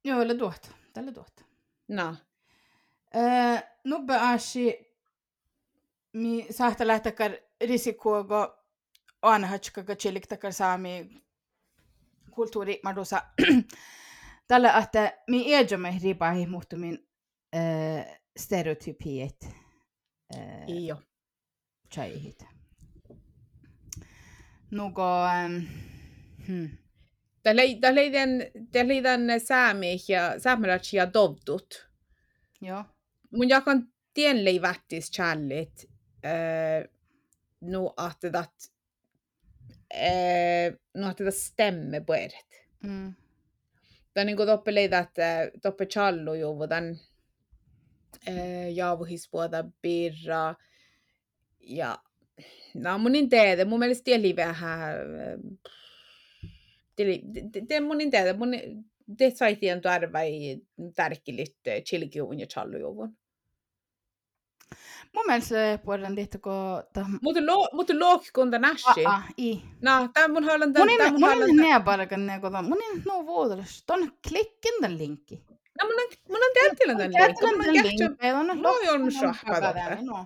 Joo, 0.03 0.21
eller 0.21 0.35
tuot. 0.35 0.82
Tällä 0.93 1.11
tuot. 1.11 1.45
No. 1.87 2.15
Öö, 3.15 3.61
nubbe 3.83 4.17
aasi 4.17 4.93
mi 6.13 6.47
sahta 6.51 6.87
lähtäkär 6.87 7.37
risikogo 7.67 8.57
anhatskaka 9.21 9.95
chiliktakar 9.95 10.53
saami 10.53 11.21
kulttuuri 12.31 12.79
madusa 12.83 13.21
tällä 14.47 14.77
että 14.77 15.17
mi 15.27 15.53
ejomme 15.53 15.99
ripahi 16.03 16.47
muhtumin 16.47 17.07
öö, 17.55 18.15
stereotypiet 18.37 19.47
öö, 20.35 20.65
Iyo. 20.67 20.97
Chaihit 21.93 22.53
något... 24.73 24.97
Um, 25.45 25.67
hmm. 26.45 26.82
Tällä 27.43 29.39
säämi 29.39 29.97
ja 30.07 30.39
säämälät 30.39 30.93
ja 30.93 31.13
dovdut. 31.13 31.87
Joo. 32.61 32.83
Mun 33.31 33.49
jakan 33.49 33.87
tienlei 34.13 34.61
vättis 34.61 35.11
challit 35.11 35.85
uh, 36.25 36.89
nu 37.61 37.89
att 37.97 38.21
det 38.21 38.29
uh, 39.93 40.77
nu 40.93 41.05
att 41.05 41.17
det 41.17 41.31
stämmer 41.31 41.99
på 41.99 42.13
ert. 42.13 42.45
Mm. 42.83 43.13
Tän 44.13 44.25
niin 44.27 44.37
toppe 44.37 44.71
leidät, 44.71 45.15
toppe 45.61 45.85
challu 45.85 46.33
juvu, 46.33 46.67
tän 46.67 46.99
uh, 48.27 48.73
jauvuhispuota 48.73 49.63
birra 49.81 50.55
ja 51.59 51.97
No 52.73 52.97
mun 52.97 53.29
tehdä, 53.29 53.65
mun 53.65 53.79
mielestä 53.79 54.03
tieli 54.03 54.35
vähän, 54.35 54.95
det 55.17 55.71
mun 57.81 58.11
tehdä, 58.11 58.33
mun 58.33 58.51
det 59.19 59.37
saitien 59.37 59.81
tarvai 59.81 60.61
tärkkilit 60.95 61.57
chilikiuvun 61.85 62.39
ja 62.39 62.45
challujuvun. 62.45 63.17
Mun 65.13 65.25
mielestä 65.27 65.79
puhutaan 65.85 66.15
tehty, 66.15 66.37
kun... 66.37 66.53
Mutta 67.21 67.45
lo, 67.45 67.69
mutta 67.73 67.93
loogikunda 67.99 68.59
näsi. 68.59 69.05
Aa, 69.05 69.23
i. 69.37 69.61
No, 69.81 70.09
tämä 70.13 70.27
mun 70.27 70.43
haluan... 70.43 70.73
Mun 70.77 71.19
mun 71.19 71.49
in 71.49 71.55
nää 71.55 71.79
parakan 71.79 72.25
nää 72.25 72.39
kota. 72.39 72.61
Mun 72.61 72.77
in 72.93 73.03
no 73.05 73.25
vuodelas. 73.25 73.83
Ton 73.85 74.11
klikken 74.29 74.73
den 74.81 74.97
linkki. 74.97 75.43
No, 75.81 75.87
mun 75.87 75.95
on, 75.99 76.07
mun 76.29 76.43
on 76.43 76.51
tehty 76.53 76.87
den 76.87 76.97
linkki. 76.97 77.45
Mun 77.45 77.67
on 77.67 77.73
tehty... 77.73 78.03
Moi 78.61 78.89
on 78.89 79.11
shahpada. 79.11 79.97
No. 80.01 80.25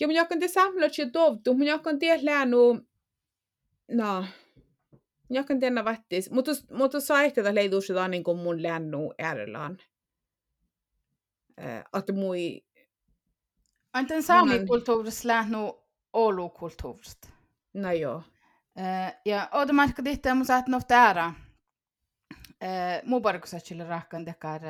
Ja 0.00 0.06
mun 0.06 0.14
jakkan 0.14 0.40
te 0.40 0.48
samlat 0.48 0.98
ja 0.98 1.12
dovtu, 1.12 1.54
mun 1.54 1.66
jakkan 1.66 1.98
te 1.98 2.18
läänu, 2.22 2.80
no, 3.88 4.24
jakkan 5.30 5.60
tenna 5.60 5.84
vattis, 5.84 6.30
mutta 6.30 6.52
mutta 6.70 7.00
saihteta 7.00 7.54
leiduusitaan 7.54 8.10
niin 8.10 8.24
kuin 8.24 8.38
mun 8.38 8.62
lännu 8.62 9.14
äärellään. 9.18 9.78
Att 11.92 12.10
mui... 12.14 12.64
Anten 13.92 14.22
saamikulttuurista 14.22 15.28
lähnu 15.28 15.82
Oulu-kulttuurista. 16.12 17.28
No 17.74 17.92
joo. 17.92 18.22
Ja 19.24 19.48
odomatka 19.52 20.02
tihtä 20.02 20.34
mun 20.34 20.46
saat 20.46 20.66
no 20.68 20.80
täällä. 20.88 21.32
Mu 23.04 23.20
barkusatsille 23.20 23.84
rahkan 23.84 24.24
tekar 24.24 24.62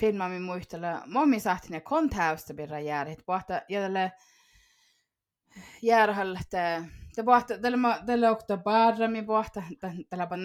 filmami 0.00 0.38
muistella. 0.38 1.02
Mommi 1.06 1.40
sahti 1.40 1.68
ne 1.70 1.80
konthäystä 1.80 2.54
birra 2.54 2.80
jäärit. 2.80 3.26
Pohta 3.26 3.62
ja 3.68 3.80
tälle 3.80 4.12
järhällä 5.82 6.40
te 6.50 6.84
te 7.14 7.22
pohta 7.22 7.58
tälle 7.58 7.76
ma 7.76 7.98
tälle 8.06 8.30
okta 8.30 8.56
barrami 8.56 9.22
pohta 9.22 9.62
tälle 10.10 10.26
pa 10.26 10.36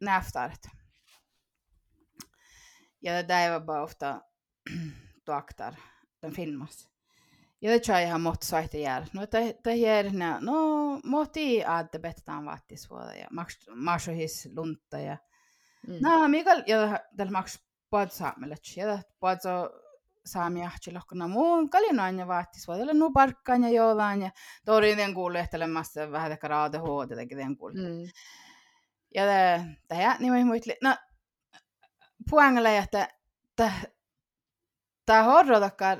näftaret. 0.00 0.68
Ja 3.02 3.12
det 3.12 3.28
där 3.28 3.50
var 3.50 3.60
bara 3.60 3.82
ofta 3.82 4.22
tuaktar 5.24 5.74
den 6.22 6.32
filmas. 6.32 6.88
Ja 7.60 7.70
det 7.70 7.84
tror 7.84 7.98
jag 7.98 8.10
har 8.10 8.18
mått 8.18 8.52
jär. 8.72 9.06
No 9.12 9.26
det 9.30 9.64
det 9.64 9.86
här 9.86 10.10
nä 10.10 10.40
no 10.40 11.00
moti 11.04 11.64
att 11.64 11.92
det 11.92 12.88
vuoda 12.90 13.16
ja 13.16 13.28
maks 13.30 13.68
marsho 13.74 14.12
his 14.12 14.46
lunta 14.46 15.00
ja. 15.00 15.16
Mm. 15.88 16.30
Mikael 16.30 16.62
ja 16.66 17.00
tällä 17.16 17.30
maks 17.32 17.58
pod 17.90 18.12
saamelech 18.12 18.78
ja 18.78 18.98
so 19.42 19.70
saami 20.26 20.66
ahtilohkona 20.66 21.28
muun 21.28 21.70
kalinoin 21.70 22.18
ja 22.18 22.26
vaattis 22.26 22.68
voi 22.68 22.82
olla 22.82 22.92
nu 22.92 23.12
parkkaan 23.12 23.62
ja 23.62 23.68
jollain 23.68 24.22
ja 24.22 24.30
tori 24.64 24.96
den 24.96 25.14
kuulehtelemassa 25.14 26.10
vähän 26.10 26.30
täkä 26.30 26.48
raade 26.48 26.78
huote 26.78 27.14
teki 27.14 27.36
den 27.36 27.56
kuule. 27.56 27.74
Mm. 27.74 28.10
Ja 29.14 29.24
ja 30.00 30.16
niin 30.18 30.32
mä 30.32 30.44
muitli 30.44 30.76
no 30.82 30.96
puangalla 32.30 32.70
että 32.70 33.08
tämä 35.06 35.22
horro 35.22 35.60
takkar 35.60 35.98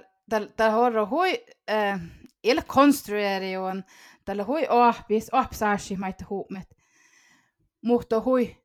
tämä 0.57 0.71
horro 0.71 1.07
hui 1.07 1.45
äh, 1.71 2.01
il 2.45 2.63
konstrueerion 2.67 3.85
tällä 4.25 4.45
hui 4.45 4.67
ohpis 4.69 5.31
ohpsaasi 5.33 5.97
maita 5.97 6.25
huumet 6.31 6.77
mutta 7.83 8.21
hui 8.21 8.65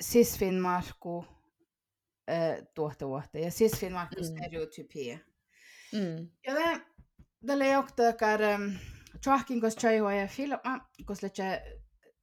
sisfinmarku 0.00 1.35
tuohta 2.74 3.06
vuotta. 3.06 3.38
Ja 3.38 3.50
siis 3.50 3.82
vaikka 3.82 4.16
mm. 4.18 4.24
stereotypia. 4.24 5.18
Mm. 5.92 6.28
Ja 6.46 6.54
det, 6.54 6.80
det 7.46 7.58
le 7.58 7.78
okta 7.78 8.12
kar 8.12 8.40
trahkin 9.24 9.60
kos 9.60 9.76
chai 9.76 9.98
hoja 9.98 10.26
filma 10.28 10.78
kos 11.06 11.22
leche 11.22 11.62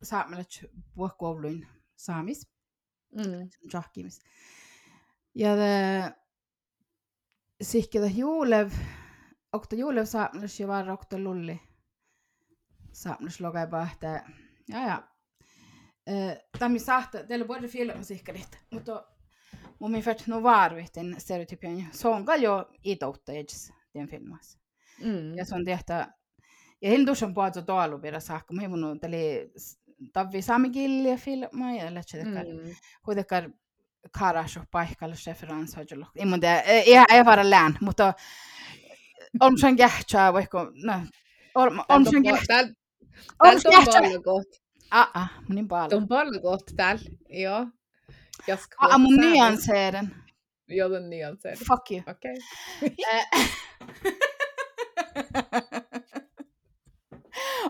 saamelech 0.04 0.66
puhkuovluin 0.96 1.68
saamis. 1.96 2.48
Mm. 3.16 3.50
Trahkimis. 3.72 4.20
Ja 5.36 5.56
det 5.56 6.14
sihkeda 7.62 8.08
juulev 8.08 8.74
okta 9.54 9.76
juulev 9.76 10.06
saamelech 10.06 10.62
ja 10.62 10.68
var 10.68 10.92
okta 10.92 11.18
lulli 11.18 11.60
saamelech 12.92 13.42
logai 13.42 13.68
bahte. 13.68 14.22
Ja 14.68 14.88
ja. 14.88 15.04
Tämä 16.60 16.80
sahta, 16.80 17.24
teillä 17.24 17.48
voi 17.48 17.68
filmmusiikkarit, 17.68 18.58
mutta 18.72 19.13
mun 19.84 19.92
mielestä 19.92 20.24
no 20.28 20.44
vaaruitin 20.44 21.16
stereotypian. 21.18 21.88
Se 21.92 22.08
on 22.08 22.26
kaljo 22.26 22.70
itoutta 22.84 23.32
edes 23.32 23.74
tien 23.92 24.08
filmassa. 24.08 24.60
Mm. 25.02 25.38
Ja 25.38 25.46
se 25.46 25.56
on 25.56 25.66
tehty, 25.66 25.94
ja 26.82 26.90
hin 26.90 27.06
tuossa 27.06 27.30
puhuttu 27.36 27.62
tuolla 27.62 28.02
vielä 28.02 28.20
saakka. 28.20 28.54
Mä 28.54 28.68
mun 28.68 29.00
täli 29.00 29.52
tavvi 30.14 30.42
saamikilliä 30.42 31.18
filmaa 31.18 31.72
ja 31.72 31.92
tekar. 32.12 32.46
Mm. 32.46 32.76
Kuitenkaan 33.06 33.54
karas 34.20 34.58
och 34.58 34.64
paikalla 34.72 35.16
referens 35.28 35.76
har 35.76 35.86
ju 35.92 36.06
Ei 36.16 36.26
mun 36.26 36.40
tiedä, 36.40 36.60
ei, 36.60 37.26
vara 37.26 37.50
lään, 37.50 37.78
mutta 37.82 38.14
on 39.40 39.58
sen 39.58 39.76
kähtsää 39.76 40.34
vaikka, 40.34 40.72
no, 40.74 40.94
on, 41.56 41.84
on 41.90 42.06
sen 42.06 42.24
kähtsää. 42.24 42.64
Täällä 42.64 42.74
On 43.40 43.78
on 43.78 43.86
paljon 43.86 44.24
kohta. 44.24 44.58
Ah, 44.92 45.12
ah, 45.14 45.32
mun 45.48 45.56
niin 45.56 45.68
paljon. 45.68 46.02
On 46.02 46.08
paljon 46.08 46.42
kohta 46.42 46.74
täällä, 46.76 47.02
joo. 47.30 47.68
Jos 48.48 48.60
Ah, 48.78 49.00
mun 49.00 49.16
kohta 49.16 49.30
nyanseeren. 49.32 50.16
Joo, 50.68 50.90
den 50.92 51.10
nyanser. 51.10 51.58
Fuck 51.58 51.92
you. 51.92 52.02
Okej. 52.08 52.36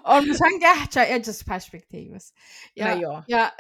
on 0.04 0.24
sen 0.24 0.60
kähtsää 0.60 1.04
edges 1.06 1.44
perspektiivas. 1.48 2.34
Ja, 2.76 2.88
Ja, 2.88 2.96
no, 2.96 3.02
joo. 3.02 3.24
ja 3.28 3.52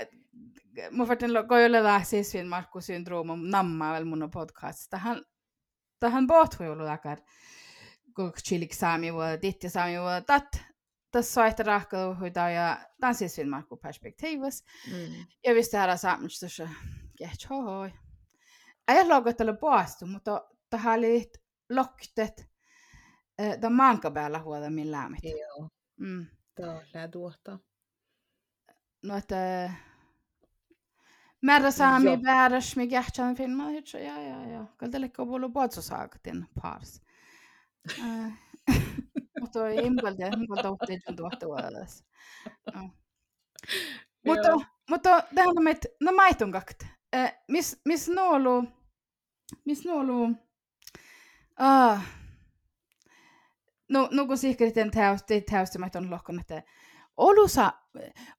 mun 0.91 1.07
verran 1.07 1.47
koiletaan 1.47 2.05
siis 2.05 2.33
vielä 2.33 2.49
Markku 2.49 2.81
syndrooma 2.81 3.35
nammaa 3.35 3.91
vielä 3.93 4.05
mun 4.05 4.29
podcast. 4.33 4.89
Tähän, 4.89 5.21
tähän 5.99 6.27
pohtuu 6.27 6.65
lakar. 6.85 7.17
Kun 8.15 8.33
chilik 8.33 8.73
saami 8.73 9.13
voi, 9.13 9.41
ditti 9.41 9.69
saami 9.69 9.99
voi, 10.01 10.21
tat, 10.21 10.61
tässä 11.11 11.33
soita 11.33 11.63
rahkelu 11.63 12.13
hoitaa 12.13 12.49
ja 12.49 12.77
tämän 12.99 13.15
siis 13.15 13.37
vielä 13.37 13.49
Markku 13.49 13.77
perspektiivas. 13.77 14.63
Mm. 14.91 15.25
Ja 15.43 15.53
visst 15.55 15.73
här 15.73 15.97
saamista 15.97 16.49
kähtsää 16.49 16.69
hoi. 17.49 17.93
Ei 18.87 19.07
logottele 19.07 19.57
poastu, 19.57 20.05
mutta 20.05 20.45
tähän 20.69 20.99
oli 20.99 21.31
loktet. 21.69 22.49
Tämä 23.61 23.75
manka 23.75 24.11
päällä 24.11 24.39
huolta 24.39 24.69
millään. 24.69 25.15
Joo, 25.23 25.69
Mm. 25.99 26.25
täällä 26.55 27.07
tuota. 27.11 27.59
no 29.03 29.17
että 29.17 29.69
määrä 31.41 31.71
saami 31.71 32.05
Joo. 32.05 32.23
vääräs 32.23 32.75
mi 32.75 32.87
kähtsän 32.87 33.35
filma 33.35 33.67
hitso 33.67 33.97
ja 33.97 34.21
ja 34.21 34.47
ja 34.47 34.65
kalta 34.77 35.01
lekko 35.01 35.25
bolo 35.25 35.49
potso 35.49 35.81
saakten 35.81 36.47
pars 36.61 37.01
mutta 39.39 39.69
ei 39.69 39.77
impalta 39.85 40.25
impalta 40.25 40.71
uhteet 40.71 41.01
tuotta 41.15 41.47
uodas 41.47 42.05
mutta 44.25 44.47
Joo. 44.47 44.63
mutta 44.89 45.21
tähän 45.35 45.57
on 45.57 45.63
met 45.63 45.85
no 46.01 46.11
maitun 46.11 46.51
eh, 47.13 47.33
mis, 47.47 47.81
mis 47.85 48.07
noolu, 48.07 48.63
mis 49.65 49.85
noolu 49.85 50.35
ah, 51.57 52.01
no, 53.89 54.09
nagu 54.11 54.37
sihkriten 54.37 54.91
teosti, 54.91 55.41
teostimaton 55.41 56.11
lohkon, 56.11 56.39
että 56.39 56.63
olusa, 57.17 57.73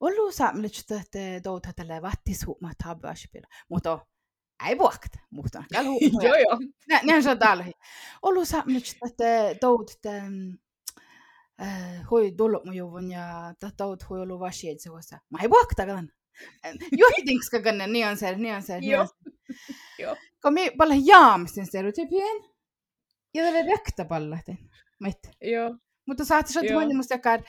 olusa, 0.00 0.52
mitä 0.52 1.02
te 1.10 1.40
douta 1.44 1.72
tälle 1.72 2.02
vattisuuma 2.02 2.70
tabbaaspila, 2.82 3.46
mutta 3.68 4.06
ei 4.68 4.78
vuokta, 4.78 5.18
mutta 5.30 5.64
Joo, 5.72 6.34
joo. 6.34 6.58
Näin 7.02 7.22
se 7.22 7.30
on 7.30 7.38
täällä. 7.38 7.64
Olusa, 8.22 8.62
mitä 8.66 9.06
te 9.16 9.56
douta 9.62 10.08
hui 12.10 12.32
tullut 12.32 12.64
mun 12.64 12.74
juvun 12.74 13.10
ja 13.10 13.54
taut 13.76 14.08
hui 14.08 14.20
ollut 14.20 14.40
vasiitse, 14.40 14.90
mä 15.30 15.38
ei 15.42 15.50
vuokta 15.50 15.86
kannan. 15.86 16.12
Nian 17.86 18.16
ser 18.16 18.36
nian 18.36 18.62
ser 18.62 18.82
Joo. 18.82 19.06
Joo. 19.98 20.16
Kom 20.42 20.54
mi 20.54 20.70
balla 20.76 20.94
jaamsin 21.04 21.66
stereotypien 21.66 22.44
ja 23.34 23.44
tälle 23.44 23.62
rekta 23.62 24.06
mitt. 25.00 25.28
Joo. 25.40 25.76
mutta 26.06 26.24
saat 26.24 26.48
sä 26.48 26.60
Joo. 26.60 26.80
tuon 26.80 26.96
musta 26.96 27.18
kar 27.18 27.40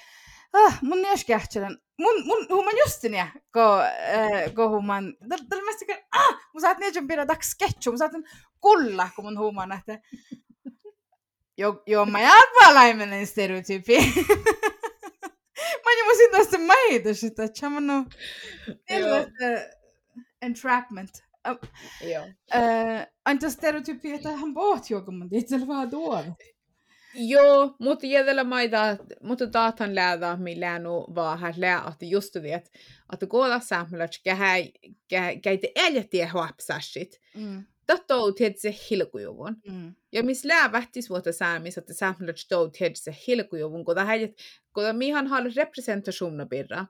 ah 0.54 0.80
mun 0.82 1.02
nies 1.02 1.26
kähtselen 1.26 1.78
mun 2.00 2.26
mun 2.26 2.48
human 2.50 2.78
justin 2.78 3.14
ja 3.14 3.28
ko 3.52 3.80
äh, 3.82 4.54
ko 4.54 4.70
human 4.70 5.14
tällä 5.30 5.66
mistä 5.66 5.86
kar 5.86 5.98
ah 6.12 6.40
mun 6.54 6.62
saat 6.62 6.78
nies 6.78 6.96
pidä 7.08 7.26
tak 7.26 7.44
sketchu. 7.44 7.92
Mun 7.92 7.98
saat 7.98 8.12
kulla 8.60 9.10
kun 9.16 9.26
mun 9.26 9.40
human 9.40 9.72
että 9.72 10.00
jo 11.58 11.84
jo 11.88 12.06
mä 12.06 12.22
jatvalaimen 12.22 13.28
stereotypi 13.28 13.98
mä 13.98 14.04
en 14.66 14.75
tästä 16.68 16.90
maita 16.90 17.14
sitä 17.14 17.48
chamano 17.48 18.06
Joo. 18.90 19.26
entrapment 20.42 21.10
Joo. 22.02 22.26
äh 22.56 23.08
anta 23.26 23.50
stereotypi 23.50 24.14
että 24.14 24.32
hän 24.32 24.54
poht 24.54 24.90
joku 24.90 25.12
mun 25.12 25.30
itsellä 25.32 25.68
vaan 25.68 25.90
tuoda 25.90 26.36
Joo, 27.18 27.76
mutta 27.80 28.06
jädellä 28.06 28.44
maita, 28.44 28.98
mutta 29.24 29.48
taatan 29.48 29.96
lähdä, 29.96 30.36
millä 30.36 30.80
nu 30.80 31.06
var 31.16 31.38
här 31.38 31.54
lää, 31.58 31.82
att 31.82 31.98
just 32.02 32.34
det, 32.34 32.54
att, 32.54 32.68
att 33.08 33.20
det 33.20 33.26
går 33.26 33.52
att 33.52 33.64
samla, 33.64 34.04
att 34.04 34.20
on 34.28 34.48
tietysti 35.42 35.74
hilkujuvun. 35.78 37.08
mm 37.36 37.66
Ja 40.12 40.24
missä 40.24 40.48
lää 40.48 40.72
vähtis 40.72 41.10
vuotta 41.10 41.32
saamis, 41.32 41.78
että 41.78 41.94
että 41.94 42.58
on 42.58 42.72
tietysti 42.72 43.12
hilkujuvun, 43.28 43.86
kun 43.86 43.96
tämä 43.96 44.06
kun 44.74 44.84
mihan 44.94 45.28
halu 45.28 45.50
representationen 45.56 46.50
birra. 46.50 46.86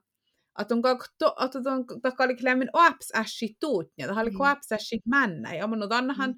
Att 0.55 0.71
on 0.71 0.81
kakto, 0.81 1.33
att 1.37 1.55
on 1.55 1.85
takali 2.01 2.35
klämmen 2.35 2.69
oapsassit 2.73 3.57
tuut, 3.59 3.91
ja 3.97 4.07
tämä 4.07 4.21
oli 4.21 4.29
Mm. 4.29 4.39
oapsassit 4.41 5.05
männä, 5.05 5.55
ja 5.55 5.67
mun 5.67 5.83
onhan 5.93 6.35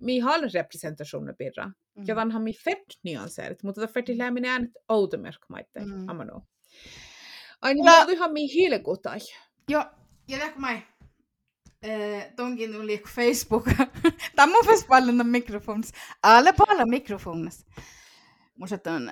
mi 0.00 0.18
halu 0.18 0.46
representationen 0.54 1.36
birra. 1.36 1.70
Ja 2.06 2.16
vanhan 2.16 2.42
mi 2.42 2.52
fett 2.52 2.90
nyanseerit, 3.02 3.62
mutta 3.62 3.80
tämä 3.80 3.92
fetti 3.92 4.18
lämmin 4.18 4.44
äänet 4.44 4.70
outomerk 4.88 5.38
maitte, 5.48 5.80
Mm. 5.80 5.92
mm. 5.94 6.08
amano. 6.08 6.42
Aina 7.62 7.92
Ja- 7.92 7.98
ja... 7.98 8.12
ihan 8.12 8.32
mi 8.32 8.54
hilkutai. 8.54 9.18
Joo, 9.68 9.84
ja 10.28 10.38
lähkö 10.38 10.58
mai. 10.58 10.82
Eh, 11.82 12.34
tonkin 12.36 12.72
tuli 12.72 12.92
joku 12.92 13.08
Facebook. 13.08 13.64
Tämä 14.36 14.58
on 14.58 14.66
myös 14.66 14.84
paljon 14.84 15.18
no 15.18 15.24
mikrofonis. 15.24 15.92
Alle 16.22 16.52
paljon 16.52 16.90
mikrofonis. 16.90 17.66
Musta 18.54 18.92
on 18.92 19.10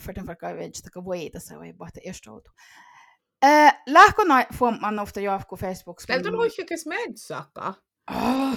för 0.00 0.12
den 0.12 0.26
verkar 0.26 0.50
jag 0.50 0.64
inte 0.64 0.78
ska 0.78 1.00
vara 1.00 1.40
så 1.40 1.64
jag 1.64 1.76
bara 1.76 1.90
det 1.94 2.08
är 2.08 2.30
outo. 2.30 2.50
Eh, 3.42 3.72
lähkö 3.86 4.24
nai 4.24 4.44
får 4.52 4.80
man 4.80 4.98
ofta 4.98 5.20
jag 5.20 5.48
på 5.48 5.56
Facebook. 5.56 6.06
Täältä 6.06 6.28
on 6.28 6.34
huikkikas 6.34 6.86
medsaka. 6.86 7.74
Ah. 8.06 8.56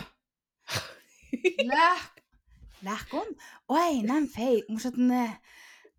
Läh. 1.63 2.01
Lähkö 2.79 3.17
on. 3.17 3.35
Oi, 3.67 4.03
näin 4.03 4.27
fei. 4.27 4.63
Musta 4.69 4.91
ne. 4.95 5.37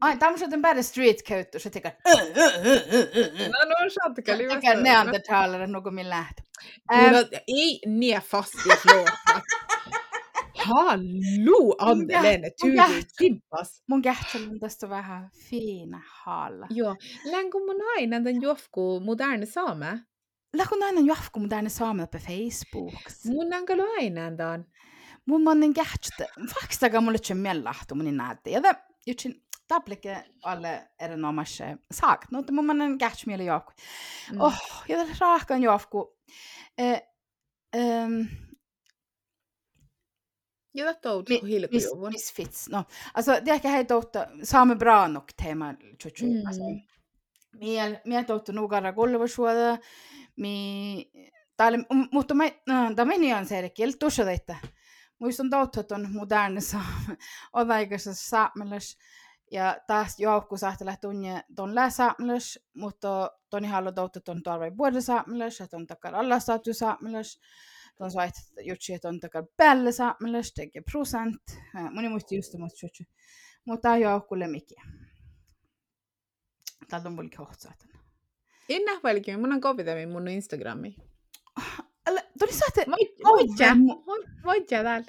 Ai, 0.04 0.16
tämä 0.18 0.34
on 0.54 0.62
bara 0.62 0.82
street 0.82 1.22
code, 1.28 1.58
så 1.58 1.70
tycker 1.70 1.92
No, 2.04 3.58
no, 3.68 3.90
saattakaa 3.90 4.34
jag 4.34 4.50
tycker 4.50 4.82
neandertalare 4.82 5.66
något 5.66 5.94
min 5.94 6.08
läht. 6.08 6.40
Mutta 7.12 7.38
ei 7.46 7.80
nie 7.86 8.20
fast 8.20 8.54
i 8.54 8.70
flåta. 8.70 9.42
Hallo, 10.54 11.74
Anne-Lene, 11.78 12.50
käht- 12.62 13.14
timpas. 13.18 13.82
Mun 13.88 14.02
kähtsel 14.02 14.48
on 14.50 14.60
tästä 14.60 14.88
vähän 14.88 15.30
fina 15.50 16.02
halla. 16.24 16.66
Joo, 16.70 16.96
länkö 17.24 17.58
mun 17.58 17.80
aina 17.96 18.16
tämän 18.16 18.42
juofku 18.42 19.00
moderne 19.00 19.46
saame? 19.46 19.98
Lähkö 20.56 20.74
aina 20.84 21.00
jafku 21.00 21.40
mun 21.40 21.48
tänne 21.48 21.70
saamella 21.70 22.06
på 22.06 22.18
Facebook. 22.18 22.94
Mun 23.24 23.48
nänkö 23.48 23.76
aina 23.98 24.36
tämän? 24.36 24.64
Mun 25.26 25.42
mannen 25.42 25.74
kähtsel. 25.74 26.26
Fakstaga 26.54 27.00
mulle 27.00 27.18
tse 27.18 27.34
mellahtu 27.34 27.94
mun 27.94 28.16
näette. 28.16 28.50
Ja 28.50 28.60
jutsin 29.06 29.43
taplike 29.68 30.24
alle 30.42 30.88
erinomaiseen 31.00 31.78
saak. 31.92 32.30
No, 32.30 32.42
mun 32.52 32.66
mannen 32.66 32.98
kähtsel 32.98 33.26
mieli 33.26 33.46
jafku. 33.46 33.72
Mm. 34.32 34.40
Oh, 34.40 34.62
ja 34.88 35.06
raahkan 35.20 35.62
jafku. 35.62 36.18
Eh, 36.78 37.02
ehm, 37.72 38.20
Mi- 41.28 41.48
hilkujuvun. 41.48 42.12
Miss, 42.12 42.14
misfits. 42.14 42.68
No, 42.68 42.84
alltså 43.14 43.32
det 43.44 43.50
är 43.50 43.68
hei 43.68 43.84
totta 43.84 44.28
saame 44.42 44.74
bra 44.74 45.08
nog 45.08 45.24
tema 45.36 45.74
chuchu. 45.98 46.26
Mm. 46.26 46.46
Alltså, 46.46 46.62
miel 47.60 47.96
miel 48.04 48.24
totta 48.24 48.52
nugara 48.52 48.92
kulvasuoda. 48.92 49.78
Mi 50.36 51.10
täällä, 51.56 51.78
mutta 52.12 52.34
mä, 52.34 52.44
no, 52.44 52.94
tämä 52.94 53.04
meni 53.04 53.34
on 53.34 53.46
se, 53.46 53.58
että 53.58 53.98
tuossa 53.98 54.30
että 54.30 54.56
muistan 55.18 55.50
totta, 55.50 55.80
että 55.80 55.94
on 55.94 56.12
moderne 56.12 56.60
saame, 56.60 57.16
on 57.52 57.70
aikaisessa 57.70 58.28
saamelais, 58.28 58.98
ja 59.54 59.76
taas 59.86 60.20
joukku 60.20 60.56
saattelee 60.56 60.96
tunne 61.00 61.44
ton 61.56 61.74
lää 61.74 61.90
saamelais, 61.90 62.66
mutta 62.74 63.30
toni 63.50 63.68
halu 63.68 63.92
totta, 63.92 64.18
että 64.18 64.32
on 64.32 64.42
tarve 64.42 64.76
vuoden 64.76 65.02
että 65.64 65.76
on 65.76 65.86
takar 65.86 66.14
alla 66.14 66.40
saatu 66.40 66.74
saamelais, 66.74 67.40
ton 67.98 68.10
soit 68.10 68.34
jutsi, 68.60 68.94
että 68.94 69.08
on 69.08 69.20
takar 69.20 69.44
päälle 69.56 69.92
saamelais, 69.92 70.54
tekee 70.54 70.82
prosent, 70.90 71.42
moni 71.90 72.08
muisti 72.08 72.36
just 72.36 72.54
mut 72.58 72.82
jutsi, 72.82 73.04
mutta 73.64 73.82
tämä 73.82 73.96
joukku 73.96 74.38
lemmikin. 74.38 74.82
Täältä 76.88 77.08
on 77.08 77.14
mulla 77.14 77.30
kohta 77.36 77.54
saatan. 77.58 77.88
En 78.68 78.84
näe 78.84 79.00
paljonkin, 79.00 79.40
mun 79.40 79.52
on 79.52 79.60
kopitami 79.60 80.06
mun 80.06 80.28
Instagrami. 80.28 80.96
Eller, 82.06 82.24
tuli 82.38 82.52
saatte... 82.52 82.84
Voitja, 83.24 83.76
voitja 84.44 84.82
täällä. 84.82 85.06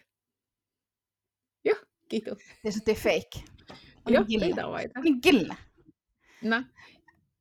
Joo, 1.65 1.77
kiitos. 2.09 2.37
Så 2.69 2.79
det 2.85 2.91
är 2.91 2.95
fake. 2.95 3.54
Joo, 4.07 4.23
Niin 4.23 4.39
killa. 4.39 4.45
kiitos 4.45 4.71
vaita. 4.71 4.99
Niin 4.99 5.21
killa. 5.21 5.55
No, 6.41 6.63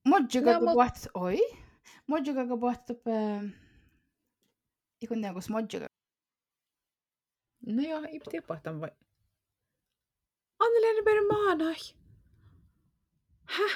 Modjuga 0.05 0.53
No, 0.53 0.59
no, 0.61 0.67
mut- 0.67 0.75
buat... 0.75 1.07
Oi. 1.15 1.39
Modjuga 2.07 2.47
ka 2.49 2.57
buat 2.57 2.91
op... 2.91 3.03
Ikun 5.01 5.21
tean, 5.23 5.35
kus 5.35 5.49
modjuga. 5.49 5.87
no 7.67 7.83
joo, 7.83 8.03
ei 8.05 8.21
piti 8.21 8.41
pohtaa 8.47 8.81
vai. 8.81 8.91
Anneli 10.61 10.99
on 10.99 11.05
perin 11.05 11.27
maanai. 11.29 11.77
Häh? 13.45 13.75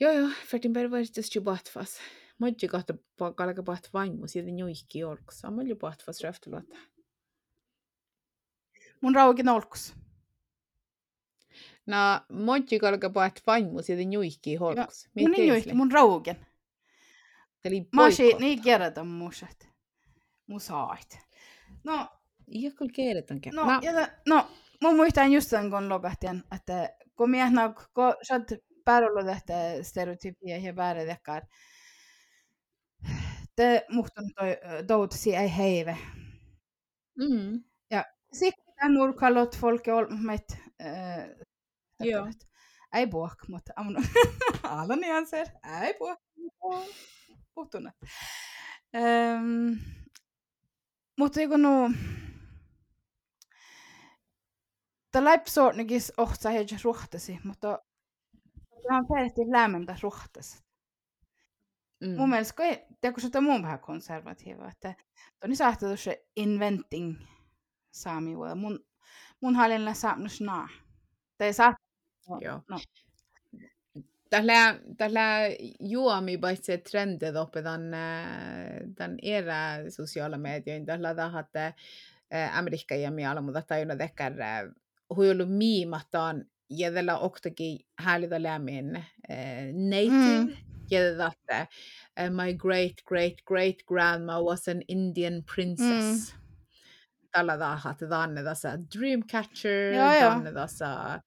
Joo 0.00 0.12
joo, 0.12 0.28
färtin 0.50 0.72
perin 0.72 0.90
vaihtus 0.90 1.34
ju 1.36 1.40
bahtfas. 1.42 1.98
Modju 2.38 2.68
kahta 2.68 2.94
kalka 3.36 3.62
baht 3.62 3.90
vaimu, 3.92 4.26
siitä 4.26 4.50
juikki 4.58 5.04
orks. 5.04 5.44
Amma 5.44 5.62
ju 5.62 5.76
bahtfas 5.76 6.20
räfteluotta. 6.20 6.76
Mun 9.00 9.14
raukin 9.14 9.48
olkus. 9.48 9.94
No, 11.86 11.96
modju 12.28 12.78
kalka 12.80 13.10
baht 13.10 13.40
vaimu, 13.46 13.82
siitä 13.82 14.02
juikki 14.02 14.58
orks. 14.60 15.08
Mun 15.14 15.30
niin 15.30 15.48
juikki, 15.48 15.74
mun 15.74 15.92
raukin. 15.92 16.36
Eli 17.64 17.80
Mä 17.80 18.02
boikot. 18.02 18.40
niin 18.40 18.62
kerran 18.62 19.06
musat. 19.06 19.68
Mun 20.46 20.60
saait. 20.60 21.18
No, 21.84 22.08
Ihan 22.50 22.76
kyllä 22.76 22.92
kielet 22.94 23.30
on 23.30 23.40
no, 23.54 23.64
no. 23.64 23.80
Ja, 23.82 24.08
no, 24.28 24.46
mun 24.82 24.96
muistan 24.96 25.32
just 25.32 25.50
sen, 25.50 25.70
kun 25.70 25.88
lokahtien, 25.88 26.44
että 26.56 26.90
kun 27.16 27.30
mie 27.30 27.50
nagu, 27.50 27.80
kun 27.94 28.14
sä 28.22 28.34
oot 28.34 29.26
tähtä 29.26 29.82
stereotypia 29.82 30.58
ja 30.58 30.76
väärä 30.76 31.04
tekar, 31.04 31.42
te 33.56 33.86
muhtun 33.88 34.30
toi 34.34 34.56
doutsi 34.88 35.36
ei 35.36 35.56
heive. 35.56 35.98
Mm. 37.18 37.64
Sitten 38.32 38.74
tämän 38.74 38.94
nurkallot 38.94 39.56
folk 39.56 39.82
on 39.88 40.24
Joo. 42.00 42.26
ei 42.94 43.06
puhk, 43.06 43.48
mutta 43.48 43.72
amun 43.76 43.96
alla 44.62 44.96
nyanser, 44.96 45.46
ei 45.82 45.94
puhk. 45.94 46.20
Puhtuna. 47.54 47.92
Um, 48.94 49.78
mutta 51.18 51.40
joku 51.40 51.56
nu 51.56 51.90
Tämä 55.12 55.24
läipsoornigis 55.24 56.12
ohtsa 56.16 56.50
heitä 56.50 56.76
ruhtasi, 56.84 57.38
mutta 57.44 57.78
tämä 58.82 58.98
on 58.98 59.06
periaatteessa 59.06 59.52
lämmintä 59.52 59.96
ruhtasi. 60.02 60.62
Mm. 62.00 62.16
Mun 62.16 62.30
mielestä, 62.30 62.54
kun 62.56 62.64
ei, 62.64 62.86
tiedä, 63.00 63.14
kun 63.14 63.22
se 63.22 63.38
on 63.38 63.44
mun 63.44 63.62
vähän 63.62 63.80
konservatiiva, 63.80 64.68
että 64.68 64.94
on 65.44 65.56
saattaa 65.56 65.96
se 65.96 66.26
inventing 66.36 67.16
saamivuoda. 67.90 68.54
Mun, 68.54 68.84
mun 69.40 69.56
hallilla 69.56 69.94
saanut 69.94 70.40
naa. 70.40 70.68
Tai 71.38 71.52
saa, 71.52 71.74
Joo. 72.40 72.62
no. 72.68 72.78
Tällä, 74.30 74.78
tällä 74.96 75.40
juomi 75.80 76.38
paitsi 76.38 76.78
trendet 76.78 77.36
uppe 77.36 77.62
tämän, 77.62 77.90
tämän 78.94 79.16
era 79.22 79.90
sociala 79.90 80.38
medioin. 80.38 80.86
Tällä 80.86 81.14
tahatte 81.14 81.74
Amerikka 82.52 82.94
ja 82.94 83.10
miala, 83.10 83.40
mutta 83.40 83.62
tajunna 83.62 83.96
tekär 83.96 84.32
huilu 85.16 85.46
miimataan 85.46 86.44
ja 86.70 86.92
tällä 86.92 87.18
oktakin 87.18 87.78
häälitä 87.98 88.42
lämmin 88.42 89.04
native. 89.72 90.44
Mm. 90.44 90.56
Ja 90.90 91.00
tätä 91.16 91.66
uh, 92.20 92.34
my 92.44 92.54
great 92.54 92.94
great 93.04 93.34
great 93.44 93.76
grandma 93.86 94.42
was 94.42 94.68
an 94.68 94.82
Indian 94.88 95.44
princess. 95.54 96.34
Mm. 96.34 96.40
Tällä 97.30 97.58
tahatte 97.58 98.06
tänne 98.06 98.42
tässä 98.42 98.78
Dreamcatcher, 98.98 99.92
Joo, 99.92 100.14
joo. 100.14 101.20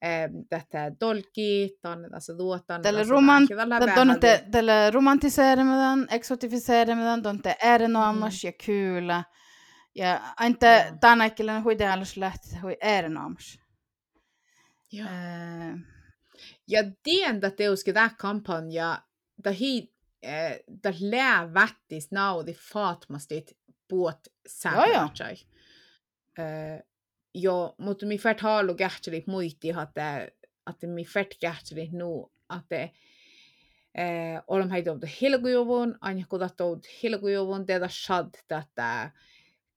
Tänne 0.00 0.44
tässä 0.48 0.66
eh, 0.72 0.90
tätä 0.90 0.92
dolki, 1.00 1.78
tänne 1.82 2.10
tässä 2.10 2.34
tuotan. 2.36 2.82
tällä 2.82 3.04
romant, 3.08 3.48
tällä, 3.48 4.16
tällä 4.50 4.90
romantiseerimään, 4.90 6.06
eksotifiseerimään, 6.10 7.22
tuonne 7.22 7.56
erinomaisesti 7.62 8.46
ja 8.46 8.52
kyllä. 8.66 9.24
Ja 9.94 10.20
aina 10.36 10.56
Joo. 10.62 10.96
tänä 11.00 11.24
ikkelen 11.24 11.64
huidealus 11.64 12.16
lähti 12.16 12.58
hui 12.62 12.76
erinomaisesti. 12.80 13.64
Joo. 14.92 15.08
Äh, 15.08 15.78
Ja 16.68 16.82
tien 17.02 17.34
että 17.34 17.50
teuski 17.50 17.92
tämä 17.92 18.10
kampanja, 18.18 19.02
tämä 19.42 19.54
hi, 19.54 19.94
eh, 20.22 20.60
tämä 20.82 20.94
lää 21.00 21.54
vättis 21.54 22.10
naudi 22.10 22.54
fatmastit 22.72 23.58
puot 23.88 24.18
sääntöjä. 24.46 25.08
Eh, 26.38 26.82
jo, 27.34 27.74
mutta 27.78 28.06
mi 28.06 28.18
färt 28.18 28.40
halu 28.40 28.74
kähtselit 28.74 29.26
muisti, 29.26 29.68
että 29.82 30.28
että 30.70 30.86
mi 30.86 31.04
färt 31.04 31.34
kähtselit 31.40 31.92
nu, 31.92 32.32
että 32.58 32.82
eh, 33.94 34.42
olemme 34.46 34.72
heitä 34.72 34.90
ollut 34.92 35.20
hilkujuvun, 35.20 35.98
aina 36.00 36.26
kun 36.28 36.40
tätä 36.40 36.64
ollut 36.64 36.86
hilkujuvun, 37.02 37.66
tätä 37.66 37.88
shad 37.88 38.30
tätä 38.48 39.10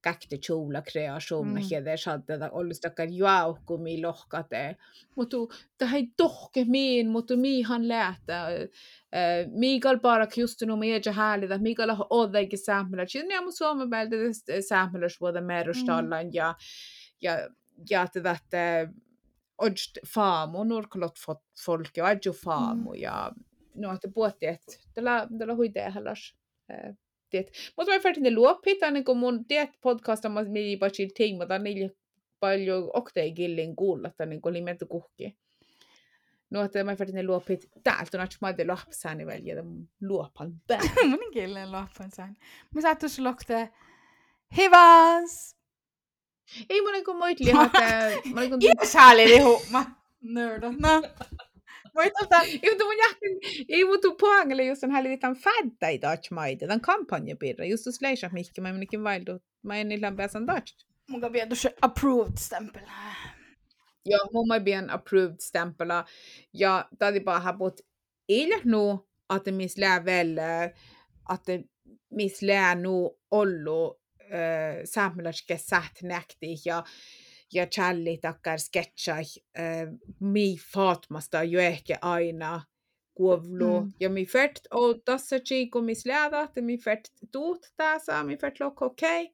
käkte 0.02 0.38
tjoula 0.38 0.82
kreationer, 0.82 1.64
Mm. 1.64 1.68
ja 1.70 1.86
det 1.86 2.00
shad 2.00 2.22
tätä 2.26 2.50
ollut 2.52 2.82
takar 2.82 3.08
jauhkumi 3.12 4.02
lohkate, 4.02 4.76
mutta 5.16 5.38
det 5.80 5.86
här 5.86 6.08
dohke 6.18 6.66
min, 6.66 7.10
mutta 7.10 7.36
mihan 7.36 7.88
lähtä, 7.88 8.50
eh, 9.12 9.48
Mikael 9.52 10.00
bara 10.00 10.28
just 10.38 10.62
nu 10.62 10.76
med 10.76 11.02
det 11.04 11.12
härligt 11.12 11.52
att 11.52 11.62
Mikael 11.62 11.90
har 11.90 12.08
oddaike 12.10 12.58
samhället. 12.58 13.10
Sitten 13.12 13.28
nämä 13.30 13.52
suomen 13.52 13.90
päältä 13.90 14.16
samhället 14.68 15.22
vuoden 15.22 15.44
merustallan 15.44 16.34
ja 16.34 16.34
ja 16.34 16.48
ja 16.48 16.56
että 18.32 18.88
odst 19.58 19.98
faamu 20.14 20.64
nurkalot 20.64 21.16
folk 21.66 21.98
ja 21.98 22.06
adju 22.06 22.34
faamu 22.34 22.94
ja 22.94 23.32
no 23.76 23.94
että 23.94 24.08
puhutti 24.14 24.46
että 24.46 24.78
tällä 24.94 25.28
tällä 25.38 25.56
huidee 25.56 25.90
hallas 25.90 26.36
tiet 27.30 27.52
mutta 27.78 27.94
mä 27.94 28.00
färtin 28.00 28.36
luopit 28.36 28.84
aina 28.84 29.04
kun 29.04 29.18
mun 29.18 29.46
tiet 29.46 29.70
podcasta 29.82 30.30
mä 30.30 30.44
meni 30.44 30.78
paitsi 30.78 31.08
ting 31.16 31.38
mutta 31.38 31.60
niillä 31.60 31.90
paljon 32.40 32.90
oktei 32.94 33.32
gillin 33.32 33.76
kuulla 33.76 34.08
että 34.08 34.26
niin 34.26 34.42
kuin 34.42 34.54
limetty 34.54 34.86
kuhki 34.86 35.38
No, 36.50 36.64
että 36.64 36.84
mä 36.84 36.96
färtin 36.96 37.28
luopit 37.28 37.70
täältä 37.84 38.18
on 38.18 38.24
että 38.24 38.38
mä 38.42 38.54
tein 38.54 38.68
lapsani 38.68 39.26
välillä 39.26 39.64
luopan 40.02 40.54
pää. 40.68 40.80
mun 41.08 41.32
killen 41.34 41.72
loppuun 41.72 42.12
sain. 42.16 42.38
Mä 42.76 42.82
saattais 42.82 43.20
lukte 43.20 43.70
hivas! 44.58 45.57
Ei 46.70 46.82
mun 46.82 46.92
niinku 46.92 47.14
moitli, 47.14 47.50
että 47.66 48.30
mä 48.34 48.42
niinku 48.42 48.58
Isali 48.84 49.28
lihu! 49.28 49.62
Mä 49.72 49.86
nörda. 50.22 50.72
No. 50.72 51.02
Voi 51.96 52.12
tota... 52.20 52.42
Ei, 52.64 52.70
mutta 52.70 52.84
mun 52.84 52.98
jähtin, 52.98 53.40
ei 53.70 53.86
muutu 53.86 54.16
poangille 54.16 54.64
just 54.64 54.84
on 54.84 54.92
häli 54.92 55.18
tämän 55.18 55.36
fädda 55.38 55.90
i 55.90 56.02
Dutch 56.02 56.32
maide, 56.32 56.68
tämän 56.68 56.82
kampanjapirra, 56.82 57.66
just 57.66 57.86
hos 57.86 58.02
leisha 58.02 58.30
mikki, 58.34 58.62
mä 58.62 58.74
menikin 58.74 59.04
vaildu, 59.04 59.40
mä 59.64 59.78
en 59.78 59.90
niillä 59.90 60.12
pääsen 60.12 60.48
Dutch. 60.48 60.86
Mun 61.10 61.22
kan 61.22 61.34
vielä 61.34 61.56
se 61.56 61.76
approved 61.82 62.38
stempel. 62.38 62.82
Joo, 64.06 64.28
mun 64.34 64.48
mä 64.48 64.60
bien 64.60 64.90
approved 64.90 65.40
stempela, 65.40 66.06
ja 66.54 66.90
tadi 67.00 67.20
bara 67.20 67.40
habut 67.40 67.82
ilja 68.28 68.60
nu, 68.64 69.08
että 69.36 69.52
mis 69.52 69.78
lää 69.78 70.06
väl, 70.06 70.38
että 71.34 71.70
mis 72.10 72.42
lää 72.42 72.76
nu 72.76 73.20
ollu 73.32 74.02
äh, 74.32 74.84
saamelaiske 74.86 75.58
säht 75.58 76.04
näkti, 76.04 76.56
ja 76.66 76.84
ja 77.54 77.66
challi 77.66 78.18
takkar 78.22 78.58
sketchai 78.58 79.24
äh, 79.60 79.88
mi 80.20 80.58
fatmasta 80.74 81.44
jo 81.44 81.60
ehkä 81.60 81.98
aina 82.02 82.62
kuovlu. 83.14 83.82
Mm. 83.82 83.94
Ja 84.00 84.10
mi 84.10 84.26
färt 84.26 84.68
och 84.72 85.06
tässä 85.06 85.40
chico 85.40 85.82
mis 85.82 86.06
läda, 86.06 86.42
että 86.42 86.62
mi 86.62 86.78
färt 86.78 87.10
tuut 87.32 87.74
tässä, 87.78 88.24
mi 88.24 88.38
färt 88.38 88.60
lokko 88.60 88.86
okei. 88.86 89.24
Okay. 89.24 89.34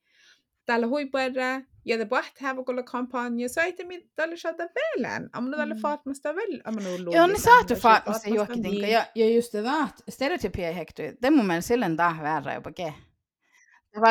Tällä 0.65 0.87
huipuerra, 0.87 1.61
ja 1.85 1.97
det 1.97 2.05
bara 2.05 2.23
häva 2.39 2.63
kolla 2.63 2.83
kampanja, 2.83 3.49
så 3.49 3.61
että 3.61 3.83
mi 3.83 4.09
tällä 4.15 4.37
saada 4.37 4.69
velän. 4.75 5.29
Amnu 5.33 5.57
tällä 5.57 5.73
Mm. 5.73 5.81
fatmasta 5.81 6.35
väl, 6.35 6.61
amnu 6.63 6.89
luuli. 7.03 7.15
Joo, 7.17 7.27
ne 7.27 7.37
saatu 7.37 7.75
faatmasta 7.75 8.29
juokkitinka. 8.29 8.87
Ja, 8.87 9.05
ja 9.15 9.29
just 9.29 9.53
det 9.53 9.63
där, 9.63 9.87
stereotypia 10.09 10.67
ei 10.67 10.75
hektu. 10.75 11.01
Det 11.21 11.29
mun 11.29 11.45
mielestä 11.45 11.67
silleen 11.67 11.97
tää 11.97 12.19
väärä 12.21 12.53
jopa 12.53 12.71
ke. 12.71 12.93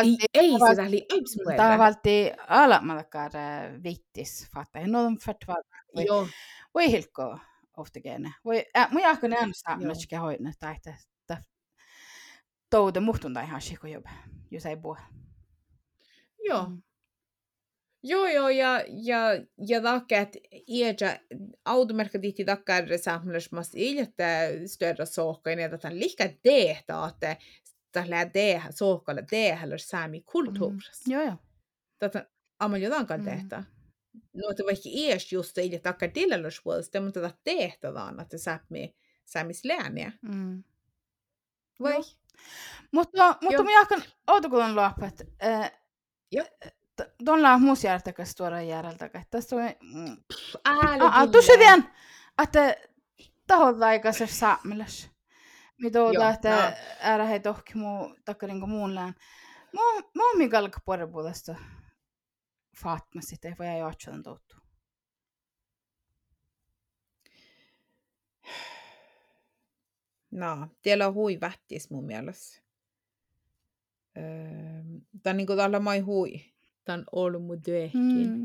Ei, 0.04 0.16
ei 0.34 0.52
det 0.52 0.60
var- 0.60 0.70
sitä 0.70 0.82
oli 0.88 1.06
yksi 1.12 1.38
Tää 1.56 1.78
valti 1.78 2.32
alamalkar 2.48 3.32
vittis 3.84 4.48
fattaa. 4.54 4.86
No 4.86 5.04
on 5.04 5.18
fett 5.18 5.38
vai. 5.48 6.04
Joo, 6.06 6.26
Voi 6.74 6.90
hilkko 6.90 7.38
ofta 7.76 8.00
gene. 8.00 8.32
Voi, 8.44 8.64
äh, 8.76 8.90
mun 8.92 9.02
jahko 9.02 9.28
ne 9.28 9.36
anu 9.36 9.52
saa 9.54 9.74
Joo. 9.74 9.86
myöskin 9.86 10.18
hoidna 10.20 10.52
tai 10.60 10.74
että 10.76 10.94
että 11.20 11.42
toude 12.70 13.00
muhtun 13.00 13.34
tai 13.34 13.44
ihan 13.44 13.60
shiko 13.60 13.86
job. 13.86 14.06
Jos 14.50 14.66
ei 14.66 14.76
puhu. 14.76 14.96
joo. 16.48 16.66
Mm. 16.68 16.82
Joo, 18.04 18.26
joo, 18.26 18.48
ja, 18.48 18.84
ja, 18.88 19.18
ja 19.68 19.80
takket 19.82 20.36
iäjä 20.68 21.20
automerkkadiitti 21.64 22.44
takkar 22.44 22.84
saamelaismas 23.02 23.70
iljettä 23.74 24.24
större 24.66 25.06
sohkain, 25.06 25.58
ja 25.58 25.78
tämän 25.78 26.00
lika 26.00 26.24
tehtä, 26.42 26.94
että 27.08 27.36
tällä 27.92 28.16
sohkalle 28.70 29.24
tehdä 29.30 29.78
saami 29.78 30.20
kulttuurissa. 30.20 31.04
Mm. 31.06 31.12
Joo, 31.12 31.22
joo. 31.22 31.36
Tätä 31.98 32.30
amma 32.58 32.78
jotain 32.78 33.06
Mm. 33.20 33.24
tehtä. 33.24 33.64
No, 34.34 34.50
että 34.50 34.62
vaikka 34.66 34.82
iäs 34.86 35.32
just 35.32 35.58
ilje 35.58 35.78
takkar 35.78 36.10
tillallusvuodesta, 36.10 37.00
mutta 37.00 37.20
tätä 37.20 37.38
tehtä 37.44 37.94
vaan, 37.94 38.20
että 38.20 38.38
saami 38.38 38.96
saamislääniä. 39.24 40.12
Mm. 40.22 40.64
Vai? 41.80 41.92
Joo. 41.92 42.02
Mutta, 42.92 43.36
mutta 43.42 43.62
minä 43.62 43.80
jatkan 43.80 44.02
autokulun 44.26 44.76
lopet. 44.76 45.28
Joo. 46.32 46.46
Tuolla 47.24 47.52
on 47.52 47.62
muus 47.62 47.84
järjestäkäs 47.84 48.34
tuoda 48.34 48.62
järjeltä. 48.62 49.10
Tässä 49.30 49.56
on... 49.56 49.62
Mm. 49.62 50.16
Älä 50.64 51.26
tuossa 51.32 51.52
tien, 51.58 51.90
että 52.42 52.76
tahot 53.46 53.82
aikaisessa 53.82 54.36
saamelas. 54.36 55.10
Mitä 55.78 56.00
että 56.34 56.70
no. 56.70 56.76
älä 57.00 57.24
hei 57.24 57.40
tohki 57.40 57.74
muu, 57.74 58.16
takka 58.24 58.46
niinku 58.46 58.66
muun 58.66 58.94
lään. 58.94 59.14
Mä 60.14 60.26
oon 60.26 60.38
mikä 60.38 60.58
alkaa 60.58 60.82
puolen 60.84 61.12
puolesta 61.12 61.54
Fatma 62.82 63.20
sitten, 63.20 63.50
ei 63.50 63.54
voi 63.58 63.66
jää 63.66 63.76
jotsadan 63.76 64.22
touttu. 64.22 64.56
No, 70.30 70.68
teillä 70.82 71.08
on 71.08 71.14
hui 71.14 71.40
vättis 71.40 71.90
mun 71.90 72.06
mielestä. 72.06 72.62
Öö, 74.16 74.22
Tämä 75.22 75.32
on 75.32 75.36
niinku 75.36 75.56
tällä 75.56 75.80
mai 75.80 76.00
hui. 76.00 76.44
Tämä 76.84 76.98
on 76.98 77.04
ollut 77.12 77.44
mun 77.44 77.62
työhkin. 77.62 78.28
Mm. 78.28 78.44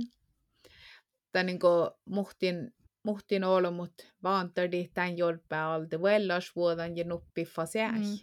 Tämä 1.31 1.41
on 1.41 1.45
niinku 1.45 1.67
muhtin, 2.05 2.73
muhtin 3.07 3.43
ollut 3.43 3.75
mut 3.75 4.13
vaantari 4.23 4.91
tämän 4.93 5.17
jolpää 5.17 5.71
alta 5.71 6.01
vellasvuodan 6.01 6.97
ja 6.97 7.03
nuppi 7.03 7.45
fasääh. 7.45 7.93
Mm. 7.95 8.05
Mm. 8.05 8.17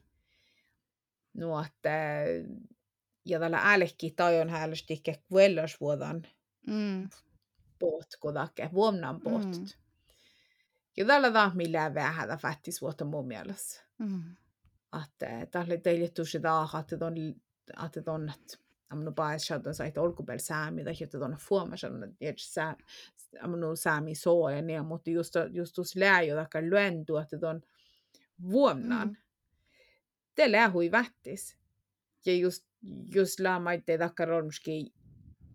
No, 1.34 1.64
että 1.64 1.90
ja 3.24 3.38
tällä 3.38 3.60
älkki 3.64 4.10
tajon 4.10 4.50
häälöstikke 4.50 5.22
vellasvuodan 5.34 6.26
Mm. 6.66 7.08
båt 7.80 8.16
kodakke, 8.20 8.70
vuomnan 8.72 9.20
båt. 9.20 9.44
Mm. 9.44 9.60
Mm. 9.60 9.66
Ja 10.96 11.04
tällä 11.04 11.30
taas 11.30 11.54
millään 11.54 11.94
vähän 11.94 12.38
fattisvuotta 12.38 13.04
mun 13.04 13.26
mielestä. 13.26 13.84
Mm. 13.98 14.36
Että 15.04 15.46
tällä 15.50 15.76
teille 15.76 16.08
tuossa 16.08 16.40
taas, 16.40 16.70
että 16.74 17.06
on, 17.06 17.14
että 17.86 18.12
on, 18.12 18.28
että 18.28 18.63
Amno 18.90 19.12
baes 19.12 19.46
sieltä 19.46 19.72
sai 19.72 19.92
olkupel 19.96 20.38
saami, 20.38 20.84
tai 20.84 20.94
että 21.00 21.18
tuonne 21.18 21.36
fuomasan, 21.40 22.16
että 22.20 22.42
sä, 22.42 22.76
amno 23.40 23.76
saami 23.76 24.14
soo 24.14 24.48
ja 24.50 24.62
niin, 24.62 24.84
mutta 24.86 25.10
just, 25.10 25.34
just 25.50 25.74
tuossa 25.74 26.00
lääjö, 26.00 26.40
joka 26.40 26.62
lyöntu, 26.62 27.16
että 27.16 27.38
tuon 27.38 27.62
vuomnan. 28.50 29.08
Mm. 29.08 29.14
Mm. 29.14 29.16
Te 30.34 30.52
läähui 30.52 30.90
vättis. 30.90 31.56
Ja 32.26 32.34
just, 32.34 32.66
just 33.14 33.40
laamaitte 33.40 33.98
takkar 33.98 34.30
olmuski 34.30 34.92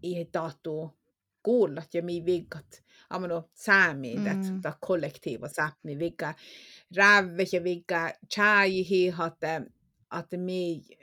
ei 0.04 0.26
tahtuu 0.32 1.00
kuulla, 1.44 1.82
ja 1.94 2.04
mi 2.04 2.26
viggat. 2.26 2.84
Amno 3.10 3.50
saami, 3.54 4.16
Mm. 4.16 4.28
että 4.28 4.48
ta 4.62 4.78
kollektiiva 4.82 5.48
sapmi, 5.48 6.00
vigga 6.00 6.34
rävve 6.98 7.46
ja 7.52 7.64
vigga 7.64 8.12
chaihi, 8.34 9.08
että, 9.28 9.62
että 10.20 10.38
mi, 10.38 10.82
mi 10.90 10.99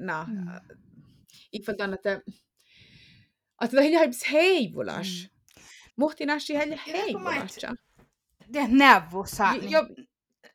na, 0.00 0.24
Mm. 0.28 0.46
ifall 1.52 1.92
että 1.92 2.20
että 3.64 3.76
det 3.76 3.98
helps 3.98 4.32
heivulas. 4.32 5.06
Mm. 5.06 5.62
Muhti 5.96 6.26
näsi 6.26 6.54
heille 6.56 6.80
heivulas. 6.86 7.56
Det 8.52 8.68
neuvo 8.68 9.24
saa, 9.26 9.54
Jo- 9.56 9.88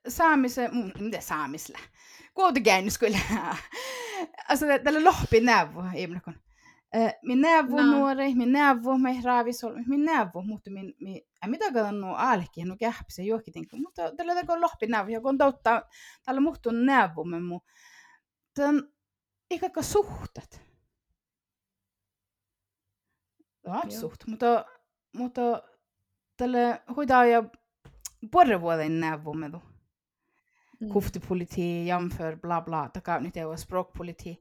saamise, 0.07 0.67
mm, 0.67 0.91
mitä 0.99 1.21
saamisle? 1.21 1.79
Kuitenkin 2.33 2.91
skulle. 2.91 3.19
alltså 4.49 4.67
det, 4.67 4.79
tällä 4.83 5.03
lohpi 5.03 5.39
neuvo, 5.39 5.83
ihminen 5.95 6.21
Eh, 6.93 7.13
min 7.23 7.41
neuvo 7.41 7.77
No. 7.77 7.83
nuori, 7.83 8.35
min 8.35 8.51
neuvo, 8.51 8.97
me 8.97 9.21
raavisol, 9.23 9.75
min 9.87 10.05
neuvo, 10.05 10.41
mutta 10.41 10.71
min, 10.71 10.93
min, 10.99 11.15
ei 11.43 11.49
mitä 11.49 11.65
katon 11.73 12.01
nuo 12.01 12.15
alki, 12.15 12.63
no 12.65 12.75
kähpse 12.79 13.23
juokitin, 13.23 13.65
mutta 13.73 14.15
tällä 14.15 14.35
teko 14.35 14.61
lohpi 14.61 14.87
neuvo, 14.87 15.09
ja 15.09 15.21
kun 15.21 15.37
toutta, 15.37 15.81
tällä 16.25 16.41
muhtuu 16.41 16.71
neuvo, 16.71 17.23
me 17.23 17.39
mu, 17.39 17.59
tän, 18.57 18.93
ikään 19.51 19.83
suhtet. 19.83 20.61
Ja, 23.65 23.73
Joo. 23.73 23.91
suht, 23.99 24.27
mutta, 24.27 24.65
mutta 25.13 25.63
tälle 26.37 26.81
hoitaa 26.95 27.25
ja 27.25 27.43
puolen 28.31 28.61
vuoden 28.61 28.99
neuvo 28.99 29.33
med 29.33 29.51
då. 29.51 29.61
Mm. 30.79 30.93
koftepoliti, 30.93 31.85
jämför 31.85 32.35
bla 32.35 32.61
bla, 32.61 32.89
taka 32.89 33.19
nyt 33.19 33.37
ei 33.37 33.57
språkpoliti. 33.57 34.39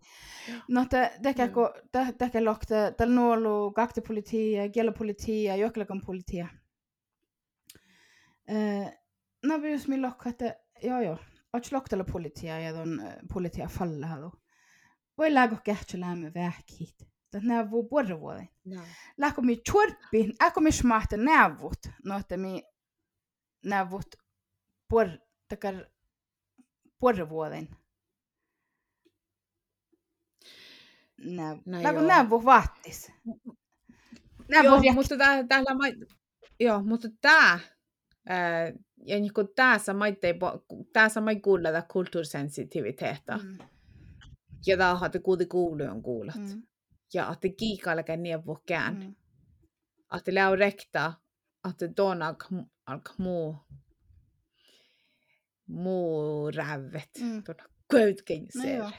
Joo. 0.49 0.61
No 0.69 0.85
te 0.85 1.13
teke 1.23 1.43
Joo. 1.43 1.53
ko 1.53 1.73
te 1.93 2.13
teke 2.19 2.41
lokte 2.41 2.95
tällä 2.99 3.15
nuolu 3.15 3.73
kakte 3.73 4.01
politi, 4.01 4.71
kielipoliti 4.73 5.45
ja 5.45 5.57
jokilakan 5.57 6.01
politi. 6.01 6.41
Eh, 8.49 8.93
no 9.43 9.63
vi 9.63 9.73
just 9.73 9.89
min 9.89 10.03
lokka 10.03 10.29
että 10.29 10.57
joo 10.83 11.01
joo, 11.01 11.19
ots 11.57 11.73
loktella 11.73 12.05
politia 12.05 12.59
ja 12.61 12.73
ton 12.73 13.01
eh, 13.01 13.17
politia 13.33 13.69
falla 13.69 14.07
hadu. 14.07 14.33
Voi 15.19 15.35
läggo 15.35 15.57
kähtsä 15.65 16.01
lämmö 16.01 16.31
vähkit. 16.35 17.09
Tät 17.31 17.43
neuvo 17.43 17.83
puolen 17.83 18.21
vuoden. 18.21 18.49
No. 18.65 18.83
Lähkö 19.17 19.43
mi 19.43 19.57
tjorppi, 19.57 20.33
äkö 20.43 20.61
mi 20.61 20.73
smahte 20.73 21.17
neuvot, 21.17 21.79
no 22.05 22.19
että 22.19 22.37
mi 22.37 22.63
neuvot 23.65 24.07
puor, 24.89 25.09
takar 25.49 25.75
puolen 26.99 27.29
vuoden. 27.29 27.69
Neuv, 31.19 31.59
No 31.67 31.83
lähkö 31.83 31.99
joo. 31.99 32.09
neuvo 32.09 32.45
vaattis. 32.45 33.13
Joo, 34.49 34.63
Neuvo 34.63 34.93
mutta 34.93 35.17
tää, 35.17 35.45
täällä 35.47 35.75
mai... 35.75 35.93
Joo, 36.61 36.83
mutta 36.83 37.09
tää... 37.21 37.59
Ja 39.05 39.21
niin 39.21 39.35
kuin 39.35 39.49
tässä 39.57 39.95
maitte, 39.95 40.35
tässä 40.93 41.21
mai 41.21 41.41
kuulla 41.41 41.73
tätä 41.73 41.87
kulttuurisensitiviteettä. 41.93 43.37
Mm, 43.37 43.59
Ja 44.67 44.77
tää 44.77 44.95
on, 44.95 45.07
että 45.07 45.19
kuuti 45.19 45.47
kuulujen 45.47 46.03
kuulat. 46.03 46.37
mm, 46.37 46.63
Ja 47.15 47.31
että 47.33 47.49
kiikaillakin 47.59 48.23
niin 48.23 48.47
voi 48.47 48.57
kään. 48.67 48.95
mm. 48.99 49.15
Että 50.19 50.35
lää 50.35 50.57
rekta, 50.57 51.13
että 51.71 51.89
tuon 51.89 52.23
alk, 52.23 52.45
alk 52.87 53.11
muu, 53.19 53.57
muu 55.67 56.51
rävet. 56.51 57.11
Mm. 57.21 57.43
Tuolla 57.43 57.65
köytken 57.91 58.47
No 58.55 58.63
siellä. 58.63 58.93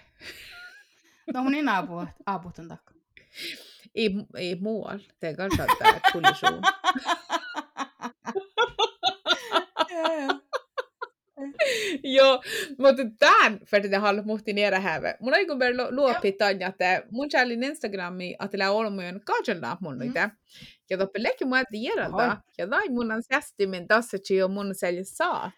No 1.33 1.43
mun 1.43 1.51
niin 1.51 1.69
apu, 1.69 1.93
aputan 2.25 2.67
takka. 2.67 2.93
Ei, 3.95 4.09
ei 4.35 4.55
muualla. 4.55 5.03
Är 5.21 5.35
kanske 5.35 5.63
att 5.63 5.69
det 5.79 6.01
är 9.99 10.03
kollision. 10.03 10.41
Joo, 12.03 12.41
mutta 12.77 13.03
tämän 13.19 13.59
för 13.65 13.79
det 13.79 14.23
muhti 14.25 14.53
niera 14.53 14.79
häve. 14.79 15.17
Mun 15.19 15.33
ei 15.33 15.45
kun 15.45 15.59
berlo 15.59 15.87
luopi 15.91 16.31
tanja, 16.31 16.67
että 16.67 17.03
mun 17.11 17.29
challin 17.29 17.63
Instagrami, 17.63 18.35
että 18.45 18.57
lää 18.57 18.71
olmujen 18.71 19.21
katsella 19.25 19.77
mun 19.81 19.93
Mm. 19.93 19.99
noita. 19.99 20.29
Ja 20.89 20.97
toppe 20.97 21.23
lekki 21.23 21.45
mun 21.45 21.57
että 21.57 21.77
Oi. 21.77 21.83
järjeltä. 21.83 22.37
Ja 22.57 22.67
tai 22.67 22.89
mun 22.89 23.11
on 23.11 23.23
sästimin 23.23 23.87
tässä, 23.87 24.17
että 24.17 24.33
jo 24.33 24.47
mun 24.47 24.75
selja 24.75 25.05
saat. 25.05 25.53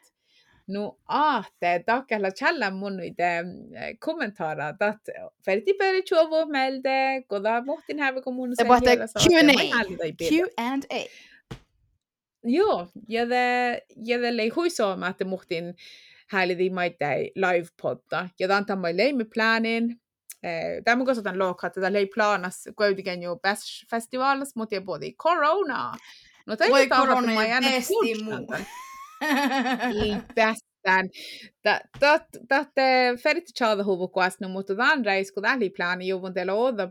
Nu 0.67 0.97
ahte 1.07 1.83
takkella 1.85 2.31
challa 2.31 2.71
mun 2.71 2.97
noita 2.97 3.23
kommentarer, 3.99 4.69
että 4.69 4.93
ferti 5.45 5.73
peri 5.73 6.01
chuovo 6.03 6.45
melde, 6.45 7.23
koda 7.27 7.61
muhtin 7.65 7.99
häve 7.99 8.21
kun 8.21 8.35
mun 8.35 8.49
Det 8.57 8.67
var 8.67 8.79
selja 8.79 9.07
Q&A. 9.07 9.83
Q&A. 10.29 11.05
Joo, 12.43 12.87
ja 13.07 13.29
det, 13.29 13.81
ja 14.05 14.21
det 14.21 14.37
lei 14.37 14.49
huisoama, 14.49 15.07
että 15.07 15.25
muhtin 15.25 15.75
häälidi 16.27 16.69
maittai 16.69 17.31
live-podda. 17.35 18.29
Ja 18.39 18.47
tämä 18.47 18.87
on 18.87 18.97
leimiplanin. 18.97 20.01
Tämä 20.83 20.95
mun 20.95 21.05
kanssa 21.05 21.23
tämän 21.23 21.39
loukkaa, 21.39 21.67
että 21.67 21.81
tämä 21.81 21.93
lei 21.93 22.05
planas 22.15 22.63
kuitenkin 22.75 23.23
jo 23.23 23.35
best 23.35 23.63
festivalis, 23.91 24.55
mutta 24.55 24.75
ja 24.75 24.81
både 24.81 25.11
corona. 25.11 25.93
No 26.47 26.55
tämä 26.55 26.79
ei 26.79 26.89
korona 26.89 27.33
mä 27.33 27.45
ja 27.45 27.59
kuulstaan 27.87 28.39
muu. 28.39 28.55
Ei 30.03 30.15
bestään. 30.35 31.09
Tätä 31.99 32.25
färdigt 33.23 33.49
tjada 33.57 33.83
huvu 33.83 34.07
kuasnu, 34.07 34.49
mutta 34.49 34.75
tämän 34.75 35.05
reis, 35.05 35.31
kun 35.31 35.43
tämä 35.43 35.57
plani 35.77 36.07
juvun 36.07 36.33
teillä 36.33 36.53
oda 36.53 36.89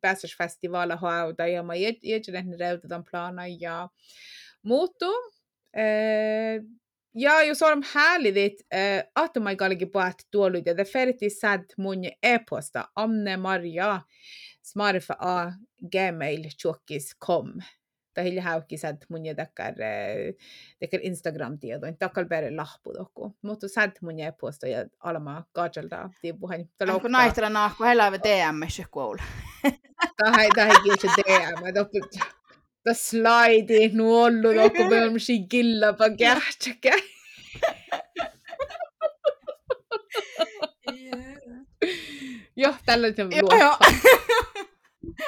bästers 0.00 0.36
festivala 0.38 0.96
hauda, 0.96 1.46
ja 1.46 1.62
mä 1.62 1.74
jätän 1.74 2.58
reuta 2.58 2.88
tämän 2.88 3.04
plana, 3.10 3.46
ja 3.46 3.88
muuttu. 4.68 5.10
Eh, 5.76 6.62
ja 7.12 7.42
jos 7.44 7.62
on 7.62 7.82
härligt 7.82 8.66
eh, 8.74 9.02
att 9.14 9.36
man 9.36 9.56
kan 9.56 9.68
lägga 9.68 9.86
på 9.86 10.00
att 10.00 10.20
dåligt 10.32 10.64
det 10.64 10.84
färdigt 10.84 11.40
sad 11.40 11.64
mun 11.76 12.04
e-posta 12.22 12.90
Amne 12.94 13.36
Maria 13.36 14.02
smarfa 14.62 15.14
a 15.14 15.52
gmail.com. 15.92 17.60
Ta 18.14 18.22
hilja 18.22 18.42
häukki 18.42 18.78
sad 18.78 19.04
mun 19.08 19.24
jätäkär 19.24 19.74
tekär 20.80 21.00
Instagram 21.00 21.58
tiedoin. 21.58 21.96
Takal 21.96 22.26
bere 22.26 22.50
lahpu 22.50 22.92
doku. 22.92 23.32
Mutta 23.42 23.68
sad 23.68 23.92
mun 24.00 24.20
e-posta 24.20 24.68
ja 24.68 24.84
alma 24.98 25.44
kajalda 25.52 26.10
tiipuhan. 26.20 26.68
Onko 26.88 27.08
naitra 27.08 27.48
naakku 27.48 27.84
helävä 27.84 28.18
DM-se 28.18 28.84
kuulla? 28.90 29.22
Tähän 30.16 30.50
tähän 30.54 30.82
kiitos 30.82 31.12
DM. 31.16 32.37
Slaidi 32.94 33.88
nuollu 33.94 34.54
doku 34.54 34.88
beom 34.88 35.18
si 35.18 35.38
gilla 35.50 35.92
pa 35.92 36.10
kähtsäkä. 36.10 36.92
Joo, 42.56 42.74
tällä 42.86 43.08
on 43.08 43.30
luokka. 43.30 43.78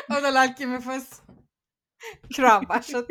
Och 0.09 0.23
då 0.23 0.31
lärde 0.31 0.55
jag 0.59 0.69
mig 0.69 0.83
först 0.83 1.23
kravbärsat. 2.37 3.07